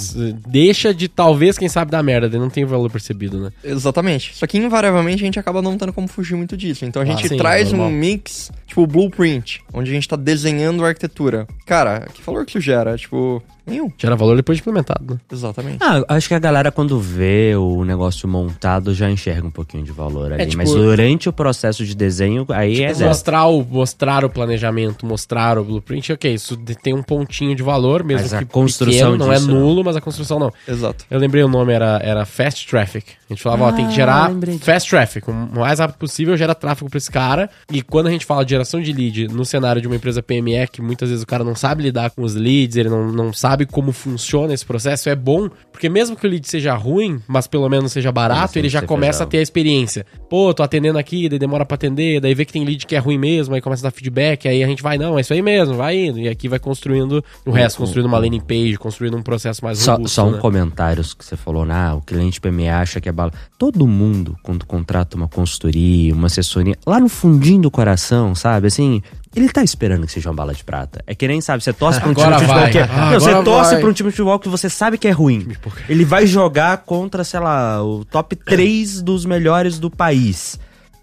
deixa 0.47 0.95
de 0.95 1.09
talvez, 1.09 1.59
quem 1.59 1.68
sabe, 1.68 1.91
dar 1.91 2.03
merda, 2.03 2.28
não 2.38 2.49
tem 2.49 2.64
valor 2.64 2.88
percebido, 2.91 3.41
né? 3.41 3.51
Exatamente. 3.64 4.36
Só 4.36 4.47
que 4.47 4.57
invariavelmente 4.57 5.22
a 5.22 5.26
gente 5.26 5.38
acaba 5.38 5.61
não 5.61 5.76
tendo 5.76 5.93
como 5.93 6.07
fugir 6.07 6.36
muito 6.36 6.57
disso. 6.57 6.84
Então 6.84 7.03
a 7.03 7.05
gente 7.05 7.26
Ah, 7.26 7.28
sim, 7.28 7.36
traz 7.36 7.72
normal. 7.72 7.88
um 7.88 7.93
mix, 7.93 8.53
tipo 8.66 8.86
blueprint, 8.86 9.61
onde 9.72 9.91
a 9.91 9.95
gente 9.95 10.07
tá 10.09 10.14
desenhando 10.14 10.84
a 10.84 10.88
arquitetura. 10.88 11.47
Cara, 11.66 12.07
que 12.14 12.22
valor 12.22 12.45
que 12.45 12.53
isso 12.53 12.61
gera? 12.61 12.97
Tipo, 12.97 13.43
nenhum. 13.66 13.91
Gera 13.99 14.14
valor 14.14 14.36
depois 14.36 14.59
de 14.59 14.62
implementado, 14.62 15.14
né? 15.14 15.20
Exatamente. 15.32 15.78
Ah, 15.80 16.05
acho 16.09 16.28
que 16.28 16.34
a 16.34 16.38
galera 16.38 16.70
quando 16.70 17.01
vê 17.01 17.55
o 17.57 17.84
negócio 17.84 18.28
montado 18.28 18.95
já 18.95 19.11
enxerga 19.11 19.45
um 19.47 19.51
pouquinho 19.51 19.82
de 19.82 19.91
valor 19.93 20.32
ali. 20.32 20.45
tipo- 20.47 20.57
Mas 20.59 20.70
durante 20.70 21.28
o 21.28 21.32
processo 21.32 21.84
de 21.84 21.97
desenho, 21.97 22.47
aí 22.51 22.82
é 22.82 22.95
zero. 22.95 23.11
Mostrar 23.31 23.47
o, 23.47 23.64
mostrar 23.64 24.24
o 24.24 24.31
planejamento, 24.31 25.07
mostrar 25.07 25.59
o 25.59 25.64
blueprint, 25.64 26.12
ok, 26.12 26.35
isso 26.35 26.57
tem 26.83 26.95
um 26.95 27.03
pontinho 27.03 27.55
de 27.55 27.62
valor, 27.62 28.03
mesmo 28.03 28.22
Mas 28.22 28.35
a 28.35 28.39
que 28.39 28.47
construção 28.47 29.12
pequeno, 29.12 29.16
não 29.16 29.33
é 29.33 29.37
disso, 29.37 29.49
não. 29.49 29.61
nulo, 29.61 29.85
mas 29.85 29.97
a 29.97 30.01
construção 30.01 30.39
não. 30.39 30.53
Exato. 30.66 31.05
Eu 31.11 31.18
lembrei 31.18 31.43
o 31.43 31.49
nome, 31.49 31.72
era, 31.72 32.01
era 32.03 32.24
Fast 32.24 32.66
Traffic. 32.66 33.12
A 33.28 33.33
gente 33.33 33.43
falava, 33.43 33.64
ó, 33.64 33.72
tem 33.72 33.87
que 33.87 33.95
gerar 33.95 34.28
lembrei 34.28 34.55
disso. 34.55 34.64
Fast 34.64 34.91
Traffic. 34.91 35.31
O 35.31 35.33
mais 35.33 35.78
rápido 35.78 35.99
possível 35.99 36.37
gera 36.37 36.55
tráfego 36.55 36.91
pra 36.91 36.99
esse 36.99 37.11
cara. 37.11 37.49
E 37.70 37.81
quando 37.81 38.09
a 38.09 38.11
gente 38.11 38.26
fala 38.26 38.45
de 38.45 38.51
geração 38.51 38.81
de 38.81 38.93
lead 38.93 39.28
no 39.28 39.45
cenário 39.45 39.81
de 39.81 39.87
uma 39.87 39.95
empresa 39.95 40.20
PME, 40.20 40.66
que 40.72 40.83
muitas 40.83 41.11
vezes 41.11 41.22
o 41.22 41.26
cara 41.26 41.45
não 41.45 41.55
sabe 41.55 41.85
lidar 41.85 42.11
com 42.11 42.22
os 42.22 42.35
leads, 42.35 42.76
ele 42.76 42.89
não, 42.89 43.12
não 43.12 43.33
sabe 43.33 43.66
como 43.66 43.93
funciona 43.93 44.53
esse 44.53 44.66
processo, 44.66 45.09
é 45.09 45.14
bom, 45.14 45.49
porque 45.70 45.89
mesmo 45.89 46.16
que 46.16 46.26
o 46.26 46.31
lead 46.31 46.49
seja 46.49 46.74
ruim, 46.74 47.20
mas 47.28 47.47
pelo 47.47 47.68
menos 47.68 47.93
seja 47.93 48.11
barato, 48.11 48.59
ele 48.59 48.68
já 48.68 48.83
começa 48.83 49.18
feijão. 49.18 49.26
a 49.28 49.31
ter 49.31 49.39
a 49.39 49.43
experiência. 49.43 50.05
Pô, 50.28 50.53
tô 50.53 50.62
atendendo 50.62 50.99
aqui, 50.99 51.28
daí 51.28 51.39
demora 51.39 51.64
pra 51.64 51.76
atender, 51.76 52.20
daí 52.20 52.35
vê 52.35 52.45
que 52.45 52.53
tem 52.53 52.64
lead 52.64 52.85
que 52.87 52.97
é 52.97 52.99
ruim 52.99 53.20
mesmo, 53.21 53.55
aí 53.55 53.61
começa 53.61 53.87
a 53.87 53.91
dar 53.91 53.95
feedback, 53.95 54.49
aí 54.49 54.64
a 54.64 54.66
gente 54.66 54.83
vai, 54.83 54.97
não, 54.99 55.18
é 55.18 55.21
isso 55.21 55.33
aí 55.33 55.43
mesmo, 55.43 55.75
vai 55.77 55.97
indo. 55.97 56.18
E 56.18 56.29
aqui 56.29 56.49
vai 56.49 56.59
construindo 56.59 57.23
o 57.45 57.51
resto, 57.51 57.79
construindo 57.79 58.07
uma 58.07 58.18
landing 58.18 58.41
page, 58.41 58.77
construindo 58.79 59.16
um 59.16 59.23
processo 59.23 59.62
mais 59.64 59.79
Só, 59.79 59.93
robusto, 59.93 60.14
só 60.14 60.27
um 60.27 60.33
né? 60.33 60.39
comentário 60.39 61.05
que 61.16 61.25
você 61.25 61.37
falou, 61.37 61.66
ah, 61.71 61.95
o 61.95 62.01
cliente 62.01 62.41
PME 62.41 62.68
acha 62.68 63.01
que 63.01 63.09
é 63.09 63.12
bala. 63.12 63.33
Todo 63.59 63.87
mundo, 63.87 64.37
quando 64.43 64.64
contrata 64.64 65.16
uma 65.16 65.29
consultoria, 65.29 66.14
uma 66.14 66.27
assessoria, 66.27 66.77
lá 66.87 66.99
no 66.99 67.09
fundinho 67.09 67.62
do 67.62 67.71
coração, 67.71 68.35
sabe? 68.35 68.66
Assim, 68.66 69.03
ele 69.35 69.49
tá 69.49 69.62
esperando 69.62 70.07
que 70.07 70.12
seja 70.12 70.29
uma 70.29 70.35
bala 70.35 70.55
de 70.55 70.64
prata. 70.64 71.03
É 71.07 71.14
que 71.14 71.29
nem, 71.29 71.41
sabe, 71.41 71.62
você 71.62 71.73
torce 71.73 72.01
pra 72.01 72.09
um 72.09 72.14
time 72.14 72.27
Agora 72.27 72.41
de 72.41 72.47
futebol 72.47 72.71
que 72.71 72.79
é. 72.79 72.83
Ah, 72.83 73.11
Não, 73.12 73.21
você 73.21 73.43
torce 73.45 73.71
vai. 73.73 73.81
pra 73.81 73.91
um 73.91 73.93
time 73.93 74.09
de 74.09 74.16
futebol 74.16 74.39
que 74.39 74.49
você 74.49 74.68
sabe 74.68 74.99
que 74.99 75.07
é 75.07 75.12
ruim. 75.12 75.47
Ele 75.89 76.05
vai 76.05 76.27
jogar 76.27 76.79
contra, 76.79 77.23
sei 77.23 77.41
lá, 77.41 77.83
o 77.83 78.05
top 78.05 78.35
3 78.35 79.03
dos 79.03 79.25
melhores 79.25 79.79
do 79.79 79.91
país. 79.91 80.59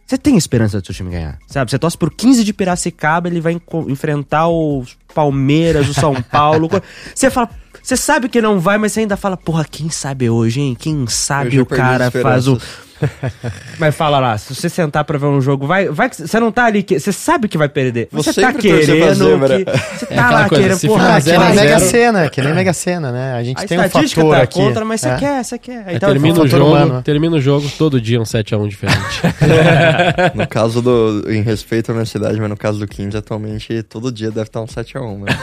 Você 0.07 0.17
tem 0.17 0.37
esperança 0.37 0.79
do 0.79 0.85
seu 0.85 0.95
time 0.95 1.11
ganhar, 1.11 1.37
sabe? 1.47 1.69
Você 1.69 1.77
torce 1.77 1.97
pro 1.97 2.09
15 2.09 2.41
de 2.45 2.53
Piracicaba, 2.53 3.27
ele 3.27 3.41
vai 3.41 3.61
enfrentar 3.89 4.47
o 4.47 4.85
Palmeiras, 5.13 5.89
o 5.89 5.93
São 5.93 6.15
Paulo. 6.31 6.69
Você 7.13 7.29
fala, 7.29 7.49
você 7.83 7.97
sabe 7.97 8.29
que 8.29 8.41
não 8.41 8.57
vai, 8.57 8.77
mas 8.77 8.93
você 8.93 9.01
ainda 9.01 9.17
fala, 9.17 9.35
porra, 9.35 9.65
quem 9.69 9.89
sabe 9.89 10.29
hoje, 10.29 10.61
hein? 10.61 10.77
Quem 10.79 11.05
sabe 11.07 11.59
o 11.59 11.65
cara 11.65 12.09
faz 12.09 12.47
o. 12.47 12.57
Mas 13.79 13.95
fala 13.95 14.19
lá, 14.19 14.37
se 14.37 14.53
você 14.55 14.69
sentar 14.69 15.03
pra 15.03 15.17
ver 15.17 15.25
um 15.27 15.39
jogo, 15.41 15.65
vai, 15.67 15.87
vai, 15.89 16.09
que- 16.09 16.15
você 16.27 16.39
não 16.39 16.51
tá 16.51 16.65
ali, 16.65 16.83
que- 16.83 16.99
você 16.99 17.11
sabe 17.11 17.47
que 17.47 17.57
vai 17.57 17.69
perder. 17.69 18.07
Você 18.11 18.33
tá 18.33 18.53
querendo 18.53 18.87
que, 18.87 19.65
você 19.65 20.05
tá 20.07 20.25
aquela 20.25 20.29
lá 20.41 20.49
coisa, 20.49 20.63
querendo, 20.63 20.79
porra, 20.87 21.15
Ah, 21.17 21.21
que 21.21 21.31
nem 21.31 21.55
Mega. 21.55 21.79
Sena, 21.79 22.29
que 22.29 22.41
nem 22.41 22.53
Mega 22.53 22.73
Sena, 22.73 23.11
né? 23.11 23.33
A 23.33 23.43
gente 23.43 23.63
a 23.63 23.67
tem 23.67 23.77
um 23.79 23.83
estatística 23.83 24.21
fator 24.21 24.35
tá 24.37 24.41
aqui. 24.43 24.53
contra, 24.59 24.85
mas 24.85 25.01
você 25.01 25.09
É. 25.09 25.15
quer, 25.17 25.43
você 25.43 25.57
quer. 25.59 25.83
Aí 25.87 25.95
Então, 25.95 26.09
termina, 26.09 26.41
o 26.41 26.47
jogo, 26.47 26.65
humano. 26.71 27.01
termina 27.03 27.35
o 27.35 27.41
jogo, 27.41 27.69
todo 27.77 28.01
dia 28.01 28.19
um 28.19 28.25
7x1 28.25 28.67
diferente. 28.67 28.97
No 30.35 30.47
caso 30.47 30.81
do. 30.81 31.23
Em 31.31 31.41
respeito 31.41 31.91
à 31.91 31.93
minha 31.93 32.05
cidade, 32.05 32.39
mas 32.39 32.49
no 32.49 32.57
caso 32.57 32.79
do 32.79 32.87
15, 32.87 33.17
atualmente, 33.17 33.81
todo 33.83 34.11
dia 34.11 34.29
deve 34.29 34.43
estar 34.47 34.61
um 34.61 34.65
7x1, 34.65 35.19
né? 35.23 35.37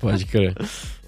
Pode 0.00 0.24
crer. 0.26 0.54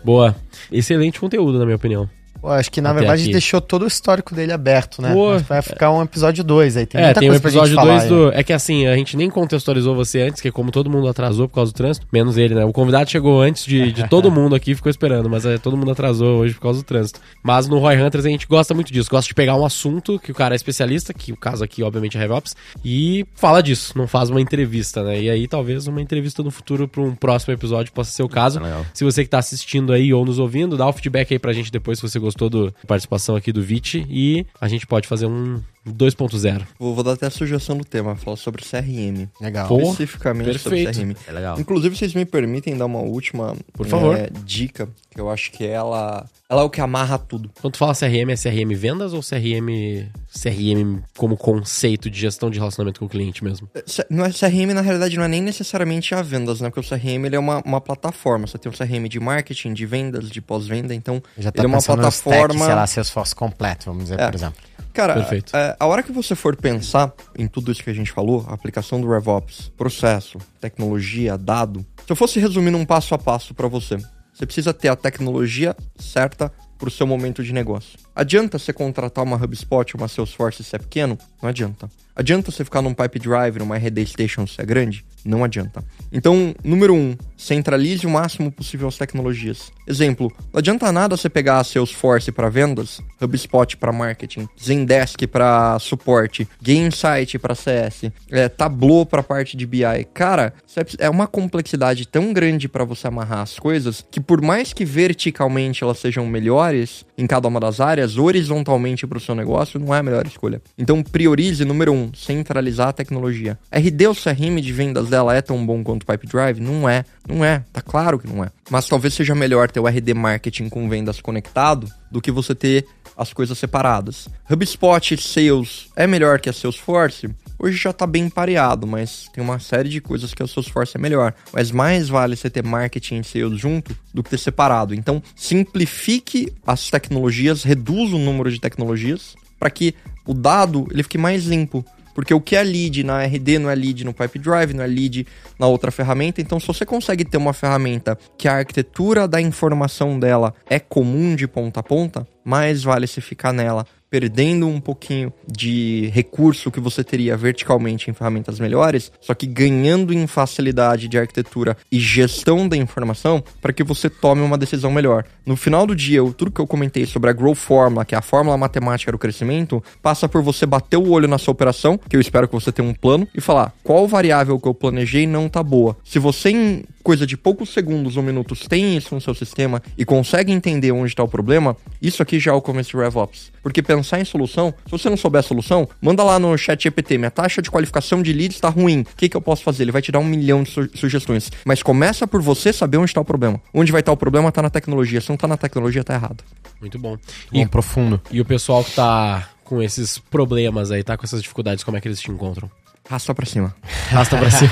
Boa. 0.05 0.35
Excelente 0.71 1.19
conteúdo, 1.21 1.59
na 1.59 1.65
minha 1.65 1.77
opinião. 1.77 2.09
Pô, 2.43 2.49
acho 2.49 2.73
que 2.73 2.81
na 2.81 2.91
Até 2.91 2.99
verdade 2.99 3.23
aqui. 3.23 3.31
deixou 3.31 3.61
todo 3.61 3.85
o 3.85 3.87
histórico 3.87 4.35
dele 4.35 4.53
aberto, 4.53 5.01
né? 5.01 5.13
Pô, 5.15 5.39
Vai 5.39 5.63
ficar 5.63 5.93
um 5.93 6.03
episódio 6.03 6.43
2 6.43 6.77
aí. 6.77 6.87
Tem 6.87 7.01
é, 7.01 7.05
muita 7.05 7.21
tem 7.21 7.29
coisa 7.29 7.41
gente 7.41 7.49
episódio 7.49 7.75
falar 7.77 7.99
2 7.99 8.03
aí. 8.03 8.09
do. 8.09 8.33
É 8.33 8.43
que 8.43 8.53
assim, 8.53 8.85
a 8.89 8.97
gente 8.97 9.17
nem 9.17 9.31
contextualizou 9.31 9.95
você 9.95 10.23
antes, 10.23 10.41
que 10.41 10.51
como 10.51 10.73
todo 10.73 10.91
mundo 10.91 11.07
atrasou 11.07 11.49
por 11.49 11.55
causa 11.55 11.71
do 11.71 11.77
trânsito, 11.77 12.05
menos 12.13 12.37
ele, 12.37 12.57
né? 12.57 12.65
O 12.65 12.73
convidado 12.73 13.09
chegou 13.09 13.41
antes 13.41 13.65
de, 13.65 13.93
de 13.93 14.09
todo 14.09 14.29
mundo 14.33 14.57
aqui, 14.57 14.75
ficou 14.75 14.91
esperando, 14.91 15.31
mas 15.31 15.47
é, 15.47 15.57
todo 15.57 15.77
mundo 15.77 15.93
atrasou 15.93 16.41
hoje 16.41 16.55
por 16.55 16.63
causa 16.63 16.81
do 16.81 16.85
trânsito. 16.85 17.21
Mas 17.45 17.69
no 17.69 17.79
Roy 17.79 18.03
Hunters 18.03 18.27
a 18.27 18.29
gente 18.29 18.49
gosta 18.49 18.75
muito 18.75 18.93
disso, 18.93 19.09
gosta 19.09 19.29
de 19.29 19.35
pegar 19.35 19.55
um 19.55 19.65
assunto 19.65 20.19
que 20.19 20.33
o 20.33 20.35
cara 20.35 20.53
é 20.53 20.57
especialista, 20.57 21.15
que 21.15 21.31
o 21.31 21.37
caso 21.37 21.63
aqui, 21.63 21.81
obviamente, 21.85 22.17
é 22.17 22.21
RevOps, 22.21 22.57
e 22.85 23.25
fala 23.37 23.63
disso, 23.63 23.97
não 23.97 24.09
faz 24.09 24.31
uma 24.31 24.41
entrevista, 24.41 25.05
né? 25.05 25.23
E 25.23 25.31
aí 25.31 25.47
talvez 25.47 25.87
uma 25.87 26.03
entrevista 26.03 26.43
no 26.43 26.51
futuro 26.51 26.89
para 26.89 27.03
um 27.03 27.15
próximo 27.15 27.55
episódio 27.55 27.93
possa 27.93 28.11
ser 28.11 28.25
o 28.25 28.29
caso. 28.29 28.59
Legal. 28.59 28.85
Se 28.93 29.05
você 29.05 29.23
que 29.23 29.31
tá 29.31 29.39
assistindo 29.39 29.93
aí 29.93 30.13
ou 30.13 30.25
nos 30.25 30.41
ouvindo, 30.41 30.77
dá 30.77 30.89
o 30.89 30.93
feedback 30.93 31.33
aí 31.33 31.39
pra 31.39 31.53
gente 31.53 31.71
depois 31.71 32.01
se 32.01 32.03
você 32.03 32.19
gostou 32.19 32.32
do- 32.37 32.67
da 32.71 32.73
participação 32.87 33.37
aqui 33.37 33.53
do 33.53 33.63
Vit 33.63 34.05
e 34.09 34.47
a 34.61 34.69
gente 34.69 34.87
pode 34.87 35.07
fazer 35.09 35.27
um 35.27 35.61
2.0. 35.87 36.63
Vou, 36.79 36.95
vou 36.95 37.03
dar 37.03 37.13
até 37.13 37.27
a 37.27 37.31
sugestão 37.31 37.77
do 37.77 37.85
tema, 37.85 38.15
falar 38.17 38.37
sobre 38.37 38.63
CRM. 38.65 39.29
Legal. 39.41 39.69
Especificamente 39.81 40.45
perfeito. 40.59 40.95
sobre 40.95 41.15
CRM. 41.15 41.17
É 41.29 41.33
legal. 41.33 41.61
Inclusive, 41.61 41.97
vocês 41.97 42.15
me 42.15 42.25
permitem 42.25 42.77
dar 42.77 42.87
uma 42.87 43.01
última 43.01 43.57
Por 43.73 43.87
favor. 43.87 44.17
eh, 44.17 44.29
dica, 44.45 44.89
que 45.11 45.21
eu 45.21 45.29
acho 45.29 45.51
que 45.51 45.65
ela, 45.67 46.25
ela 46.49 46.63
é 46.63 46.65
o 46.65 46.71
que 46.71 46.81
amarra 46.81 47.19
tudo. 47.19 47.51
Quando 47.61 47.73
tu 47.75 47.79
fala 47.79 47.95
CRM, 47.95 48.31
é 48.31 48.37
CRM 48.37 48.73
vendas 48.77 49.13
ou 49.13 49.21
CRM 49.23 50.09
CRM 50.33 51.03
como 51.17 51.37
conceito 51.37 52.09
de 52.09 52.19
gestão 52.19 52.49
de 52.51 52.59
relacionamento 52.59 53.01
com 53.01 53.07
o 53.07 53.09
cliente 53.09 53.43
mesmo? 53.45 53.69
C- 53.85 54.07
Não 54.09 54.25
é 54.25 54.31
CRM, 54.31 54.73
na 54.73 54.81
realidade, 54.81 55.17
não 55.17 55.25
é 55.25 55.29
nem 55.29 55.43
necessariamente 55.43 56.15
a 56.15 56.23
vendas, 56.23 56.61
né? 56.61 56.71
Porque 56.71 56.81
o 56.81 56.89
CRM 56.89 57.27
ele 57.27 57.37
é 57.37 57.39
uma, 57.39 57.61
uma 57.65 57.81
plataforma. 57.81 58.47
Você 58.47 58.57
tem 58.57 58.71
um 58.71 58.75
CRM 58.75 59.09
de 59.09 59.19
marketing, 59.21 59.75
de 59.75 59.85
vendas, 59.85 60.31
de 60.31 60.41
pós-venda. 60.41 60.95
Então, 60.95 61.23
Já 61.37 61.51
tá 61.51 61.61
ele 61.61 61.67
é 61.67 61.69
uma 61.69 61.79
pensando 61.79 61.97
no 62.31 62.35
stack, 62.35 62.59
sei 62.59 62.75
lá, 62.75 62.87
Salesforce 62.87 63.35
completo, 63.35 63.87
vamos 63.87 64.05
dizer, 64.05 64.21
É. 64.21 64.27
por 64.27 64.35
exemplo. 64.35 64.63
Cara, 64.93 65.15
Perfeito. 65.15 65.57
é, 65.57 65.75
a 65.81 65.87
hora 65.87 66.03
que 66.03 66.13
você 66.13 66.35
for 66.35 66.55
pensar 66.55 67.13
em 67.39 67.47
tudo 67.49 67.73
isso 67.73 67.83
que 67.83 67.89
a 67.89 67.95
gente 67.95 68.13
falou, 68.13 68.45
a 68.49 68.53
aplicação 68.53 69.01
do 69.01 69.09
RevOps, 69.09 69.73
processo, 69.77 70.39
tecnologia, 70.61 71.39
dado, 71.39 71.85
se 72.07 72.13
eu 72.13 72.17
fosse 72.17 72.39
resumir 72.39 72.71
num 72.71 72.85
passo 72.85 73.15
a 73.15 73.19
passo 73.19 73.55
pra 73.55 73.69
você, 73.69 73.97
você 74.35 74.45
precisa 74.45 74.75
ter 74.75 74.89
a 74.89 74.97
tecnologia 74.97 75.75
certa 75.99 76.53
pro 76.79 76.91
seu 76.91 77.07
momento 77.07 77.43
de 77.43 77.53
negócio. 77.53 77.99
Adianta 78.15 78.59
você 78.59 78.73
contratar 78.73 79.25
uma 79.25 79.37
HubSpot, 79.37 79.95
uma 79.95 80.09
Salesforce 80.09 80.63
se 80.63 80.77
é 80.77 80.79
pequeno? 80.79 81.19
Não 81.41 81.49
adianta. 81.49 81.91
Adianta 82.15 82.51
você 82.51 82.63
ficar 82.63 82.83
num 82.83 82.93
Pipe 82.93 83.19
Drive, 83.19 83.59
numa 83.59 83.77
RD 83.77 84.05
Station 84.07 84.47
se 84.47 84.61
é 84.61 84.67
grande? 84.67 85.05
Não 85.25 85.45
adianta. 85.45 85.83
Então, 86.13 86.55
número 86.63 86.95
um, 86.95 87.17
centralize 87.37 88.07
o 88.07 88.11
máximo 88.11 88.51
possível 88.51 88.89
as 88.89 88.99
tecnologias. 88.99 89.71
Exemplo, 89.87 90.31
não 90.53 90.59
adianta 90.59 90.91
nada 90.91 91.17
você 91.17 91.29
pegar 91.29 91.59
a 91.59 91.65
Salesforce 91.65 92.31
para 92.33 92.49
vendas, 92.49 93.01
HubSpot 93.23 93.77
para 93.77 93.93
marketing, 93.93 94.49
Zendesk 94.61 95.27
para 95.27 95.79
suporte, 95.79 96.47
GameSight 96.61 97.39
para 97.39 97.55
CS, 97.55 98.11
é, 98.31 98.49
Tableau 98.49 99.07
para 99.07 99.23
parte 99.23 99.57
de 99.57 99.67
BI. 99.67 100.05
Cara, 100.13 100.53
é 100.99 101.09
uma 101.09 101.27
complexidade 101.27 102.07
tão 102.07 102.33
grande 102.33 102.69
para 102.69 102.85
você 102.85 103.07
amarrar 103.07 103.41
as 103.41 103.59
coisas 103.59 104.05
que 104.11 104.21
por 104.21 104.43
mais 104.43 104.73
que 104.73 104.85
verticalmente 104.85 105.85
elas 105.85 105.99
sejam 105.99 106.27
melhores 106.27 107.07
em 107.17 107.27
cada 107.27 107.47
uma 107.47 107.61
das 107.61 107.81
áreas, 107.81 108.02
horizontalmente 108.19 109.07
para 109.07 109.19
o 109.19 109.21
seu 109.21 109.35
negócio 109.35 109.79
não 109.79 109.95
é 109.95 109.99
a 109.99 110.03
melhor 110.03 110.27
escolha. 110.27 110.61
Então 110.77 111.03
priorize 111.03 111.65
número 111.65 111.93
um, 111.93 112.13
centralizar 112.15 112.89
a 112.89 112.93
tecnologia. 112.93 113.59
RD 113.71 114.07
ou 114.07 114.15
CRM 114.15 114.61
de 114.61 114.73
vendas 114.73 115.09
dela 115.09 115.35
é 115.35 115.43
tão 115.43 115.65
bom 115.65 115.83
quanto 115.83 116.03
o 116.03 116.07
Pipe 116.07 116.27
Drive? 116.27 116.61
Não 116.61 116.89
é, 116.89 117.05
não 117.29 117.45
é, 117.45 117.65
tá 117.73 117.81
claro 117.81 118.19
que 118.19 118.27
não 118.27 118.45
é. 118.45 118.51
Mas 118.71 118.87
talvez 118.87 119.15
seja 119.15 119.35
melhor 119.35 119.71
ter 119.71 119.81
o 119.81 119.87
RD 119.87 120.15
marketing 120.15 120.69
com 120.69 120.89
vendas 120.89 121.21
conectado 121.21 121.87
do 122.11 122.21
que 122.21 122.31
você 122.31 122.55
ter 122.55 122.87
as 123.17 123.33
coisas 123.33 123.59
separadas. 123.59 124.29
HubSpot 124.51 125.17
Sales 125.19 125.89
é 125.97 126.07
melhor 126.07 126.41
que 126.41 126.49
a 126.49 126.53
Salesforce? 126.53 127.31
Hoje 127.59 127.77
já 127.77 127.91
está 127.91 128.07
bem 128.07 128.29
pareado, 128.29 128.87
mas 128.87 129.29
tem 129.33 129.43
uma 129.43 129.59
série 129.59 129.89
de 129.89 130.01
coisas 130.01 130.35
que 130.35 130.43
a 130.43 130.47
Salesforce 130.47 130.97
é 130.97 131.01
melhor. 131.01 131.33
Mas 131.53 131.71
mais 131.71 132.09
vale 132.09 132.37
você 132.37 132.51
ter 132.51 132.65
marketing 132.65 133.21
e 133.21 133.25
sales 133.25 133.61
junto 133.61 133.97
do 134.13 134.23
que 134.23 134.31
ter 134.31 134.39
separado. 134.39 134.95
Então, 134.95 135.23
simplifique 135.37 136.53
as 136.67 136.91
tecnologias, 136.91 137.63
reduza 137.63 138.17
o 138.17 138.19
número 138.19 138.51
de 138.51 138.61
tecnologias 138.61 139.37
para 139.59 139.71
que 139.71 139.95
o 140.27 140.35
dado 140.35 140.89
ele 140.91 141.03
fique 141.03 141.19
mais 141.19 141.45
limpo. 141.45 141.85
Porque 142.15 142.35
o 142.35 142.41
que 142.41 142.57
é 142.57 142.63
lead 142.63 143.05
na 143.05 143.25
RD 143.25 143.59
não 143.59 143.71
é 143.71 143.75
lead 143.75 144.05
no 144.05 144.13
Pipe 144.13 144.39
Drive, 144.39 144.75
não 144.75 144.85
é 144.85 144.87
lead 144.87 145.27
na 145.59 145.67
outra 145.67 145.91
ferramenta. 145.91 146.41
Então, 146.41 146.61
se 146.61 146.67
você 146.67 146.85
consegue 146.85 147.25
ter 147.25 147.39
uma 147.39 147.53
ferramenta 147.53 148.19
que 148.37 148.49
a 148.49 148.57
arquitetura 148.57 149.27
da 149.27 149.41
informação 149.41 150.19
dela 150.19 150.55
é 150.69 150.79
comum 150.79 151.35
de 151.35 151.47
ponta 151.47 151.81
a 151.81 151.83
ponta, 151.83 152.27
mais 152.45 152.83
vale 152.83 153.07
se 153.07 153.21
ficar 153.21 153.53
nela 153.53 153.87
perdendo 154.13 154.69
um 154.69 154.79
pouquinho 154.79 155.33
de 155.51 156.11
recurso 156.13 156.71
que 156.71 156.79
você 156.79 157.03
teria 157.03 157.35
verticalmente 157.35 158.11
em 158.11 158.13
ferramentas 158.13 158.61
melhores, 158.61 159.11
só 159.23 159.33
que 159.33 159.47
ganhando 159.47 160.13
em 160.13 160.27
facilidade 160.27 161.09
de 161.09 161.17
arquitetura 161.17 161.79
e 161.91 161.99
gestão 161.99 162.69
da 162.69 162.77
informação 162.77 163.43
para 163.63 163.73
que 163.73 163.83
você 163.83 164.11
tome 164.11 164.43
uma 164.43 164.59
decisão 164.59 164.93
melhor. 164.93 165.25
No 165.47 165.57
final 165.57 165.87
do 165.87 165.97
dia, 165.97 166.21
tudo 166.37 166.51
que 166.51 166.61
eu 166.61 166.67
comentei 166.67 167.07
sobre 167.07 167.31
a 167.31 167.33
Grow 167.33 167.55
Formula, 167.55 168.05
que 168.05 168.15
é 168.15 168.19
a 168.19 168.23
fórmula 168.23 168.59
matemática 168.59 169.11
do 169.11 169.17
crescimento, 169.17 169.83
passa 170.03 170.29
por 170.29 170.43
você 170.43 170.67
bater 170.67 170.99
o 170.99 171.09
olho 171.09 171.27
na 171.27 171.39
sua 171.39 171.53
operação, 171.53 171.97
que 171.97 172.15
eu 172.15 172.21
espero 172.21 172.47
que 172.47 172.55
você 172.55 172.71
tenha 172.71 172.87
um 172.87 172.93
plano, 172.93 173.27
e 173.35 173.41
falar 173.41 173.73
qual 173.83 174.07
variável 174.07 174.61
que 174.61 174.69
eu 174.69 174.75
planejei 174.75 175.27
não 175.27 175.49
tá 175.49 175.63
boa. 175.63 175.97
Se 176.05 176.19
você 176.19 176.85
coisa 177.03 177.27
de 177.27 177.37
poucos 177.37 177.71
segundos 177.71 178.17
ou 178.17 178.23
minutos 178.23 178.67
tem 178.67 178.97
isso 178.97 179.15
no 179.15 179.21
seu 179.21 179.35
sistema 179.35 179.83
e 179.97 180.05
consegue 180.05 180.53
entender 180.53 180.93
onde 180.93 181.09
está 181.09 181.23
o 181.23 181.29
problema, 181.29 181.77
isso 182.01 182.23
aqui 182.23 182.39
já 182.39 182.53
é 182.53 182.55
o 182.55 182.63
começo 182.63 182.91
de 182.91 182.97
RevOps. 182.97 183.53
Porque 183.63 183.83
pensar 183.83 184.21
em 184.21 184.25
solução, 184.25 184.75
se 184.85 184.91
você 184.91 185.09
não 185.09 185.17
souber 185.17 185.41
a 185.41 185.43
solução, 185.43 185.89
manda 186.01 186.23
lá 186.23 186.39
no 186.39 186.57
chat 186.57 186.83
GPT, 186.83 187.19
minha 187.19 187.31
taxa 187.31 187.63
de 187.63 187.71
qualificação 187.71 188.23
de 188.23 188.33
leads 188.33 188.57
está 188.57 188.69
ruim, 188.69 189.01
o 189.01 189.17
que, 189.17 189.29
que 189.29 189.37
eu 189.37 189.41
posso 189.41 189.63
fazer? 189.63 189.85
Ele 189.85 189.93
vai 189.93 190.03
te 190.03 190.11
dar 190.11 190.19
um 190.19 190.25
milhão 190.25 190.63
de 190.63 190.71
su 190.71 190.89
sugestões. 190.95 191.51
Mas 191.65 191.83
começa 191.83 192.27
por 192.27 192.43
você 192.43 192.73
saber 192.73 192.97
onde 192.99 193.11
está 193.11 193.21
o 193.21 193.25
problema. 193.25 193.61
Onde 193.73 193.93
vai 193.93 194.01
estar 194.01 194.11
tá 194.11 194.15
o 194.15 194.17
problema 194.17 194.49
está 194.49 194.63
na 194.63 194.71
tecnologia. 194.71 195.21
Se 195.21 195.29
não 195.29 195.35
está 195.37 195.49
na 195.49 195.57
tecnologia, 195.57 196.01
está 196.01 196.15
errado. 196.15 196.45
Muito 196.81 196.99
bom. 196.99 197.17
E 197.53 197.65
profundo. 197.67 198.21
E 198.31 198.41
o 198.41 198.45
pessoal 198.45 198.85
que 198.85 198.93
tá 198.93 199.49
com 199.65 199.81
esses 199.81 200.19
problemas 200.19 200.91
aí, 200.91 201.03
tá 201.03 201.17
com 201.17 201.25
essas 201.25 201.41
dificuldades, 201.41 201.85
como 201.85 201.97
é 201.97 202.01
que 202.01 202.09
eles 202.09 202.21
te 202.21 202.31
encontram? 202.31 202.71
Rasta 203.09 203.35
pra 203.35 203.45
cima. 203.45 203.75
Rasta 204.11 204.37
pra 204.39 204.51
cima. 204.51 204.71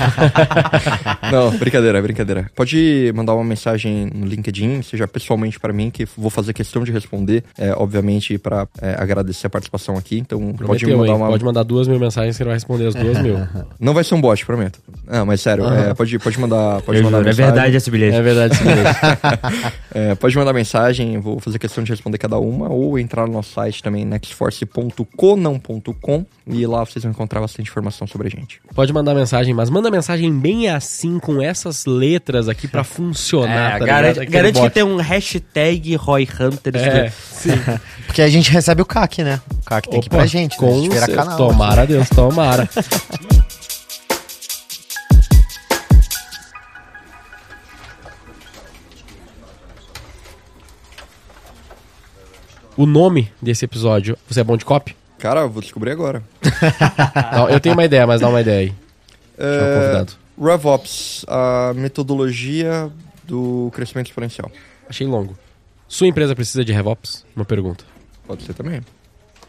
Não, 1.31 1.51
brincadeira, 1.57 2.01
brincadeira. 2.01 2.49
Pode 2.55 3.11
mandar 3.13 3.35
uma 3.35 3.43
mensagem 3.43 4.09
no 4.13 4.25
LinkedIn, 4.25 4.81
seja 4.81 5.05
pessoalmente 5.07 5.59
para 5.59 5.71
mim, 5.73 5.89
que 5.91 6.05
vou 6.17 6.29
fazer 6.29 6.53
questão 6.53 6.83
de 6.83 6.91
responder, 6.91 7.43
é, 7.57 7.73
obviamente, 7.73 8.37
para 8.37 8.67
é, 8.81 8.95
agradecer 8.97 9.47
a 9.47 9.49
participação 9.49 9.97
aqui. 9.97 10.17
Então, 10.17 10.39
Prometeu, 10.39 10.67
pode 10.67 10.85
me 10.85 10.95
mandar 10.95 11.11
hein? 11.11 11.17
uma. 11.17 11.27
Pode 11.27 11.43
mandar 11.43 11.63
duas 11.63 11.87
mil 11.87 11.99
mensagens 11.99 12.37
que 12.37 12.43
ele 12.43 12.47
vai 12.49 12.55
responder 12.55 12.87
as 12.87 12.95
duas 12.95 13.21
mil. 13.21 13.37
Não 13.79 13.93
vai 13.93 14.03
ser 14.03 14.15
um 14.15 14.21
bot, 14.21 14.43
prometo. 14.45 14.79
Não, 15.05 15.25
mas 15.25 15.41
sério, 15.41 15.65
é, 15.67 15.93
pode, 15.93 16.17
pode 16.17 16.39
mandar. 16.39 16.81
Pode 16.81 16.99
Eu 16.99 17.03
mandar 17.03 17.17
juro, 17.17 17.27
é 17.27 17.31
mensagem. 17.31 17.53
verdade 17.53 17.77
esse 17.77 17.91
bilhete. 17.91 18.15
É 18.15 18.21
verdade, 18.21 18.55
sim. 18.55 18.63
mesmo. 18.65 18.83
É, 19.93 20.15
pode 20.15 20.37
mandar 20.37 20.53
mensagem, 20.53 21.19
vou 21.19 21.37
fazer 21.41 21.59
questão 21.59 21.83
de 21.83 21.91
responder 21.91 22.17
cada 22.17 22.39
uma, 22.39 22.69
ou 22.69 22.97
entrar 22.97 23.27
no 23.27 23.33
nosso 23.33 23.51
site 23.51 23.83
também, 23.83 24.05
nextforce.conão.com, 24.05 26.25
e 26.47 26.65
lá 26.65 26.85
vocês 26.85 27.03
vão 27.03 27.11
encontrar 27.11 27.41
bastante 27.41 27.69
informação 27.69 28.07
sobre 28.07 28.20
a 28.27 28.29
gente. 28.29 28.61
Pode 28.73 28.91
mandar 28.93 29.13
mensagem, 29.13 29.53
mas 29.53 29.69
manda 29.69 29.89
mensagem 29.91 30.31
bem 30.37 30.69
assim, 30.69 31.19
com 31.19 31.41
essas 31.41 31.85
letras 31.85 32.47
aqui 32.49 32.67
pra 32.67 32.83
funcionar, 32.83 33.75
É, 33.75 33.79
tá 33.79 33.85
garante 33.85 34.19
ligado? 34.19 34.31
Garante 34.33 34.61
que 34.61 34.69
tem 34.69 34.83
um 34.83 34.97
hashtag 34.97 35.95
Roy 35.95 36.27
Hunters. 36.39 36.81
É. 36.81 37.11
Porque 38.05 38.21
a 38.21 38.27
gente 38.29 38.51
recebe 38.51 38.81
o 38.81 38.85
CAC, 38.85 39.23
né? 39.23 39.41
O 39.61 39.65
CAC 39.65 39.89
tem 39.89 39.99
que 40.01 40.07
ir 40.07 40.09
pra 40.09 40.25
gente, 40.25 40.51
né? 40.51 40.55
A 40.57 40.59
com 40.59 40.81
gente 40.81 40.93
vira 40.93 41.05
cer- 41.05 41.15
canal. 41.15 41.37
Tomara 41.37 41.85
Deus, 41.87 42.09
tomara. 42.09 42.69
O 52.77 52.85
nome 52.85 53.31
desse 53.41 53.65
episódio, 53.65 54.17
você 54.27 54.39
é 54.41 54.43
bom 54.43 54.55
de 54.57 54.65
copy? 54.65 54.95
Cara, 55.21 55.41
eu 55.41 55.49
vou 55.49 55.61
descobrir 55.61 55.91
agora. 55.91 56.23
Não, 57.31 57.47
eu 57.47 57.59
tenho 57.59 57.75
uma 57.75 57.85
ideia, 57.85 58.07
mas 58.07 58.19
dá 58.19 58.27
uma 58.27 58.41
ideia 58.41 58.59
aí. 58.59 58.73
Convidado. 59.37 60.13
RevOps, 60.35 61.23
a 61.27 61.73
metodologia 61.75 62.91
do 63.23 63.69
crescimento 63.71 64.07
exponencial. 64.07 64.51
Achei 64.89 65.05
longo. 65.05 65.37
Sua 65.87 66.07
empresa 66.07 66.33
precisa 66.35 66.65
de 66.65 66.73
RevOps? 66.73 67.23
Uma 67.35 67.45
pergunta. 67.45 67.85
Pode 68.25 68.41
ser 68.41 68.55
também. 68.55 68.81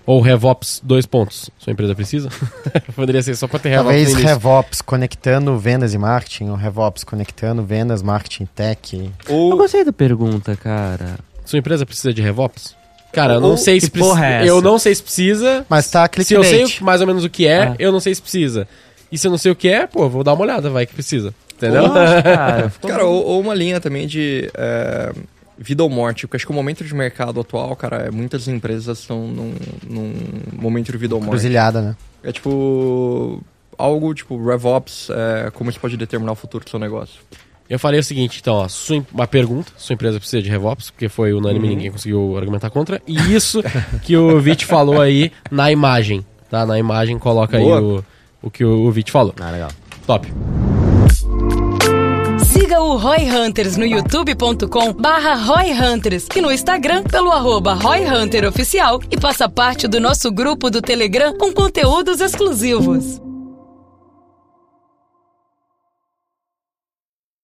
Ou 0.04 0.20
RevOps, 0.20 0.82
dois 0.84 1.06
pontos. 1.06 1.48
Sua 1.58 1.72
empresa 1.72 1.94
precisa? 1.94 2.28
Poderia 2.94 3.22
ser 3.22 3.34
só 3.34 3.48
pra 3.48 3.58
ter 3.58 3.70
RevOps 3.70 4.12
Talvez. 4.12 4.14
RevOps 4.14 4.82
conectando 4.82 5.56
vendas 5.56 5.94
e 5.94 5.98
marketing, 5.98 6.50
ou 6.50 6.56
RevOps 6.56 7.02
conectando 7.02 7.64
vendas, 7.64 8.02
marketing, 8.02 8.44
tech. 8.44 9.10
Eu 9.26 9.34
Ou 9.34 9.56
gostei 9.56 9.84
da 9.84 9.92
pergunta, 9.92 10.54
cara. 10.54 11.18
Sua 11.46 11.58
empresa 11.58 11.86
precisa 11.86 12.12
de 12.12 12.20
RevOps? 12.20 12.76
Cara, 13.12 13.34
eu 13.34 13.40
não 13.40 13.56
sei 13.56 13.80
se 13.80 13.90
porra 13.90 14.26
é 14.26 14.48
eu 14.48 14.62
não 14.62 14.78
sei 14.78 14.94
se 14.94 15.02
precisa. 15.02 15.66
Mas 15.68 15.88
tá 15.90 16.08
Se 16.20 16.34
eu 16.34 16.42
sei 16.42 16.64
mais 16.80 17.00
ou 17.00 17.06
menos 17.06 17.24
o 17.24 17.28
que 17.30 17.46
é, 17.46 17.62
Ah. 17.64 17.76
eu 17.78 17.92
não 17.92 18.00
sei 18.00 18.14
se 18.14 18.22
precisa. 18.22 18.66
E 19.10 19.18
se 19.18 19.26
eu 19.26 19.30
não 19.30 19.38
sei 19.38 19.52
o 19.52 19.56
que 19.56 19.68
é, 19.68 19.86
pô, 19.86 20.08
vou 20.08 20.24
dar 20.24 20.32
uma 20.32 20.42
olhada, 20.42 20.70
vai 20.70 20.86
que 20.86 20.94
precisa. 20.94 21.34
Entendeu? 21.54 21.90
Cara. 21.92 22.72
Cara, 22.80 23.04
ou, 23.04 23.24
ou 23.24 23.40
uma 23.40 23.54
linha 23.54 23.78
também 23.80 24.06
de 24.06 24.50
é, 24.54 25.12
vida 25.58 25.82
ou 25.82 25.90
morte, 25.90 26.26
porque 26.26 26.36
acho 26.36 26.46
que 26.46 26.52
o 26.52 26.54
momento 26.54 26.82
de 26.82 26.94
mercado 26.94 27.38
atual, 27.40 27.76
cara, 27.76 27.98
é, 28.06 28.10
muitas 28.10 28.48
empresas 28.48 28.98
estão 28.98 29.28
num, 29.28 29.54
num 29.88 30.12
momento 30.52 30.90
de 30.90 30.98
vida 30.98 31.14
ou 31.14 31.20
morte. 31.20 31.30
Cruzilhada, 31.32 31.80
né? 31.80 31.96
É 32.24 32.32
tipo 32.32 33.40
algo 33.78 34.14
tipo 34.14 34.42
RevOps, 34.44 35.08
é, 35.10 35.50
como 35.50 35.70
isso 35.70 35.78
pode 35.78 35.96
determinar 35.96 36.32
o 36.32 36.36
futuro 36.36 36.64
do 36.64 36.70
seu 36.70 36.78
negócio. 36.78 37.20
Eu 37.72 37.78
falei 37.78 37.98
o 37.98 38.04
seguinte, 38.04 38.38
então, 38.42 38.56
ó, 38.56 38.68
sua 38.68 39.02
uma 39.14 39.26
pergunta, 39.26 39.72
sua 39.78 39.94
empresa 39.94 40.18
precisa 40.18 40.42
de 40.42 40.50
RevOps, 40.50 40.90
porque 40.90 41.08
foi 41.08 41.32
unânime, 41.32 41.68
Uhum. 41.68 41.74
ninguém 41.74 41.90
conseguiu 41.90 42.36
argumentar 42.36 42.68
contra. 42.68 43.00
E 43.08 43.34
isso 43.34 43.62
que 44.04 44.14
o 44.14 44.38
Vit 44.40 44.66
falou 44.66 45.00
aí 45.00 45.32
na 45.50 45.72
imagem, 45.72 46.22
tá? 46.50 46.66
Na 46.66 46.78
imagem 46.78 47.18
coloca 47.18 47.58
Boa. 47.58 47.78
aí 47.78 47.82
o, 47.82 48.04
o 48.42 48.50
que 48.50 48.62
o, 48.62 48.84
o 48.86 48.90
Vit 48.92 49.10
falou. 49.10 49.34
Ah, 49.40 49.50
legal. 49.50 49.70
Top. 50.06 50.30
Siga 52.44 52.78
o 52.82 52.98
Roy 52.98 53.30
Hunters 53.30 53.78
no 53.78 53.86
youtube.com 53.86 54.92
barra 54.92 55.34
Roy 55.34 55.72
Hunters 55.72 56.26
e 56.36 56.42
no 56.42 56.52
Instagram 56.52 57.04
pelo 57.04 57.30
arroba 57.32 57.72
Roy 57.72 58.04
Hunter 58.04 58.46
Oficial 58.46 59.00
e 59.10 59.18
faça 59.18 59.48
parte 59.48 59.88
do 59.88 59.98
nosso 59.98 60.30
grupo 60.30 60.68
do 60.68 60.82
Telegram 60.82 61.32
com 61.38 61.50
conteúdos 61.54 62.20
exclusivos. 62.20 63.18